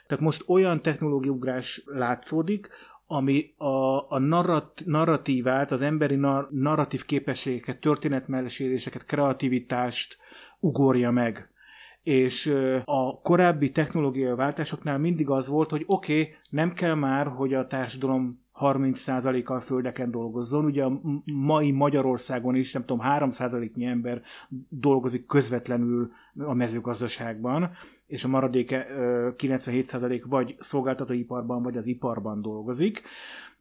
Tehát 0.08 0.24
most 0.24 0.44
olyan 0.48 0.82
technológiugrás 0.82 1.84
látszódik, 1.86 2.70
ami 3.08 3.54
a, 3.58 4.12
a 4.12 4.20
narrat, 4.20 4.82
narratívát, 4.86 5.72
az 5.72 5.82
emberi 5.82 6.16
nar, 6.16 6.48
narratív 6.52 7.06
képességeket, 7.06 7.80
történetmeséléseket, 7.80 9.06
kreativitást 9.06 10.18
ugorja 10.60 11.12
meg. 11.12 11.50
És 12.06 12.54
a 12.86 13.22
korábbi 13.22 13.72
technológiai 13.72 14.36
váltásoknál 14.36 14.98
mindig 14.98 15.30
az 15.30 15.48
volt, 15.48 15.70
hogy 15.70 15.84
oké, 15.88 16.20
okay, 16.20 16.34
nem 16.50 16.74
kell 16.74 16.94
már, 16.94 17.28
hogy 17.28 17.54
a 17.54 17.68
társadalom 17.68 18.44
30%-kal 18.60 19.60
földeken 19.60 20.12
dolgozzon. 20.12 20.66
Ugye 20.66 20.84
a 20.84 21.02
mai 21.26 21.72
Magyarországon 21.72 22.56
is, 22.56 22.74
nem 22.74 22.86
tudom, 22.86 23.06
3%-nyi 23.10 23.86
ember 23.86 24.22
dolgozik 24.70 25.26
közvetlenül 25.26 26.12
a 26.38 26.54
mezőgazdaságban, 26.54 27.72
és 28.08 28.24
a 28.24 28.28
maradék 28.28 28.70
97% 28.72 30.24
vagy 30.26 30.56
szolgáltatóiparban, 30.60 31.64
vagy 31.64 31.78
az 31.78 31.86
iparban 31.86 32.42
dolgozik. 32.42 33.02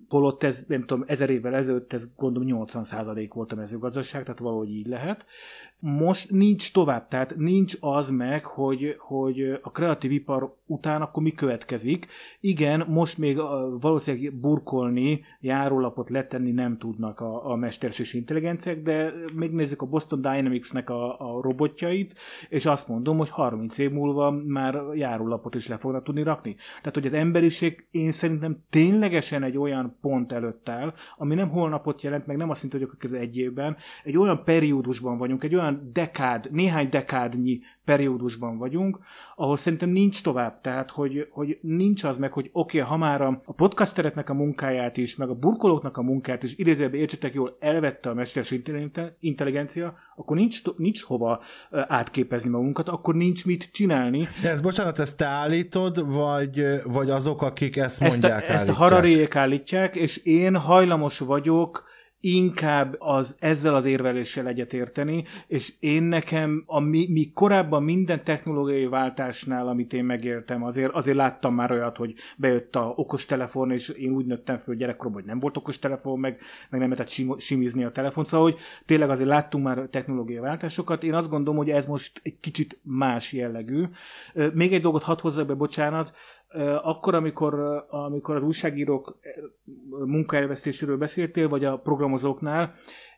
Holott 0.09 0.43
ez, 0.43 0.65
nem 0.69 0.81
tudom, 0.81 1.05
ezer 1.07 1.31
évvel 1.31 1.55
ezelőtt 1.55 1.93
ez 1.93 2.09
gondolom 2.17 2.67
80% 2.67 3.31
volt 3.35 3.53
a 3.53 3.57
mezőgazdaság, 3.57 4.23
tehát 4.23 4.39
valahogy 4.39 4.71
így 4.71 4.87
lehet 4.87 5.25
most 5.87 6.31
nincs 6.31 6.73
tovább, 6.73 7.09
tehát 7.09 7.37
nincs 7.37 7.77
az 7.81 8.11
meg, 8.11 8.45
hogy, 8.45 8.97
hogy 8.99 9.59
a 9.63 9.71
kreatív 9.71 10.13
ipar 10.13 10.55
után 10.67 11.03
akkor 11.03 11.23
mi 11.23 11.33
következik. 11.33 12.07
Igen, 12.41 12.85
most 12.89 13.19
még 13.19 13.37
valószínűleg 13.81 14.35
burkolni, 14.35 15.25
járólapot 15.41 16.11
letenni 16.11 16.51
nem 16.51 16.79
tudnak 16.79 17.21
a, 17.21 17.51
a 17.51 17.57
mesterséges 17.57 18.13
intelligenciák, 18.13 18.83
de 18.83 19.13
még 19.35 19.53
nézzük 19.53 19.83
a 19.83 19.87
Boston 19.87 20.21
Dynamics-nek 20.21 20.91
a, 20.91 21.21
a 21.21 21.41
robotjait, 21.43 22.15
és 22.49 22.67
azt 22.67 22.89
mondom, 22.89 23.19
hogy 23.19 23.31
30 23.31 23.79
év 23.79 23.91
múlva 23.91 24.31
már 24.31 24.83
járólapot 24.95 25.55
is 25.55 25.69
le 25.69 25.77
fognak 25.77 26.05
tudni 26.05 26.23
rakni. 26.23 26.57
Tehát, 26.79 26.95
hogy 26.95 27.07
az 27.07 27.13
emberiség 27.13 27.87
én 27.91 28.11
szerintem 28.11 28.63
ténylegesen 28.71 29.43
egy 29.43 29.59
olyan 29.59 29.84
pont 30.01 30.33
előtt 30.33 30.69
áll, 30.69 30.93
ami 31.17 31.35
nem 31.35 31.49
holnapot 31.49 32.03
jelent, 32.03 32.27
meg 32.27 32.37
nem 32.37 32.51
azt 32.51 32.63
jelenti, 32.63 32.97
hogy 33.01 33.11
az 33.11 33.19
egy 33.19 33.39
évben, 33.39 33.77
egy 34.05 34.17
olyan 34.17 34.45
periódusban 34.45 35.19
vagyunk, 35.19 35.45
egy 35.45 35.55
olyan 35.55 35.63
olyan 35.65 35.91
dekád, 35.93 36.49
néhány 36.51 36.89
dekádnyi 36.89 37.61
periódusban 37.85 38.59
vagyunk, 38.59 38.99
ahol 39.37 39.57
szerintem 39.57 39.89
nincs 39.89 40.23
tovább. 40.23 40.61
Tehát, 40.61 40.91
hogy, 40.91 41.29
hogy 41.31 41.59
nincs 41.61 42.05
az 42.05 42.19
meg, 42.19 42.33
hogy 42.33 42.51
oké, 42.53 42.79
okay, 42.79 42.91
ha 42.91 42.97
már 42.97 43.23
a, 43.23 43.43
podcastereknek 43.57 44.31
a 44.31 44.35
munkáját 44.35 44.97
is, 44.97 45.17
meg 45.17 45.29
a 45.29 45.35
burkolóknak 45.35 45.97
a 45.97 46.03
munkáját 46.03 46.43
is, 46.43 46.55
idézőben 46.57 47.01
értsetek 47.01 47.35
jól, 47.35 47.57
elvette 47.61 48.11
a 48.11 48.15
mesterséges 48.15 48.91
intelligencia, 49.21 49.95
akkor 50.17 50.37
nincs, 50.37 50.63
nincs 50.77 51.03
hova 51.03 51.43
átképezni 51.71 52.51
magunkat, 52.51 52.89
akkor 52.89 53.15
nincs 53.15 53.45
mit 53.45 53.69
csinálni. 53.73 54.29
De 54.43 54.51
ez, 54.51 54.61
bocsánat, 54.61 54.99
ezt 54.99 55.17
te 55.17 55.27
állítod, 55.27 56.13
vagy, 56.13 56.65
vagy 56.85 57.11
azok, 57.11 57.43
akik 57.43 57.77
ezt 57.77 58.01
mondják, 58.01 58.43
Ezt 58.43 58.51
a, 58.51 58.53
ezt 58.53 58.69
a 58.69 58.73
harariék 58.73 59.37
állítják, 59.37 59.97
és 59.97 60.17
én 60.17 60.57
hajlamos 60.57 61.19
vagyok 61.19 61.93
inkább 62.25 62.97
az, 62.99 63.37
ezzel 63.39 63.75
az 63.75 63.85
érveléssel 63.85 64.47
egyetérteni, 64.47 65.25
és 65.47 65.73
én 65.81 66.03
nekem, 66.03 66.63
a 66.67 66.81
mi, 66.81 67.07
mi 67.11 67.31
korábban 67.35 67.83
minden 67.83 68.25
technológiai 68.25 68.87
váltásnál, 68.87 69.69
amit 69.69 69.93
én 69.93 70.05
megértem, 70.05 70.65
azért, 70.65 70.93
azért 70.93 71.17
láttam 71.17 71.55
már 71.55 71.71
olyat, 71.71 71.97
hogy 71.97 72.15
bejött 72.37 72.77
a 72.77 72.93
okostelefon, 72.97 73.71
és 73.71 73.89
én 73.89 74.11
úgy 74.11 74.27
nőttem 74.27 74.59
föl 74.59 74.75
gyerekkoromban, 74.75 75.21
hogy 75.21 75.31
nem 75.31 75.41
volt 75.41 75.57
okostelefon, 75.57 76.19
meg, 76.19 76.41
meg 76.71 76.81
nem 76.81 76.91
lehetett 76.91 77.13
sim, 77.13 77.39
simizni 77.39 77.85
a 77.85 77.91
telefon, 77.91 78.25
szóval 78.25 78.51
hogy 78.51 78.61
tényleg 78.87 79.11
azért 79.11 79.29
láttunk 79.29 79.65
már 79.65 79.89
technológiai 79.91 80.41
váltásokat. 80.41 81.03
Én 81.03 81.15
azt 81.15 81.29
gondolom, 81.29 81.57
hogy 81.57 81.71
ez 81.71 81.87
most 81.87 82.21
egy 82.23 82.41
kicsit 82.41 82.79
más 82.83 83.33
jellegű. 83.33 83.85
Még 84.53 84.73
egy 84.73 84.83
dolgot 84.83 85.03
hadd 85.03 85.21
hozzak 85.21 85.47
be, 85.47 85.55
bocsánat, 85.55 86.13
akkor, 86.83 87.15
amikor, 87.15 87.85
amikor 87.91 88.37
az 88.37 88.43
újságírók 88.43 89.19
munkaelvesztéséről 90.05 90.97
beszéltél, 90.97 91.49
vagy 91.49 91.65
a 91.65 91.79
programozóknál, 91.79 92.73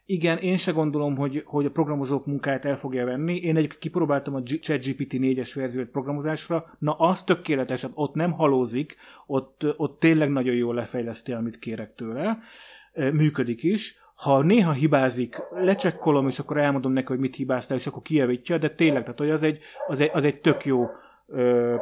igen, 0.08 0.38
én 0.38 0.56
se 0.56 0.72
gondolom, 0.72 1.16
hogy, 1.16 1.42
hogy 1.46 1.64
a 1.64 1.70
programozók 1.70 2.26
munkáját 2.26 2.64
el 2.64 2.78
fogja 2.78 3.04
venni. 3.04 3.36
Én 3.36 3.56
egy 3.56 3.78
kipróbáltam 3.78 4.34
a 4.34 4.42
ChatGPT 4.42 5.12
4-es 5.12 5.50
verziót 5.54 5.88
programozásra, 5.88 6.76
na 6.78 6.92
az 6.92 7.24
tökéletes, 7.24 7.86
ott 7.94 8.14
nem 8.14 8.32
halózik, 8.32 8.96
ott, 9.26 9.64
ott 9.76 10.00
tényleg 10.00 10.30
nagyon 10.30 10.54
jól 10.54 10.74
lefejleszti, 10.74 11.32
amit 11.32 11.58
kérek 11.58 11.94
tőle. 11.94 12.38
Működik 13.12 13.62
is. 13.62 13.96
Ha 14.14 14.42
néha 14.42 14.72
hibázik, 14.72 15.36
lecsekkolom, 15.50 16.28
és 16.28 16.38
akkor 16.38 16.56
elmondom 16.56 16.92
neki, 16.92 17.06
hogy 17.06 17.18
mit 17.18 17.36
hibáztál, 17.36 17.78
és 17.78 17.86
akkor 17.86 18.02
kijavítja, 18.02 18.58
de 18.58 18.70
tényleg, 18.70 19.02
tehát 19.02 19.18
hogy 19.18 19.30
az 19.30 19.42
egy, 19.42 19.58
az 19.86 20.00
egy, 20.00 20.10
az 20.12 20.24
egy 20.24 20.40
tök 20.40 20.64
jó 20.64 20.86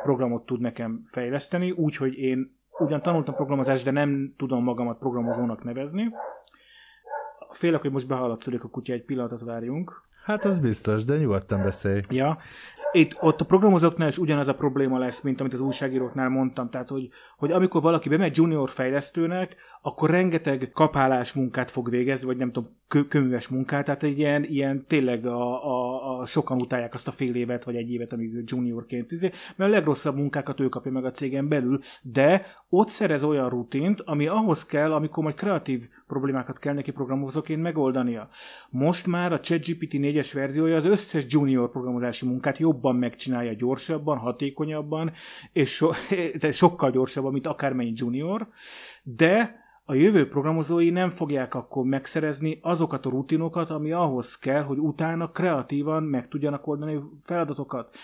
programot 0.02 0.46
tud 0.46 0.60
nekem 0.60 1.02
fejleszteni, 1.06 1.70
úgyhogy 1.70 2.18
én 2.18 2.56
ugyan 2.78 3.02
tanultam 3.02 3.34
programozást, 3.34 3.84
de 3.84 3.90
nem 3.90 4.34
tudom 4.36 4.62
magamat 4.62 4.98
programozónak 4.98 5.64
nevezni. 5.64 6.14
Félek, 7.50 7.80
hogy 7.80 7.90
most 7.90 8.06
behaladszódik 8.06 8.64
a 8.64 8.68
kutya, 8.68 8.92
egy 8.92 9.04
pillanatot 9.04 9.40
várjunk. 9.40 10.02
Hát 10.24 10.44
az 10.44 10.58
biztos, 10.58 11.04
de 11.04 11.16
nyugodtan 11.16 11.62
beszélj. 11.62 12.00
Ja, 12.08 12.38
itt 12.92 13.16
ott 13.20 13.40
a 13.40 13.44
programozóknál 13.44 14.08
is 14.08 14.18
ugyanaz 14.18 14.48
a 14.48 14.54
probléma 14.54 14.98
lesz, 14.98 15.20
mint 15.20 15.40
amit 15.40 15.52
az 15.52 15.60
újságíróknál 15.60 16.28
mondtam. 16.28 16.70
Tehát, 16.70 16.88
hogy, 16.88 17.08
hogy 17.36 17.52
amikor 17.52 17.82
valaki 17.82 18.08
bemegy 18.08 18.36
junior 18.36 18.70
fejlesztőnek, 18.70 19.56
akkor 19.86 20.10
rengeteg 20.10 20.70
kapálás 20.72 21.32
munkát 21.32 21.70
fog 21.70 21.90
végezni, 21.90 22.26
vagy 22.26 22.36
nem 22.36 22.52
tudom, 22.52 22.70
kö- 22.88 23.08
könyves 23.08 23.48
munkát, 23.48 23.84
tehát 23.84 24.02
egy 24.02 24.18
ilyen, 24.18 24.44
ilyen 24.44 24.84
tényleg 24.86 25.26
a, 25.26 25.64
a, 25.64 26.18
a, 26.20 26.26
sokan 26.26 26.60
utálják 26.60 26.94
azt 26.94 27.08
a 27.08 27.10
fél 27.10 27.34
évet, 27.34 27.64
vagy 27.64 27.76
egy 27.76 27.90
évet, 27.90 28.12
amíg 28.12 28.42
juniorként, 28.46 29.12
izé, 29.12 29.30
mert 29.56 29.70
a 29.70 29.74
legrosszabb 29.74 30.16
munkákat 30.16 30.60
ő 30.60 30.68
kapja 30.68 30.92
meg 30.92 31.04
a 31.04 31.10
cégen 31.10 31.48
belül, 31.48 31.80
de 32.02 32.46
ott 32.68 32.88
szerez 32.88 33.24
olyan 33.24 33.48
rutint, 33.48 34.00
ami 34.00 34.26
ahhoz 34.26 34.66
kell, 34.66 34.92
amikor 34.92 35.22
majd 35.22 35.34
kreatív 35.34 35.88
problémákat 36.06 36.58
kell 36.58 36.74
neki 36.74 36.90
programozóként 36.90 37.62
megoldania. 37.62 38.28
Most 38.70 39.06
már 39.06 39.32
a 39.32 39.40
ChatGPT 39.40 39.92
4-es 39.92 40.30
verziója 40.32 40.76
az 40.76 40.84
összes 40.84 41.24
junior 41.28 41.70
programozási 41.70 42.26
munkát 42.26 42.58
jobban 42.58 42.96
megcsinálja, 42.96 43.52
gyorsabban, 43.52 44.18
hatékonyabban, 44.18 45.12
és 45.52 45.70
so, 45.70 45.90
sokkal 46.52 46.90
gyorsabban, 46.90 47.32
mint 47.32 47.46
akármennyi 47.46 47.92
junior, 47.94 48.48
de 49.02 49.62
a 49.86 49.94
jövő 49.94 50.28
programozói 50.28 50.90
nem 50.90 51.10
fogják 51.10 51.54
akkor 51.54 51.84
megszerezni 51.84 52.58
azokat 52.62 53.06
a 53.06 53.10
rutinokat, 53.10 53.70
ami 53.70 53.92
ahhoz 53.92 54.38
kell, 54.38 54.62
hogy 54.62 54.78
utána 54.78 55.30
kreatívan 55.30 56.02
meg 56.02 56.28
tudjanak 56.28 56.66
oldani 56.66 57.00
feladatokat. 57.24 57.94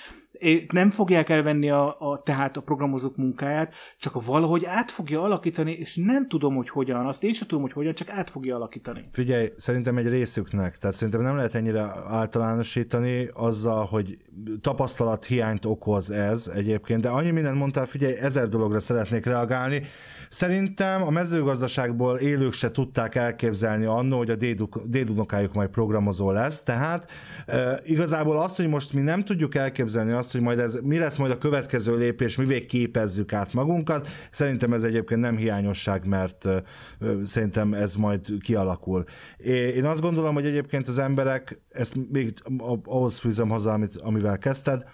Nem 0.72 0.90
fogják 0.90 1.28
elvenni 1.28 1.70
a, 1.70 1.96
a, 1.98 2.22
tehát 2.24 2.56
a 2.56 2.60
programozók 2.60 3.16
munkáját, 3.16 3.74
csak 3.98 4.24
valahogy 4.24 4.64
át 4.64 4.90
fogja 4.90 5.22
alakítani, 5.22 5.72
és 5.72 5.96
nem 5.96 6.28
tudom, 6.28 6.54
hogy 6.54 6.68
hogyan, 6.68 7.06
azt 7.06 7.24
én 7.24 7.32
sem 7.32 7.48
tudom, 7.48 7.62
hogy 7.62 7.72
hogyan, 7.72 7.94
csak 7.94 8.08
át 8.08 8.30
fogja 8.30 8.56
alakítani. 8.56 9.04
Figyelj, 9.12 9.48
szerintem 9.56 9.96
egy 9.96 10.08
részüknek, 10.08 10.78
tehát 10.78 10.96
szerintem 10.96 11.22
nem 11.22 11.36
lehet 11.36 11.54
ennyire 11.54 11.82
általánosítani 12.06 13.28
azzal, 13.32 13.84
hogy 13.84 14.18
tapasztalat 14.60 15.24
hiányt 15.24 15.64
okoz 15.64 16.10
ez 16.10 16.50
egyébként, 16.54 17.00
de 17.00 17.08
annyi 17.08 17.30
mindent 17.30 17.56
mondtál, 17.56 17.86
figyelj, 17.86 18.14
ezer 18.14 18.48
dologra 18.48 18.80
szeretnék 18.80 19.24
reagálni. 19.24 19.82
Szerintem 20.32 21.02
a 21.02 21.10
mezőgazdaságból 21.10 22.16
élők 22.18 22.52
se 22.52 22.70
tudták 22.70 23.14
elképzelni 23.14 23.84
annó, 23.84 24.16
hogy 24.16 24.30
a 24.30 24.36
dédunokájuk 24.84 25.54
majd 25.54 25.68
programozó 25.68 26.30
lesz, 26.30 26.62
tehát 26.62 27.10
e, 27.46 27.80
igazából 27.84 28.38
azt, 28.38 28.56
hogy 28.56 28.68
most 28.68 28.92
mi 28.92 29.00
nem 29.00 29.24
tudjuk 29.24 29.54
elképzelni 29.54 30.12
azt, 30.12 30.32
hogy 30.32 30.40
majd 30.40 30.58
ez, 30.58 30.78
mi 30.82 30.98
lesz 30.98 31.16
majd 31.16 31.30
a 31.30 31.38
következő 31.38 31.96
lépés, 31.96 32.36
mivé 32.36 32.66
képezzük 32.66 33.32
át 33.32 33.52
magunkat, 33.52 34.08
szerintem 34.30 34.72
ez 34.72 34.82
egyébként 34.82 35.20
nem 35.20 35.36
hiányosság, 35.36 36.06
mert 36.06 36.44
e, 36.46 36.62
szerintem 37.26 37.74
ez 37.74 37.94
majd 37.94 38.26
kialakul. 38.40 39.04
Én 39.74 39.84
azt 39.84 40.00
gondolom, 40.00 40.34
hogy 40.34 40.46
egyébként 40.46 40.88
az 40.88 40.98
emberek, 40.98 41.60
ezt 41.70 41.94
még 42.10 42.32
ahhoz 42.84 43.18
fűzöm 43.18 43.48
haza, 43.48 43.72
amit, 43.72 43.96
amivel 43.96 44.38
kezdted, 44.38 44.84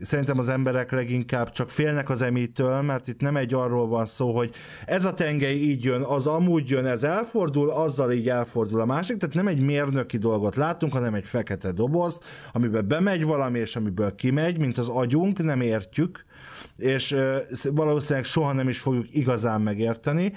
Szerintem 0.00 0.38
az 0.38 0.48
emberek 0.48 0.90
leginkább 0.90 1.50
csak 1.50 1.70
félnek 1.70 2.10
az 2.10 2.22
emitől, 2.22 2.80
mert 2.80 3.08
itt 3.08 3.20
nem 3.20 3.36
egy 3.36 3.54
arról 3.54 3.88
van 3.88 4.06
szó, 4.06 4.36
hogy 4.36 4.54
ez 4.86 5.04
a 5.04 5.14
tengely 5.14 5.54
így 5.54 5.84
jön, 5.84 6.02
az 6.02 6.26
amúgy 6.26 6.68
jön, 6.68 6.86
ez 6.86 7.02
elfordul, 7.02 7.70
azzal 7.70 8.12
így 8.12 8.28
elfordul 8.28 8.80
a 8.80 8.84
másik, 8.84 9.16
tehát 9.16 9.34
nem 9.34 9.46
egy 9.46 9.60
mérnöki 9.60 10.18
dolgot 10.18 10.56
látunk, 10.56 10.92
hanem 10.92 11.14
egy 11.14 11.24
fekete 11.24 11.72
dobozt, 11.72 12.24
amiben 12.52 12.88
bemegy 12.88 13.24
valami, 13.24 13.58
és 13.58 13.76
amiből 13.76 14.14
kimegy, 14.14 14.58
mint 14.58 14.78
az 14.78 14.88
agyunk, 14.88 15.42
nem 15.42 15.60
értjük, 15.60 16.24
és 16.76 17.16
valószínűleg 17.70 18.24
soha 18.24 18.52
nem 18.52 18.68
is 18.68 18.80
fogjuk 18.80 19.14
igazán 19.14 19.60
megérteni, 19.60 20.32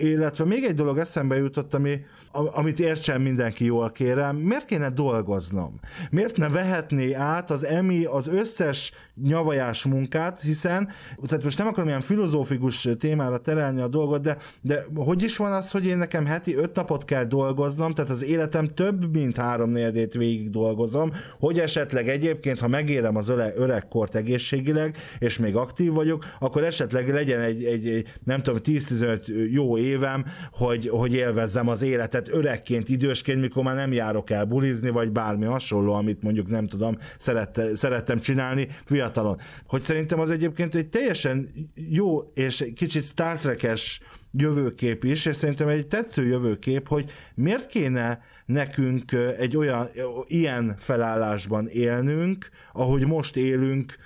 illetve 0.00 0.44
még 0.44 0.64
egy 0.64 0.74
dolog 0.74 0.98
eszembe 0.98 1.36
jutott, 1.36 1.74
ami, 1.74 2.00
amit 2.32 2.80
értsen 2.80 3.20
mindenki 3.20 3.64
jól 3.64 3.90
kérem, 3.90 4.36
miért 4.36 4.64
kéne 4.64 4.90
dolgoznom? 4.90 5.80
Miért 6.10 6.36
ne 6.36 6.48
vehetné 6.48 7.12
át 7.12 7.50
az 7.50 7.64
EMI 7.64 8.04
az 8.04 8.28
összes 8.28 8.92
nyavajás 9.22 9.84
munkát, 9.84 10.40
hiszen, 10.40 10.88
tehát 11.26 11.44
most 11.44 11.58
nem 11.58 11.66
akarom 11.66 11.88
ilyen 11.88 12.00
filozófikus 12.00 12.88
témára 12.98 13.38
terelni 13.38 13.80
a 13.80 13.88
dolgot, 13.88 14.22
de, 14.22 14.36
de 14.60 14.84
hogy 14.94 15.22
is 15.22 15.36
van 15.36 15.52
az, 15.52 15.70
hogy 15.70 15.86
én 15.86 15.98
nekem 15.98 16.26
heti 16.26 16.54
öt 16.54 16.74
napot 16.74 17.04
kell 17.04 17.24
dolgoznom, 17.24 17.92
tehát 17.94 18.10
az 18.10 18.24
életem 18.24 18.74
több, 18.74 19.12
mint 19.12 19.36
három 19.36 19.70
négyedét 19.70 20.14
végig 20.14 20.50
dolgozom, 20.50 21.12
hogy 21.38 21.58
esetleg 21.58 22.08
egyébként, 22.08 22.60
ha 22.60 22.68
megérem 22.68 23.16
az 23.16 23.28
öle, 23.28 23.52
öregkort 23.56 24.14
egészségileg, 24.14 24.96
és 25.18 25.38
még 25.38 25.56
aktív 25.56 25.92
vagyok, 25.92 26.24
akkor 26.38 26.64
esetleg 26.64 27.08
legyen 27.08 27.40
egy, 27.40 27.64
egy, 27.64 27.88
egy 27.88 28.12
nem 28.24 28.42
tudom, 28.42 28.60
10-15 28.64 29.50
jó 29.50 29.76
évem, 29.88 30.24
hogy, 30.52 30.88
hogy 30.88 31.14
élvezzem 31.14 31.68
az 31.68 31.82
életet 31.82 32.28
öregként, 32.28 32.88
idősként, 32.88 33.40
mikor 33.40 33.62
már 33.62 33.74
nem 33.74 33.92
járok 33.92 34.30
el 34.30 34.44
bulizni, 34.44 34.90
vagy 34.90 35.10
bármi 35.10 35.44
hasonló, 35.44 35.92
amit 35.92 36.22
mondjuk 36.22 36.48
nem 36.48 36.66
tudom, 36.66 36.96
szerette, 37.18 37.74
szerettem 37.74 38.20
csinálni 38.20 38.68
fiatalon. 38.84 39.38
Hogy 39.66 39.80
szerintem 39.80 40.20
az 40.20 40.30
egyébként 40.30 40.74
egy 40.74 40.88
teljesen 40.88 41.48
jó 41.74 42.20
és 42.34 42.72
kicsit 42.74 43.02
Star 43.02 43.38
Trek-es 43.38 44.00
jövőkép 44.32 45.04
is, 45.04 45.26
és 45.26 45.36
szerintem 45.36 45.68
egy 45.68 45.86
tetsző 45.86 46.26
jövőkép, 46.26 46.88
hogy 46.88 47.10
miért 47.34 47.66
kéne 47.66 48.20
nekünk 48.46 49.12
egy 49.38 49.56
olyan, 49.56 49.88
ilyen 50.26 50.74
felállásban 50.78 51.68
élnünk, 51.68 52.48
ahogy 52.72 53.06
most 53.06 53.36
élünk 53.36 53.96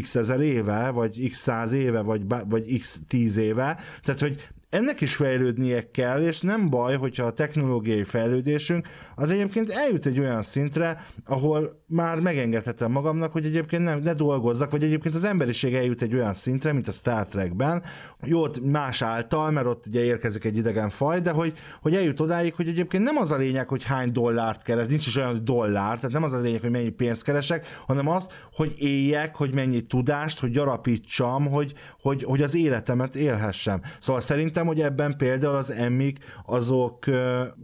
x 0.00 0.14
ezer 0.14 0.40
éve, 0.40 0.90
vagy 0.90 1.28
x 1.30 1.38
száz 1.38 1.72
éve, 1.72 2.00
vagy, 2.00 2.22
vagy 2.48 2.78
x 2.78 3.00
tíz 3.08 3.36
éve. 3.36 3.78
Tehát, 4.02 4.20
hogy 4.20 4.48
ennek 4.72 5.00
is 5.00 5.14
fejlődnie 5.14 5.90
kell, 5.90 6.22
és 6.22 6.40
nem 6.40 6.70
baj, 6.70 6.96
hogyha 6.96 7.24
a 7.24 7.32
technológiai 7.32 8.04
fejlődésünk 8.04 8.88
az 9.14 9.30
egyébként 9.30 9.70
eljut 9.70 10.06
egy 10.06 10.18
olyan 10.18 10.42
szintre, 10.42 11.06
ahol 11.24 11.81
már 11.92 12.20
megengedhetem 12.20 12.90
magamnak, 12.90 13.32
hogy 13.32 13.44
egyébként 13.44 13.82
nem, 13.82 13.98
ne 13.98 14.14
dolgozzak, 14.14 14.70
vagy 14.70 14.82
egyébként 14.82 15.14
az 15.14 15.24
emberiség 15.24 15.74
eljut 15.74 16.02
egy 16.02 16.14
olyan 16.14 16.32
szintre, 16.32 16.72
mint 16.72 16.88
a 16.88 16.92
Star 16.92 17.26
Trekben, 17.26 17.82
jó, 18.22 18.44
más 18.62 19.02
által, 19.02 19.50
mert 19.50 19.66
ott 19.66 19.86
ugye 19.86 20.04
érkezik 20.04 20.44
egy 20.44 20.56
idegen 20.56 20.90
faj, 20.90 21.20
de 21.20 21.30
hogy, 21.30 21.52
hogy 21.82 21.94
eljut 21.94 22.20
odáig, 22.20 22.54
hogy 22.54 22.68
egyébként 22.68 23.02
nem 23.02 23.16
az 23.16 23.30
a 23.30 23.36
lényeg, 23.36 23.68
hogy 23.68 23.84
hány 23.84 24.12
dollárt 24.12 24.62
keres, 24.62 24.86
nincs 24.86 25.06
is 25.06 25.16
olyan 25.16 25.44
dollár, 25.44 25.96
tehát 25.96 26.12
nem 26.12 26.22
az 26.22 26.32
a 26.32 26.40
lényeg, 26.40 26.60
hogy 26.60 26.70
mennyi 26.70 26.90
pénzt 26.90 27.22
keresek, 27.22 27.66
hanem 27.86 28.08
azt, 28.08 28.32
hogy 28.52 28.74
éljek, 28.78 29.36
hogy 29.36 29.54
mennyi 29.54 29.80
tudást, 29.80 30.40
hogy 30.40 30.50
gyarapítsam, 30.50 31.46
hogy, 31.46 31.74
hogy, 32.00 32.22
hogy 32.22 32.42
az 32.42 32.54
életemet 32.54 33.16
élhessem. 33.16 33.80
Szóval 33.98 34.20
szerintem, 34.20 34.66
hogy 34.66 34.80
ebben 34.80 35.16
például 35.16 35.54
az 35.54 35.70
emmik 35.70 36.18
azok 36.46 37.04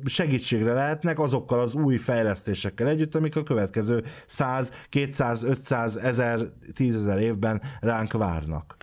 segítségre 0.04 0.72
lehetnek 0.72 1.18
azokkal 1.18 1.60
az 1.60 1.74
új 1.74 1.96
fejlesztésekkel 1.96 2.88
együtt, 2.88 3.14
amik 3.14 3.36
a 3.36 3.42
következő 3.42 4.04
100, 4.26 4.72
200, 4.88 5.42
500, 5.42 5.96
1000, 5.96 6.40
10 6.74 7.06
évben 7.06 7.62
ránk 7.80 8.12
várnak. 8.12 8.76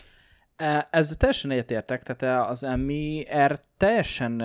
E, 0.55 0.88
ez 0.91 1.15
teljesen 1.17 1.51
egyetértek, 1.51 2.03
tehát 2.03 2.49
az 2.49 2.63
er 3.29 3.59
teljesen 3.77 4.39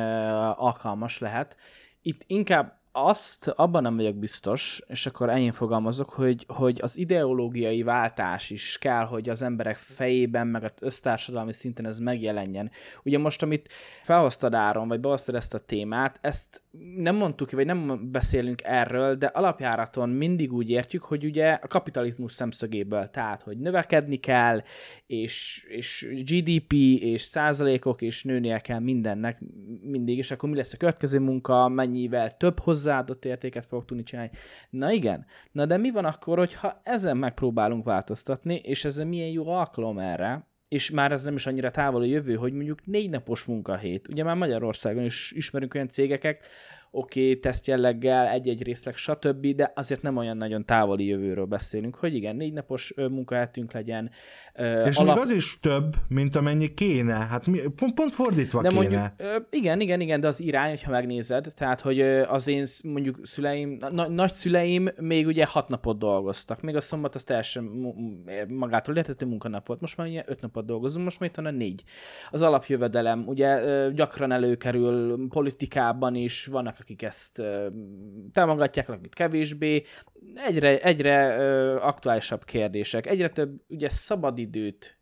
alkalmas 0.55 1.19
lehet. 1.19 1.57
Itt 2.03 2.23
inkább 2.27 2.80
azt 2.93 3.49
abban 3.49 3.83
nem 3.83 3.97
vagyok 3.97 4.17
biztos, 4.17 4.83
és 4.87 5.07
akkor 5.07 5.31
ennyi 5.31 5.51
fogalmazok, 5.51 6.11
hogy, 6.11 6.45
hogy 6.49 6.79
az 6.83 6.97
ideológiai 6.97 7.83
váltás 7.83 8.51
is 8.51 8.79
kell, 8.79 9.05
hogy 9.05 9.29
az 9.29 9.43
emberek 9.43 9.77
fejében, 9.77 10.47
meg 10.47 10.65
az 10.65 10.71
össztársadalmi 10.81 11.53
szinten 11.53 11.87
ez 11.87 11.99
megjelenjen. 11.99 12.71
Ugye 13.03 13.19
most, 13.19 13.43
amit 13.43 13.69
felhoztad 14.03 14.55
Áron, 14.55 14.89
vagy 14.89 15.01
behoztad 15.01 15.35
ezt 15.35 15.55
a 15.55 15.59
témát, 15.59 16.19
ezt 16.21 16.63
nem 16.97 17.17
mondtuk 17.17 17.49
ki, 17.49 17.55
vagy 17.55 17.67
nem 17.67 18.11
beszélünk 18.13 18.63
erről, 18.65 19.15
de 19.15 19.27
alapjáraton 19.27 20.09
mindig 20.09 20.53
úgy 20.53 20.71
értjük, 20.71 21.03
hogy 21.03 21.25
ugye 21.25 21.53
a 21.53 21.67
kapitalizmus 21.67 22.33
szemszögéből, 22.33 23.11
tehát, 23.11 23.43
hogy 23.43 23.59
növekedni 23.59 24.17
kell, 24.17 24.63
és, 25.07 25.67
és 25.69 26.09
GDP, 26.25 26.73
és 27.01 27.23
százalékok, 27.23 28.03
és 28.03 28.25
nőnie 28.25 28.59
kell 28.59 28.79
mindennek 28.79 29.41
mindig, 29.83 30.19
és 30.19 30.31
akkor 30.31 30.49
mi 30.49 30.57
lesz 30.57 30.73
a 30.73 30.77
következő 30.77 31.19
munka, 31.19 31.69
mennyivel 31.69 32.37
több 32.37 32.59
hozzáadott 32.61 33.25
értéket 33.25 33.67
fogok 33.67 33.85
tudni 33.85 34.03
csinálni. 34.03 34.31
Na 34.71 34.93
igen, 34.93 35.27
na 35.53 35.67
de 35.67 35.77
mi 35.77 35.91
van 35.91 36.05
akkor, 36.05 36.39
hogyha 36.39 36.81
ezen 36.85 37.17
megpróbálunk 37.17 37.85
változtatni, 37.85 38.55
és 38.55 38.85
ez 38.85 38.99
milyen 38.99 39.31
jó 39.31 39.49
alkalom 39.49 39.99
erre, 39.99 40.49
és 40.69 40.91
már 40.91 41.13
ez 41.13 41.25
nem 41.25 41.35
is 41.35 41.47
annyira 41.47 41.71
távol 41.71 42.01
a 42.01 42.05
jövő, 42.05 42.35
hogy 42.35 42.53
mondjuk 42.53 42.87
négy 42.87 43.11
napos 43.11 43.45
munkahét. 43.45 44.09
Ugye 44.09 44.25
már 44.25 44.37
Magyarországon 44.37 45.05
is 45.05 45.33
ismerünk 45.33 45.75
olyan 45.75 45.89
cégeket, 45.89 46.47
oké, 46.91 47.21
okay, 47.21 47.39
tesztjelleggel, 47.39 48.29
egy-egy 48.29 48.63
részleg, 48.63 48.97
stb., 48.97 49.47
de 49.47 49.73
azért 49.75 50.03
nem 50.03 50.17
olyan 50.17 50.37
nagyon 50.37 50.65
távoli 50.65 51.07
jövőről 51.07 51.45
beszélünk, 51.45 51.95
hogy 51.95 52.15
igen, 52.15 52.37
négy 52.37 52.53
napos 52.53 52.93
munkahetünk 52.97 53.73
legyen. 53.73 54.11
És 54.87 54.97
alap... 54.97 55.15
még 55.15 55.25
az 55.25 55.31
is 55.31 55.59
több, 55.61 55.95
mint 56.09 56.37
amennyi 56.37 56.75
kéne. 56.75 57.15
Hát 57.15 57.47
mi, 57.47 57.59
pont, 57.95 58.15
fordítva 58.15 58.63
de 58.63 58.69
kéne. 58.69 58.81
Mondjuk, 58.81 59.47
igen, 59.51 59.81
igen, 59.81 60.01
igen, 60.01 60.21
de 60.21 60.27
az 60.27 60.41
irány, 60.41 60.71
hogyha 60.71 60.91
megnézed, 60.91 61.53
tehát, 61.57 61.81
hogy 61.81 62.01
az 62.01 62.49
én 62.49 62.65
mondjuk 62.85 63.19
szüleim, 63.23 63.77
na, 63.91 64.09
nagyszüleim 64.09 64.89
még 65.01 65.27
ugye 65.27 65.47
hat 65.47 65.69
napot 65.69 65.99
dolgoztak, 65.99 66.61
még 66.61 66.77
a 66.77 66.81
szombat 66.81 67.15
az 67.15 67.25
teljesen 67.25 67.65
magától 68.49 68.97
értető 68.97 69.27
munkanap 69.27 69.67
volt, 69.67 69.81
most 69.81 69.97
már 69.97 70.07
ugye 70.07 70.23
öt 70.27 70.41
napot 70.41 70.67
dolgozunk, 70.67 71.05
most 71.05 71.21
már 71.21 71.29
itt 71.29 71.37
van 71.37 71.47
a 71.47 71.51
négy. 71.51 71.83
Az 72.31 72.43
alapjövedelem, 72.43 73.25
ugye 73.27 73.61
gyakran 73.91 74.33
előkerül 74.33 75.27
politikában 75.29 76.15
is, 76.15 76.47
vannak 76.47 76.79
akik 76.81 77.03
ezt 77.03 77.43
támogatják, 78.33 78.89
akik 78.89 79.15
kevésbé. 79.15 79.83
Egyre, 80.35 80.81
egyre 80.83 81.35
aktuálisabb 81.77 82.45
kérdések, 82.45 83.07
egyre 83.07 83.29
több 83.29 83.61
ugye 83.69 83.89
szabadidőt, 83.89 84.99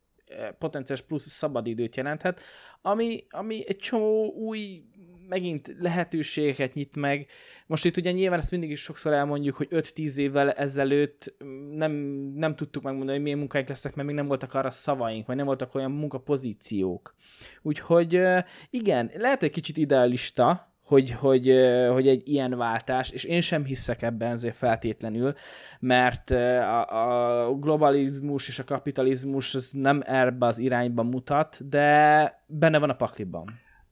potenciális 0.59 1.05
plusz 1.05 1.29
szabadidőt 1.29 1.97
jelenthet, 1.97 2.41
ami, 2.83 3.27
ami 3.31 3.65
egy 3.69 3.77
csomó 3.77 4.33
új 4.33 4.85
megint 5.29 5.75
lehetőségeket 5.79 6.75
nyit 6.75 6.97
meg. 6.97 7.27
Most 7.67 7.85
itt 7.85 7.97
ugye 7.97 8.11
nyilván 8.11 8.39
ezt 8.39 8.51
mindig 8.51 8.71
is 8.71 8.81
sokszor 8.81 9.13
elmondjuk, 9.13 9.57
hogy 9.57 9.69
5-10 9.71 10.17
évvel 10.17 10.53
ezelőtt 10.53 11.35
nem, 11.71 11.93
nem 12.35 12.55
tudtuk 12.55 12.83
megmondani, 12.83 13.13
hogy 13.13 13.23
milyen 13.23 13.39
munkáink 13.39 13.69
lesznek, 13.69 13.95
mert 13.95 14.07
még 14.07 14.17
nem 14.17 14.27
voltak 14.27 14.55
arra 14.55 14.71
szavaink, 14.71 15.27
vagy 15.27 15.37
nem 15.37 15.47
voltak 15.47 15.75
olyan 15.75 15.91
munkapozíciók. 15.91 17.15
Úgyhogy 17.63 18.23
igen, 18.71 19.11
lehet 19.15 19.43
egy 19.43 19.51
kicsit 19.51 19.77
idealista, 19.77 20.68
hogy, 20.89 21.11
hogy, 21.11 21.55
hogy 21.93 22.09
egy 22.09 22.29
ilyen 22.29 22.57
váltás, 22.57 23.11
és 23.11 23.25
én 23.25 23.41
sem 23.41 23.65
hiszek 23.65 24.03
ebben 24.03 24.33
azért 24.33 24.57
feltétlenül, 24.57 25.35
mert 25.81 26.31
a, 26.31 27.47
a 27.47 27.55
globalizmus 27.55 28.49
és 28.49 28.59
a 28.59 28.65
kapitalizmus 28.65 29.55
az 29.55 29.71
nem 29.73 30.03
erbe 30.05 30.47
az 30.47 30.59
irányba 30.59 31.03
mutat, 31.03 31.69
de 31.69 32.45
benne 32.47 32.79
van 32.79 32.91
a 32.91 32.97
pakliban. 32.97 33.45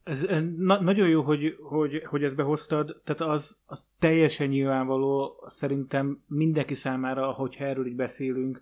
Ez 0.05 0.27
na- 0.57 0.81
nagyon 0.81 1.09
jó, 1.09 1.23
hogy, 1.23 1.57
hogy, 1.63 2.03
hogy 2.05 2.25
ezt 2.25 2.37
behoztad, 2.37 3.01
tehát 3.05 3.33
az, 3.33 3.59
az 3.67 3.87
teljesen 3.99 4.49
nyilvánvaló 4.49 5.45
szerintem 5.47 6.23
mindenki 6.27 6.75
számára, 6.75 7.31
hogyha 7.31 7.65
erről 7.65 7.87
így 7.87 7.97
beszélünk, 7.97 8.61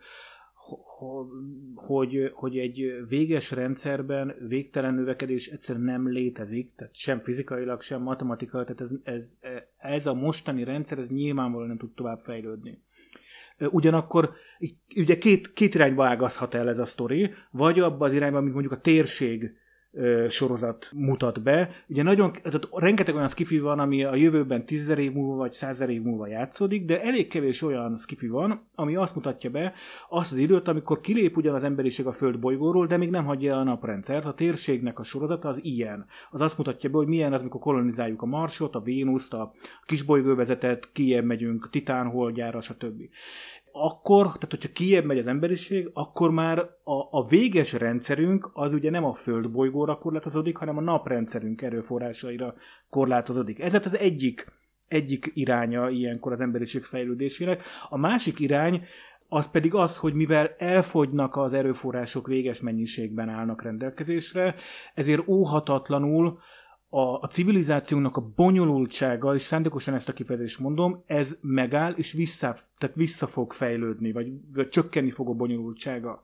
hogy, 1.75 2.31
hogy 2.35 2.59
egy 2.59 3.07
véges 3.09 3.51
rendszerben 3.51 4.35
végtelen 4.49 4.95
növekedés 4.95 5.47
egyszerűen 5.47 5.85
nem 5.85 6.09
létezik, 6.09 6.73
tehát 6.77 6.95
sem 6.95 7.21
fizikailag, 7.21 7.83
sem 7.83 8.03
matematikailag, 8.03 8.75
tehát 8.75 8.93
ez, 8.93 9.15
ez, 9.15 9.39
ez 9.79 10.07
a 10.07 10.15
mostani 10.15 10.65
rendszer, 10.65 10.99
ez 10.99 11.09
nyilvánvalóan 11.09 11.69
nem 11.69 11.79
tud 11.79 11.95
tovább 11.95 12.21
fejlődni. 12.21 12.83
Ugyanakkor 13.59 14.33
ugye 14.97 15.19
két, 15.19 15.53
két 15.53 15.75
irányba 15.75 16.07
ágazhat 16.07 16.55
el 16.55 16.69
ez 16.69 16.79
a 16.79 16.85
sztori, 16.85 17.31
vagy 17.51 17.79
abba 17.81 18.05
az 18.05 18.13
irányba, 18.13 18.39
amit 18.39 18.53
mondjuk 18.53 18.73
a 18.73 18.81
térség 18.81 19.57
sorozat 20.29 20.91
mutat 20.95 21.43
be. 21.43 21.71
Ugye 21.89 22.03
nagyon, 22.03 22.33
tehát 22.33 22.69
rengeteg 22.73 23.15
olyan 23.15 23.29
skifi 23.29 23.59
van, 23.59 23.79
ami 23.79 24.05
a 24.05 24.15
jövőben 24.15 24.65
tízezer 24.65 24.99
év 24.99 25.13
múlva 25.13 25.35
vagy 25.37 25.53
százer 25.53 25.89
év 25.89 26.03
múlva 26.03 26.27
játszódik, 26.27 26.85
de 26.85 27.03
elég 27.03 27.29
kevés 27.29 27.63
olyan 27.63 27.97
skifi 27.97 28.29
van, 28.29 28.67
ami 28.75 28.97
azt 28.97 29.15
mutatja 29.15 29.51
be 29.51 29.73
azt 30.09 30.33
az 30.33 30.39
időt, 30.39 30.69
amikor 30.69 31.01
kilép 31.01 31.37
ugyan 31.37 31.55
az 31.55 31.65
emberiség 31.65 32.07
a 32.07 32.13
Föld 32.13 32.39
bolygóról, 32.39 32.87
de 32.87 32.97
még 32.97 33.11
nem 33.11 33.25
hagyja 33.25 33.57
a 33.57 33.63
naprendszert. 33.63 34.25
A 34.25 34.35
térségnek 34.35 34.99
a 34.99 35.05
sorozata 35.05 35.49
az 35.49 35.59
ilyen. 35.63 36.07
Az 36.31 36.41
azt 36.41 36.59
mutatja 36.59 36.91
be, 36.91 36.97
hogy 36.97 37.07
milyen 37.07 37.33
az, 37.33 37.41
amikor 37.41 37.61
kolonizáljuk 37.61 38.23
a 38.23 38.27
Marsot, 38.27 38.75
a 38.75 38.81
Vénuszt, 38.81 39.35
a 39.35 39.53
kisbolygóvezetet, 39.87 40.89
kijebb 40.93 41.25
megyünk, 41.25 41.71
Titán 41.71 42.07
holdjára, 42.07 42.61
stb 42.61 43.03
akkor, 43.77 44.25
tehát 44.25 44.51
hogyha 44.51 44.73
kijebb 44.73 45.05
megy 45.05 45.19
az 45.19 45.27
emberiség, 45.27 45.91
akkor 45.93 46.31
már 46.31 46.59
a, 46.85 46.93
a 47.11 47.27
véges 47.29 47.73
rendszerünk 47.73 48.51
az 48.53 48.73
ugye 48.73 48.91
nem 48.91 49.05
a 49.05 49.15
földbolygóra 49.15 49.99
korlátozódik, 49.99 50.57
hanem 50.57 50.77
a 50.77 50.81
naprendszerünk 50.81 51.63
erőforrásaira 51.63 52.55
korlátozódik. 52.91 53.61
Ez 53.61 53.73
lett 53.73 53.85
az 53.85 53.97
egyik, 53.97 54.53
egyik 54.89 55.31
iránya 55.35 55.89
ilyenkor 55.89 56.33
az 56.33 56.41
emberiség 56.41 56.83
fejlődésének. 56.83 57.63
A 57.89 57.97
másik 57.97 58.39
irány 58.39 58.85
az 59.29 59.51
pedig 59.51 59.75
az, 59.75 59.97
hogy 59.97 60.15
mivel 60.15 60.55
elfogynak 60.59 61.37
az 61.37 61.53
erőforrások 61.53 62.27
véges 62.27 62.61
mennyiségben 62.61 63.29
állnak 63.29 63.63
rendelkezésre, 63.63 64.55
ezért 64.95 65.29
óhatatlanul 65.29 66.39
a, 66.89 67.19
a 67.21 67.27
civilizációnak 67.27 68.17
a 68.17 68.33
bonyolultsága, 68.37 69.35
és 69.35 69.43
szándékosan 69.43 69.95
ezt 69.95 70.09
a 70.09 70.13
kifejezést 70.13 70.59
mondom, 70.59 71.03
ez 71.07 71.39
megáll, 71.41 71.93
és 71.93 72.13
vissza, 72.13 72.59
tehát 72.79 72.97
vissza 72.97 73.27
fog 73.27 73.53
fejlődni, 73.53 74.13
vagy, 74.13 74.33
vagy 74.55 74.69
csökkenni 74.69 75.11
fog 75.11 75.29
a 75.29 75.33
bonyolultsága. 75.33 76.23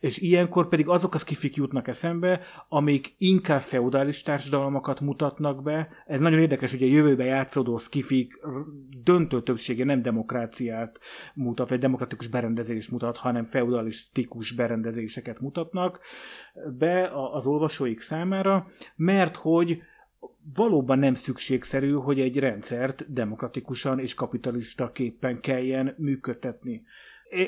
És 0.00 0.18
ilyenkor 0.18 0.68
pedig 0.68 0.88
azok 0.88 1.14
a 1.14 1.18
skifik 1.18 1.54
jutnak 1.54 1.88
eszembe, 1.88 2.40
amik 2.68 3.14
inkább 3.18 3.60
feudális 3.60 4.22
társadalmakat 4.22 5.00
mutatnak 5.00 5.62
be. 5.62 5.88
Ez 6.06 6.20
nagyon 6.20 6.38
érdekes, 6.38 6.70
hogy 6.70 6.82
a 6.82 6.86
jövőbe 6.86 7.24
játszódó 7.24 7.78
skifik 7.78 8.40
döntő 9.02 9.42
többsége 9.42 9.84
nem 9.84 10.02
demokráciát 10.02 11.00
mutat, 11.34 11.68
vagy 11.68 11.78
demokratikus 11.78 12.28
berendezést 12.28 12.90
mutat, 12.90 13.16
hanem 13.16 13.44
feudalisztikus 13.44 14.52
berendezéseket 14.52 15.40
mutatnak 15.40 16.00
be 16.78 17.10
az 17.32 17.46
olvasóik 17.46 18.00
számára, 18.00 18.66
mert 18.96 19.36
hogy 19.36 19.82
valóban 20.54 20.98
nem 20.98 21.14
szükségszerű, 21.14 21.92
hogy 21.92 22.20
egy 22.20 22.38
rendszert 22.38 23.12
demokratikusan 23.12 23.98
és 23.98 24.14
kapitalista 24.14 24.92
képpen 24.92 25.40
kelljen 25.40 25.94
működtetni. 25.98 26.84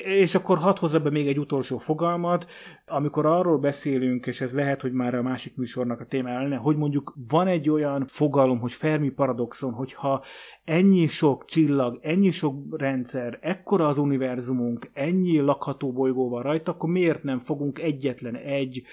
És 0.03 0.35
akkor 0.35 0.57
hadd 0.57 0.79
hozza 0.79 0.99
be 0.99 1.09
még 1.09 1.27
egy 1.27 1.39
utolsó 1.39 1.77
fogalmat, 1.77 2.47
amikor 2.85 3.25
arról 3.25 3.57
beszélünk, 3.57 4.27
és 4.27 4.41
ez 4.41 4.53
lehet, 4.53 4.81
hogy 4.81 4.91
már 4.91 5.15
a 5.15 5.21
másik 5.21 5.55
műsornak 5.55 5.99
a 5.99 6.05
témája 6.05 6.41
lenne, 6.41 6.55
hogy 6.55 6.77
mondjuk 6.77 7.13
van 7.29 7.47
egy 7.47 7.69
olyan 7.69 8.05
fogalom, 8.07 8.59
hogy 8.59 8.73
Fermi 8.73 9.09
paradoxon, 9.09 9.73
hogyha 9.73 10.23
ennyi 10.63 11.07
sok 11.07 11.45
csillag, 11.45 11.99
ennyi 12.01 12.31
sok 12.31 12.77
rendszer, 12.77 13.37
ekkora 13.41 13.87
az 13.87 13.97
univerzumunk, 13.97 14.89
ennyi 14.93 15.39
lakható 15.39 15.93
bolygó 15.93 16.29
van 16.29 16.43
rajta, 16.43 16.71
akkor 16.71 16.89
miért 16.89 17.23
nem 17.23 17.39
fogunk 17.39 17.79
egyetlen 17.79 18.35
egy 18.35 18.83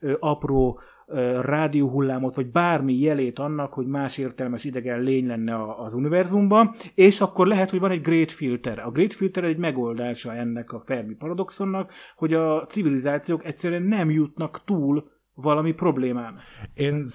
ö, 0.00 0.14
apró 0.20 0.80
rádióhullámot, 1.40 2.34
vagy 2.34 2.50
bármi 2.50 2.94
jelét 2.98 3.38
annak, 3.38 3.72
hogy 3.72 3.86
más 3.86 4.18
értelmes 4.18 4.64
idegen 4.64 5.00
lény 5.00 5.26
lenne 5.26 5.74
az 5.76 5.94
univerzumban, 5.94 6.74
és 6.94 7.20
akkor 7.20 7.46
lehet, 7.46 7.70
hogy 7.70 7.80
van 7.80 7.90
egy 7.90 8.00
Great 8.00 8.32
Filter. 8.32 8.78
A 8.78 8.90
Great 8.90 9.14
Filter 9.14 9.44
egy 9.44 9.56
megoldása 9.56 10.34
ennek 10.34 10.72
a 10.72 10.82
Fermi 10.86 11.14
paradoxonnak, 11.14 11.92
hogy 12.16 12.34
a 12.34 12.66
civilizációk 12.66 13.44
egyszerűen 13.44 13.82
nem 13.82 14.10
jutnak 14.10 14.64
túl 14.64 15.10
valami 15.34 15.72
problémán. 15.72 16.38
Én, 16.74 17.06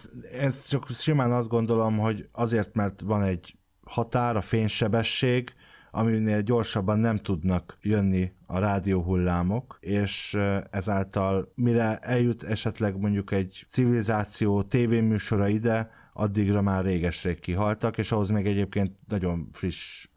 én 0.42 0.50
csak 0.68 0.88
simán 0.88 1.32
azt 1.32 1.50
gondolom, 1.50 1.98
hogy 1.98 2.28
azért, 2.32 2.76
mert 2.76 3.02
van 3.02 3.24
egy 3.24 3.58
határ, 3.84 4.36
a 4.36 4.42
fénysebesség, 4.42 5.54
aminél 5.98 6.42
gyorsabban 6.42 7.00
nem 7.00 7.18
tudnak 7.18 7.78
jönni 7.82 8.32
a 8.46 8.60
rádióhullámok, 8.60 9.78
és 9.82 10.38
ezáltal 10.72 11.52
mire 11.56 11.98
eljut 11.98 12.44
esetleg 12.44 13.00
mondjuk 13.00 13.32
egy 13.32 13.66
civilizáció 13.68 14.62
tévéműsora 14.62 15.48
ide, 15.48 15.90
addigra 16.14 16.62
már 16.62 16.84
réges-rég 16.84 17.40
kihaltak, 17.40 17.98
és 17.98 18.12
ahhoz 18.12 18.30
még 18.30 18.46
egyébként 18.46 18.92
nagyon 19.08 19.50
friss 19.52 20.08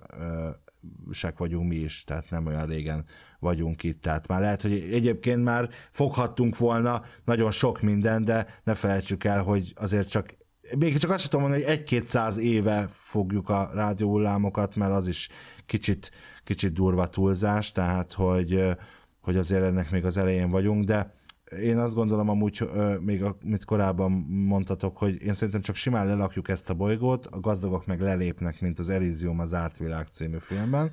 sek 1.11 1.39
vagyunk 1.39 1.69
mi 1.69 1.77
is, 1.77 2.05
tehát 2.05 2.31
nem 2.31 2.47
olyan 2.47 2.67
régen 2.67 3.05
vagyunk 3.39 3.83
itt. 3.83 4.03
Tehát 4.03 4.27
már 4.27 4.41
lehet, 4.41 4.63
hogy 4.63 4.73
egyébként 4.73 5.45
már 5.45 5.69
foghattunk 5.91 6.59
volna 6.59 7.03
nagyon 7.25 7.51
sok 7.51 7.81
minden, 7.81 8.25
de 8.25 8.47
ne 8.65 8.75
felejtsük 8.75 9.25
el, 9.25 9.43
hogy 9.43 9.73
azért 9.77 10.11
csak 10.11 10.35
még 10.79 10.99
csak 10.99 11.11
azt 11.11 11.25
tudom 11.25 11.41
mondani, 11.41 11.63
hogy 11.63 11.73
egy-kétszáz 11.73 12.39
éve 12.39 12.89
fogjuk 12.93 13.49
a 13.49 13.71
rádióhullámokat, 13.75 14.77
mert 14.77 14.93
az 14.93 15.07
is 15.07 15.29
kicsit, 15.71 16.11
kicsit 16.45 16.73
durva 16.73 17.09
túlzás, 17.09 17.73
tehát 17.73 18.13
hogy, 18.13 18.77
hogy 19.21 19.37
azért 19.37 19.63
ennek 19.63 19.91
még 19.91 20.05
az 20.05 20.17
elején 20.17 20.51
vagyunk, 20.51 20.85
de 20.85 21.15
én 21.59 21.79
azt 21.79 21.95
gondolom 21.95 22.29
amúgy, 22.29 22.71
még 23.01 23.23
amit 23.23 23.65
korábban 23.65 24.11
mondtatok, 24.29 24.97
hogy 24.99 25.23
én 25.23 25.35
szerintem 25.35 25.61
csak 25.61 25.75
simán 25.75 26.07
lelakjuk 26.07 26.49
ezt 26.49 26.71
a 26.71 26.75
bolygót, 26.75 27.27
a 27.27 27.41
gazdagok 27.41 27.87
meg 27.87 28.01
lelépnek, 28.01 28.61
mint 28.61 28.79
az 28.79 28.89
Elysium 28.89 29.41
az 29.41 29.55
Árt 29.55 29.79
Világ 29.79 30.07
című 30.13 30.37
filmben. 30.39 30.91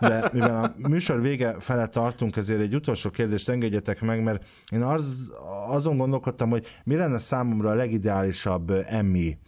De 0.00 0.30
mivel 0.32 0.74
a 0.82 0.88
műsor 0.88 1.20
vége 1.20 1.56
fele 1.58 1.86
tartunk, 1.86 2.36
ezért 2.36 2.60
egy 2.60 2.74
utolsó 2.74 3.10
kérdést 3.10 3.48
engedjetek 3.48 4.00
meg, 4.00 4.22
mert 4.22 4.44
én 4.70 4.82
az, 4.82 5.32
azon 5.68 5.96
gondolkodtam, 5.96 6.50
hogy 6.50 6.66
mi 6.84 6.94
lenne 6.94 7.18
számomra 7.18 7.70
a 7.70 7.74
legideálisabb 7.74 8.70
emmi, 8.86 9.38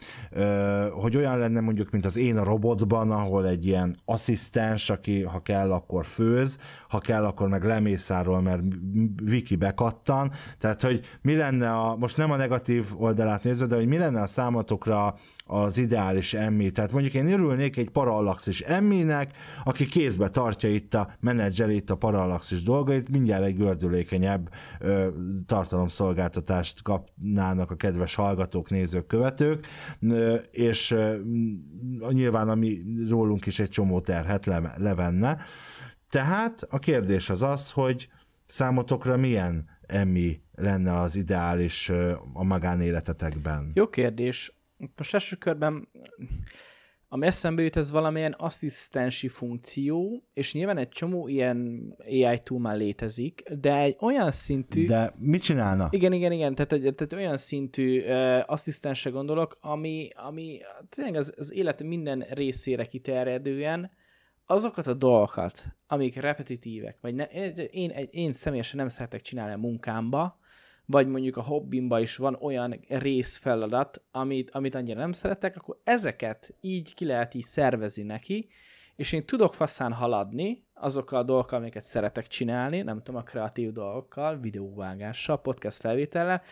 hogy 0.93 1.17
olyan 1.17 1.39
lenne 1.39 1.61
mondjuk, 1.61 1.91
mint 1.91 2.05
az 2.05 2.17
Én 2.17 2.37
a 2.37 2.45
robotban, 2.45 3.11
ahol 3.11 3.47
egy 3.47 3.67
ilyen 3.67 3.97
asszisztens, 4.05 4.91
aki 4.91 5.23
ha 5.23 5.43
kell, 5.43 5.73
akkor 5.73 6.05
főz, 6.05 6.59
ha 6.95 7.01
kell, 7.01 7.25
akkor 7.25 7.49
meg 7.49 7.65
lemészárol, 7.65 8.41
mert 8.41 8.63
Viki 9.23 9.57
bekattan, 9.57 10.33
tehát, 10.59 10.83
hogy 10.83 11.01
mi 11.23 11.37
lenne 11.37 11.71
a, 11.71 11.97
most 11.97 12.17
nem 12.17 12.31
a 12.31 12.37
negatív 12.37 12.87
oldalát 12.97 13.45
nézve, 13.45 13.67
de 13.67 13.75
hogy 13.75 13.87
mi 13.87 13.99
lenne 13.99 14.21
a 14.21 14.27
számotokra 14.27 15.15
az 15.47 15.79
ideális 15.79 16.35
emmi. 16.35 16.71
Tehát 16.71 16.93
mondjuk 16.93 17.15
én 17.15 17.33
örülnék 17.33 17.77
egy 17.77 17.91
parallaxis 17.91 18.61
emminek, 18.61 19.31
aki 19.65 19.87
kézbe 19.87 20.29
tartja 20.29 20.69
itt 20.69 20.95
a 20.95 21.15
menedzser 21.21 21.71
itt 21.71 21.91
a 21.91 21.95
parallaxis 21.97 22.63
dolgait, 22.63 23.09
mindjárt 23.09 23.45
egy 23.45 23.57
gördülékenyebb 23.57 24.49
ö, 24.81 25.07
tartalomszolgáltatást 25.47 26.83
kapnának 26.83 27.71
a 27.71 27.77
kedves 27.77 28.15
hallgatók, 28.15 28.71
nézők, 28.71 29.07
követők, 29.07 29.67
ö, 30.01 30.35
és 30.51 30.91
ö, 30.91 31.17
nyilván 32.11 32.49
ami 32.49 32.83
rólunk 33.09 33.47
is 33.47 33.59
egy 33.59 33.69
csomó 33.69 34.01
terhet 34.01 34.47
le, 34.47 34.75
levenne. 34.77 35.39
Tehát 36.15 36.63
a 36.71 36.79
kérdés 36.79 37.31
az 37.31 37.43
az, 37.43 37.71
hogy 37.71 38.09
számotokra 38.47 39.17
milyen 39.17 39.69
Emmi 39.87 40.41
lenne 40.55 40.97
az 40.97 41.17
ideális 41.17 41.91
a 42.33 42.43
magánéletetekben? 42.43 43.71
Jó 43.75 43.89
kérdés. 43.89 44.55
Most 44.97 45.15
első 45.15 45.37
körben 45.37 45.89
ami 47.09 47.27
eszembe 47.27 47.63
jut, 47.63 47.77
ez 47.77 47.91
valamilyen 47.91 48.33
asszisztensi 48.33 49.29
funkció, 49.29 50.25
és 50.33 50.55
nyilván 50.55 50.79
egy 50.79 50.89
csomó 50.89 51.29
ilyen 51.29 51.89
AI 52.07 52.39
tool 52.43 52.61
már 52.61 52.77
létezik, 52.77 53.43
de 53.61 53.77
egy 53.77 53.97
olyan 54.01 54.31
szintű... 54.31 54.85
De 54.85 55.15
mit 55.19 55.43
csinálna? 55.43 55.89
Igen, 55.91 56.13
igen, 56.13 56.33
igen, 56.33 56.55
tehát, 56.55 56.73
egy, 56.73 56.95
tehát 56.95 57.13
olyan 57.13 57.37
szintű 57.37 58.01
uh, 58.01 58.41
asszisztensre 58.47 59.11
gondolok, 59.11 59.59
ami, 59.61 60.09
ami 60.15 60.61
tényleg 60.89 61.15
az, 61.15 61.35
az 61.37 61.53
élet 61.53 61.83
minden 61.83 62.27
részére 62.31 62.85
kiterjedően 62.85 63.91
azokat 64.47 64.87
a 64.87 64.95
dolgokat, 64.95 65.65
amik 65.87 66.17
repetitívek, 66.17 66.99
vagy 67.01 67.15
ne, 67.15 67.25
én, 67.25 67.91
én, 68.11 68.33
személyesen 68.33 68.79
nem 68.79 68.89
szeretek 68.89 69.21
csinálni 69.21 69.53
a 69.53 69.59
munkámba, 69.59 70.39
vagy 70.87 71.07
mondjuk 71.07 71.37
a 71.37 71.43
hobbimba 71.43 72.01
is 72.01 72.17
van 72.17 72.35
olyan 72.41 72.81
részfeladat, 72.89 74.03
amit, 74.11 74.51
amit 74.51 74.75
annyira 74.75 75.01
nem 75.01 75.13
szeretek, 75.13 75.57
akkor 75.57 75.81
ezeket 75.85 76.55
így 76.61 76.95
ki 76.95 77.05
lehet 77.05 77.35
így 77.35 77.45
szervezni 77.45 78.03
neki, 78.03 78.49
és 78.97 79.13
én 79.13 79.27
tudok 79.27 79.55
faszán 79.55 79.93
haladni 79.93 80.65
azokkal 80.75 81.19
a 81.19 81.23
dolgokkal, 81.23 81.59
amiket 81.59 81.83
szeretek 81.83 82.27
csinálni, 82.27 82.83
nem 82.83 83.03
tudom, 83.03 83.21
a 83.21 83.25
kreatív 83.25 83.73
dolgokkal, 83.73 84.39
videóvágással, 84.41 85.41
podcast 85.41 85.81
felvétellel, 85.81 86.43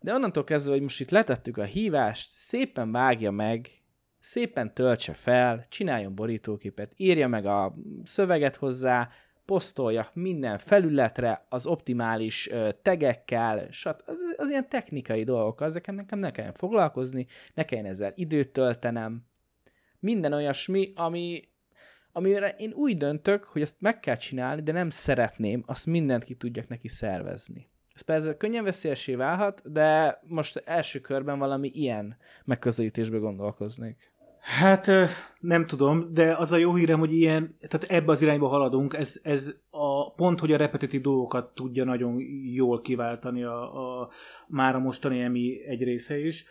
de 0.00 0.14
onnantól 0.14 0.44
kezdve, 0.44 0.72
hogy 0.72 0.82
most 0.82 1.00
itt 1.00 1.10
letettük 1.10 1.56
a 1.56 1.64
hívást, 1.64 2.28
szépen 2.30 2.92
vágja 2.92 3.30
meg 3.30 3.79
szépen 4.20 4.74
töltse 4.74 5.12
fel, 5.12 5.66
csináljon 5.68 6.14
borítóképet, 6.14 6.92
írja 6.96 7.28
meg 7.28 7.46
a 7.46 7.74
szöveget 8.04 8.56
hozzá, 8.56 9.08
posztolja 9.44 10.10
minden 10.12 10.58
felületre 10.58 11.46
az 11.48 11.66
optimális 11.66 12.50
tegekkel, 12.82 13.66
sat, 13.70 14.02
az, 14.06 14.18
az 14.36 14.48
ilyen 14.48 14.68
technikai 14.68 15.24
dolgok, 15.24 15.60
ezeken 15.60 15.94
nekem 15.94 16.18
ne 16.18 16.30
kelljen 16.30 16.52
foglalkozni, 16.52 17.26
ne 17.54 17.64
kelljen 17.64 17.86
ezzel 17.86 18.12
időt 18.14 18.48
töltenem. 18.48 19.24
Minden 19.98 20.32
olyasmi, 20.32 20.92
ami, 20.94 21.48
amire 22.12 22.48
én 22.58 22.72
úgy 22.72 22.96
döntök, 22.96 23.44
hogy 23.44 23.62
ezt 23.62 23.80
meg 23.80 24.00
kell 24.00 24.16
csinálni, 24.16 24.62
de 24.62 24.72
nem 24.72 24.90
szeretném, 24.90 25.62
azt 25.66 25.86
mindent 25.86 26.24
ki 26.24 26.34
tudjak 26.34 26.68
neki 26.68 26.88
szervezni. 26.88 27.68
Ez 27.94 28.00
persze 28.00 28.36
könnyen 28.36 28.64
veszélyesé 28.64 29.14
válhat, 29.14 29.72
de 29.72 30.20
most 30.26 30.62
első 30.64 31.00
körben 31.00 31.38
valami 31.38 31.70
ilyen 31.74 32.16
megközelítésbe 32.44 33.18
gondolkoznék. 33.18 34.09
Hát 34.40 34.90
nem 35.40 35.66
tudom, 35.66 36.12
de 36.12 36.34
az 36.36 36.52
a 36.52 36.56
jó 36.56 36.74
hírem, 36.74 36.98
hogy 36.98 37.12
ilyen, 37.12 37.56
tehát 37.68 37.90
ebbe 37.90 38.12
az 38.12 38.22
irányba 38.22 38.48
haladunk, 38.48 38.94
ez, 38.94 39.20
ez 39.22 39.54
a 39.70 40.12
pont, 40.12 40.40
hogy 40.40 40.52
a 40.52 40.56
repetitív 40.56 41.00
dolgokat 41.00 41.54
tudja 41.54 41.84
nagyon 41.84 42.20
jól 42.52 42.80
kiváltani 42.80 43.42
a, 43.42 44.00
a 44.00 44.08
már 44.46 44.74
a 44.74 44.78
mostani 44.78 45.20
emi 45.20 45.64
egy 45.66 45.82
része 45.82 46.18
is. 46.18 46.44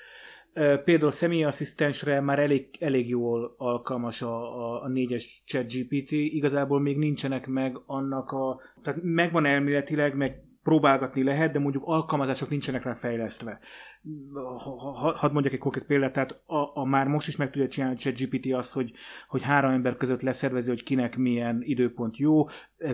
Például 0.83 1.11
személyasszisztensre 1.11 2.21
már 2.21 2.39
elég, 2.39 2.67
elég 2.79 3.09
jól 3.09 3.55
alkalmas 3.57 4.21
a, 4.21 4.57
a, 4.57 4.83
a 4.83 4.87
4-es 4.87 5.25
ChatGPT, 5.45 6.11
igazából 6.11 6.79
még 6.79 6.97
nincsenek 6.97 7.47
meg 7.47 7.81
annak 7.85 8.31
a, 8.31 8.59
tehát 8.83 8.99
megvan 9.03 9.45
elméletileg, 9.45 10.15
meg 10.15 10.48
próbálgatni 10.63 11.23
lehet, 11.23 11.51
de 11.51 11.59
mondjuk 11.59 11.83
alkalmazások 11.85 12.49
nincsenek 12.49 12.83
rá 12.83 12.93
fejlesztve. 12.93 13.59
Hadd 15.15 15.31
mondjak 15.31 15.53
egy 15.53 15.59
konkrét 15.59 15.85
példát, 15.85 16.13
tehát 16.13 16.41
a, 16.45 16.71
a 16.73 16.85
már 16.85 17.07
most 17.07 17.27
is 17.27 17.35
meg 17.35 17.51
tudja 17.51 17.67
csinálni 17.67 17.95
a 17.95 17.99
ChatGPT 17.99 18.53
azt, 18.53 18.73
hogy, 18.73 18.91
hogy 19.27 19.41
három 19.41 19.71
ember 19.71 19.97
között 19.97 20.21
leszervezi, 20.21 20.69
hogy 20.69 20.83
kinek 20.83 21.17
milyen 21.17 21.59
időpont 21.61 22.17
jó, 22.17 22.47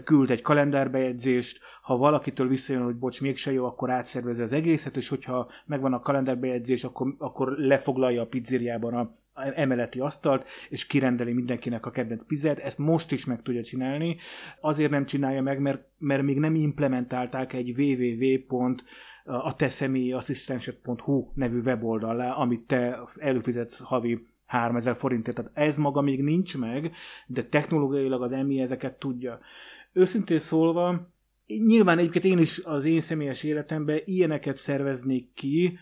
küld 0.04 0.30
egy 0.30 0.42
kalendárbejegyzést, 0.42 1.60
ha 1.82 1.98
valakitől 1.98 2.48
visszajön, 2.48 2.84
hogy 2.84 2.96
bocs, 2.96 3.22
mégse 3.22 3.52
jó, 3.52 3.66
akkor 3.66 3.90
átszervezi 3.90 4.42
az 4.42 4.54
egészet, 4.54 4.98
és 4.98 5.08
hogyha 5.08 5.52
megvan 5.66 5.94
a 5.94 6.00
kalendárbejegyzés, 6.00 6.84
akkor, 6.84 7.16
akkor 7.18 7.58
lefoglalja 7.58 8.22
a 8.22 8.28
pizzériában 8.28 8.94
a 8.94 9.16
emeleti 9.36 10.00
asztalt, 10.00 10.48
és 10.70 10.86
kirendeli 10.86 11.34
mindenkinek 11.34 11.86
a 11.86 11.92
kedvenc 11.92 12.24
pizzát. 12.26 12.60
Ezt 12.60 12.78
most 12.78 13.12
is 13.12 13.26
meg 13.26 13.42
tudja 13.42 13.64
csinálni. 13.64 14.18
Azért 14.62 14.92
nem 14.92 15.06
csinálja 15.06 15.42
meg, 15.42 15.60
mert, 15.60 15.88
mert 15.98 16.24
még 16.24 16.40
nem 16.40 16.56
implementálták 16.56 17.54
egy 17.54 17.80
www 17.80 18.76
a 19.26 19.56
te 19.56 19.70
személyi 19.70 20.12
asszisztensed.hu 20.12 21.32
nevű 21.34 21.60
weboldalá, 21.60 22.32
amit 22.32 22.62
te 22.62 23.00
előfizetsz 23.18 23.80
havi 23.80 24.28
3000 24.46 24.96
forintért. 24.96 25.36
Tehát 25.36 25.52
ez 25.54 25.78
maga 25.78 26.02
még 26.02 26.24
nincs 26.24 26.58
meg, 26.58 26.92
de 27.28 27.44
technológiailag 27.44 28.22
az 28.22 28.32
EMI 28.32 28.60
ezeket 28.60 29.00
tudja. 29.00 29.40
Őszintén 29.94 30.40
szólva, 30.40 31.14
nyilván 31.46 31.98
egyébként 31.98 32.26
én 32.26 32.38
is 32.38 32.60
az 32.64 32.86
én 32.86 33.00
személyes 33.00 33.44
életemben 33.44 34.02
ilyeneket 34.06 34.58
szerveznék 34.58 35.34
ki, 35.34 35.78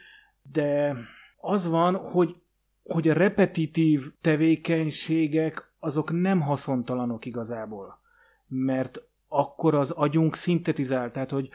de 0.51 0.97
az 1.37 1.69
van, 1.69 1.95
hogy 1.95 2.35
hogy 2.83 3.09
a 3.09 3.13
repetitív 3.13 4.11
tevékenységek 4.21 5.71
azok 5.79 6.11
nem 6.11 6.41
haszontalanok 6.41 7.25
igazából. 7.25 7.99
Mert 8.47 9.01
akkor 9.27 9.75
az 9.75 9.91
agyunk 9.91 10.35
szintetizál, 10.35 11.11
tehát 11.11 11.31
hogy 11.31 11.49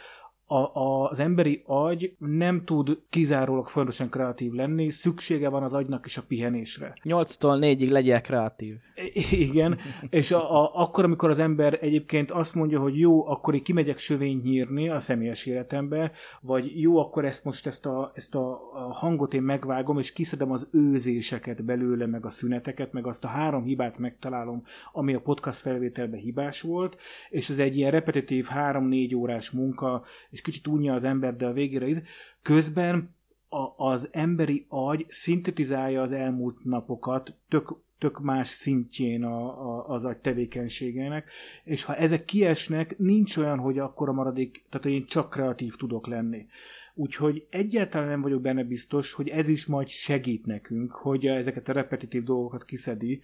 a, 0.50 0.56
a, 0.56 1.08
az 1.08 1.18
emberi 1.18 1.62
agy 1.66 2.14
nem 2.18 2.64
tud 2.64 2.98
kizárólag 3.10 3.66
fontosan 3.66 4.08
kreatív 4.08 4.52
lenni, 4.52 4.90
szüksége 4.90 5.48
van 5.48 5.62
az 5.62 5.72
agynak 5.72 6.06
is 6.06 6.16
a 6.16 6.22
pihenésre. 6.28 6.98
8-tól 7.04 7.58
4-ig 7.60 7.90
legyél 7.90 8.20
kreatív. 8.20 8.74
I- 9.14 9.40
igen, 9.40 9.78
és 10.10 10.30
a, 10.30 10.62
a, 10.62 10.70
akkor, 10.74 11.04
amikor 11.04 11.30
az 11.30 11.38
ember 11.38 11.78
egyébként 11.80 12.30
azt 12.30 12.54
mondja, 12.54 12.80
hogy 12.80 12.98
jó, 12.98 13.28
akkor 13.28 13.54
én 13.54 13.62
kimegyek 13.62 13.98
sövényt 13.98 14.42
nyírni 14.42 14.88
a 14.88 15.00
személyes 15.00 15.46
életembe, 15.46 16.12
vagy 16.40 16.80
jó, 16.80 16.98
akkor 16.98 17.24
ezt 17.24 17.44
most 17.44 17.66
ezt 17.66 17.86
a, 17.86 18.12
ezt 18.14 18.34
a, 18.34 18.50
a 18.72 18.92
hangot 18.92 19.34
én 19.34 19.42
megvágom, 19.42 19.98
és 19.98 20.12
kiszedem 20.12 20.52
az 20.52 20.66
őzéseket 20.72 21.64
belőle, 21.64 22.06
meg 22.06 22.26
a 22.26 22.30
szüneteket, 22.30 22.92
meg 22.92 23.06
azt 23.06 23.24
a 23.24 23.28
három 23.28 23.64
hibát 23.64 23.98
megtalálom, 23.98 24.62
ami 24.92 25.14
a 25.14 25.20
podcast 25.20 25.60
felvételben 25.60 26.20
hibás 26.20 26.60
volt, 26.60 26.96
és 27.30 27.48
ez 27.48 27.58
egy 27.58 27.76
ilyen 27.76 27.90
repetitív 27.90 28.46
három-négy 28.46 29.14
órás 29.14 29.50
munka, 29.50 30.04
és 30.38 30.44
kicsit 30.44 30.66
unja 30.66 30.94
az 30.94 31.04
ember, 31.04 31.36
de 31.36 31.46
a 31.46 31.52
végére 31.52 31.86
is. 31.86 31.96
Közben 32.42 33.14
a, 33.48 33.86
az 33.86 34.08
emberi 34.10 34.66
agy 34.68 35.06
szintetizálja 35.08 36.02
az 36.02 36.12
elmúlt 36.12 36.64
napokat 36.64 37.34
tök, 37.48 37.76
tök 37.98 38.20
más 38.20 38.48
szintjén 38.48 39.24
a, 39.24 39.68
a, 39.68 39.88
az 39.88 40.04
agy 40.04 40.16
tevékenységének, 40.16 41.30
és 41.64 41.84
ha 41.84 41.94
ezek 41.94 42.24
kiesnek, 42.24 42.98
nincs 42.98 43.36
olyan, 43.36 43.58
hogy 43.58 43.78
akkor 43.78 44.08
a 44.08 44.12
maradék, 44.12 44.64
tehát 44.70 44.86
én 44.86 45.06
csak 45.06 45.30
kreatív 45.30 45.76
tudok 45.76 46.06
lenni. 46.06 46.46
Úgyhogy 46.94 47.46
egyáltalán 47.50 48.08
nem 48.08 48.20
vagyok 48.20 48.40
benne 48.40 48.64
biztos, 48.64 49.12
hogy 49.12 49.28
ez 49.28 49.48
is 49.48 49.66
majd 49.66 49.88
segít 49.88 50.46
nekünk, 50.46 50.92
hogy 50.92 51.26
ezeket 51.26 51.68
a 51.68 51.72
repetitív 51.72 52.22
dolgokat 52.22 52.64
kiszedi. 52.64 53.20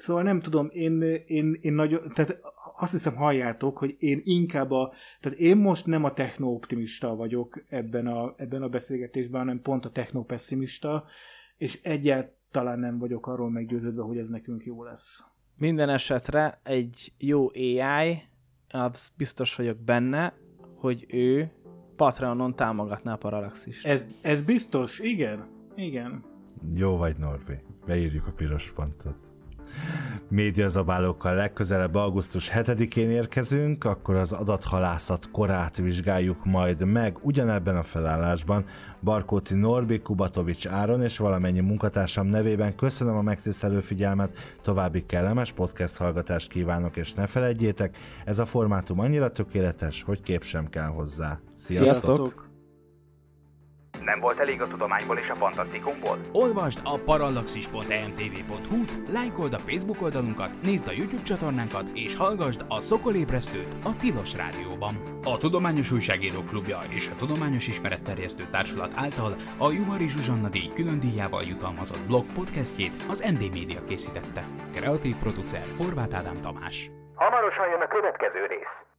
Szóval 0.00 0.22
nem 0.22 0.40
tudom, 0.40 0.68
én, 0.72 1.02
én, 1.26 1.58
én 1.60 1.72
nagyon, 1.72 2.12
tehát 2.14 2.40
azt 2.76 2.92
hiszem 2.92 3.14
halljátok, 3.14 3.78
hogy 3.78 3.96
én 3.98 4.20
inkább 4.24 4.70
a, 4.70 4.92
tehát 5.20 5.38
én 5.38 5.56
most 5.56 5.86
nem 5.86 6.04
a 6.04 6.12
techno-optimista 6.12 7.14
vagyok 7.14 7.62
ebben 7.68 8.06
a, 8.06 8.34
ebben 8.36 8.62
a 8.62 8.68
beszélgetésben, 8.68 9.40
hanem 9.40 9.62
pont 9.62 9.84
a 9.84 9.90
techno-pessimista, 9.90 11.04
és 11.56 11.80
egyáltalán 11.82 12.78
nem 12.78 12.98
vagyok 12.98 13.26
arról 13.26 13.50
meggyőződve, 13.50 14.02
hogy 14.02 14.18
ez 14.18 14.28
nekünk 14.28 14.64
jó 14.64 14.84
lesz. 14.84 15.24
Minden 15.56 15.88
esetre 15.88 16.60
egy 16.62 17.12
jó 17.18 17.48
AI, 17.48 18.22
az 18.68 19.12
biztos 19.16 19.56
vagyok 19.56 19.78
benne, 19.78 20.34
hogy 20.74 21.06
ő 21.08 21.52
Patreonon 21.96 22.54
támogatná 22.54 23.12
a 23.12 23.16
Parallaxist. 23.16 23.86
Ez, 23.86 24.06
ez 24.22 24.42
biztos, 24.42 24.98
igen, 24.98 25.46
igen. 25.74 26.24
Jó 26.74 26.96
vagy, 26.96 27.16
Norbi. 27.16 27.54
Beírjuk 27.86 28.26
a 28.26 28.32
piros 28.32 28.72
pontot 28.72 29.29
médiazabálókkal 30.28 31.34
legközelebb 31.34 31.94
augusztus 31.94 32.50
7-én 32.54 33.10
érkezünk, 33.10 33.84
akkor 33.84 34.14
az 34.14 34.32
adathalászat 34.32 35.30
korát 35.30 35.76
vizsgáljuk 35.76 36.44
majd 36.44 36.84
meg 36.84 37.18
ugyanebben 37.20 37.76
a 37.76 37.82
felállásban. 37.82 38.64
Barkóci 39.02 39.54
Norbi, 39.54 40.00
Kubatovics 40.00 40.66
Áron 40.66 41.02
és 41.02 41.18
valamennyi 41.18 41.60
munkatársam 41.60 42.26
nevében 42.26 42.74
köszönöm 42.74 43.16
a 43.16 43.22
megtisztelő 43.22 43.80
figyelmet, 43.80 44.36
további 44.62 45.06
kellemes 45.06 45.52
podcast 45.52 45.96
hallgatást 45.96 46.48
kívánok, 46.48 46.96
és 46.96 47.12
ne 47.12 47.26
felejtjétek, 47.26 47.98
ez 48.24 48.38
a 48.38 48.46
formátum 48.46 49.00
annyira 49.00 49.32
tökéletes, 49.32 50.02
hogy 50.02 50.20
kép 50.20 50.44
sem 50.44 50.68
kell 50.68 50.88
hozzá. 50.88 51.40
Sziasztok! 51.56 51.86
Sziasztok! 51.86 52.49
Nem 54.04 54.18
volt 54.18 54.38
elég 54.38 54.60
a 54.60 54.66
tudományból 54.66 55.16
és 55.16 55.28
a 55.28 55.34
fantasztikumból? 55.34 56.18
Olvasd 56.32 56.78
a 56.84 56.98
parallaxis.emtv.hu, 56.98 58.84
lájkold 59.12 59.54
a 59.54 59.58
Facebook 59.58 60.02
oldalunkat, 60.02 60.50
nézd 60.62 60.88
a 60.88 60.92
YouTube 60.92 61.22
csatornánkat, 61.22 61.90
és 61.94 62.16
hallgassd 62.16 62.64
a 62.68 62.80
Szokolébresztőt 62.80 63.74
a 63.84 63.96
Tilos 63.96 64.34
Rádióban. 64.34 64.94
A 65.24 65.38
Tudományos 65.38 65.92
Újságíró 65.92 66.40
Klubja 66.40 66.78
és 66.88 67.08
a 67.08 67.16
Tudományos 67.18 67.68
Ismeretterjesztő 67.68 68.44
Társulat 68.50 68.92
által 68.96 69.34
a 69.58 69.70
Juhari 69.70 70.08
Zsuzsanna 70.08 70.48
díj 70.48 70.70
külön 70.74 71.00
díjával 71.00 71.42
jutalmazott 71.42 72.06
blog 72.06 72.24
podcastjét 72.34 73.04
az 73.08 73.20
MD 73.20 73.40
Media 73.40 73.84
készítette. 73.88 74.42
Kreatív 74.74 75.16
producer 75.16 75.64
Horváth 75.76 76.16
Ádám 76.16 76.40
Tamás. 76.40 76.90
Hamarosan 77.14 77.68
jön 77.68 77.80
a 77.80 77.86
következő 77.86 78.46
rész. 78.46 78.89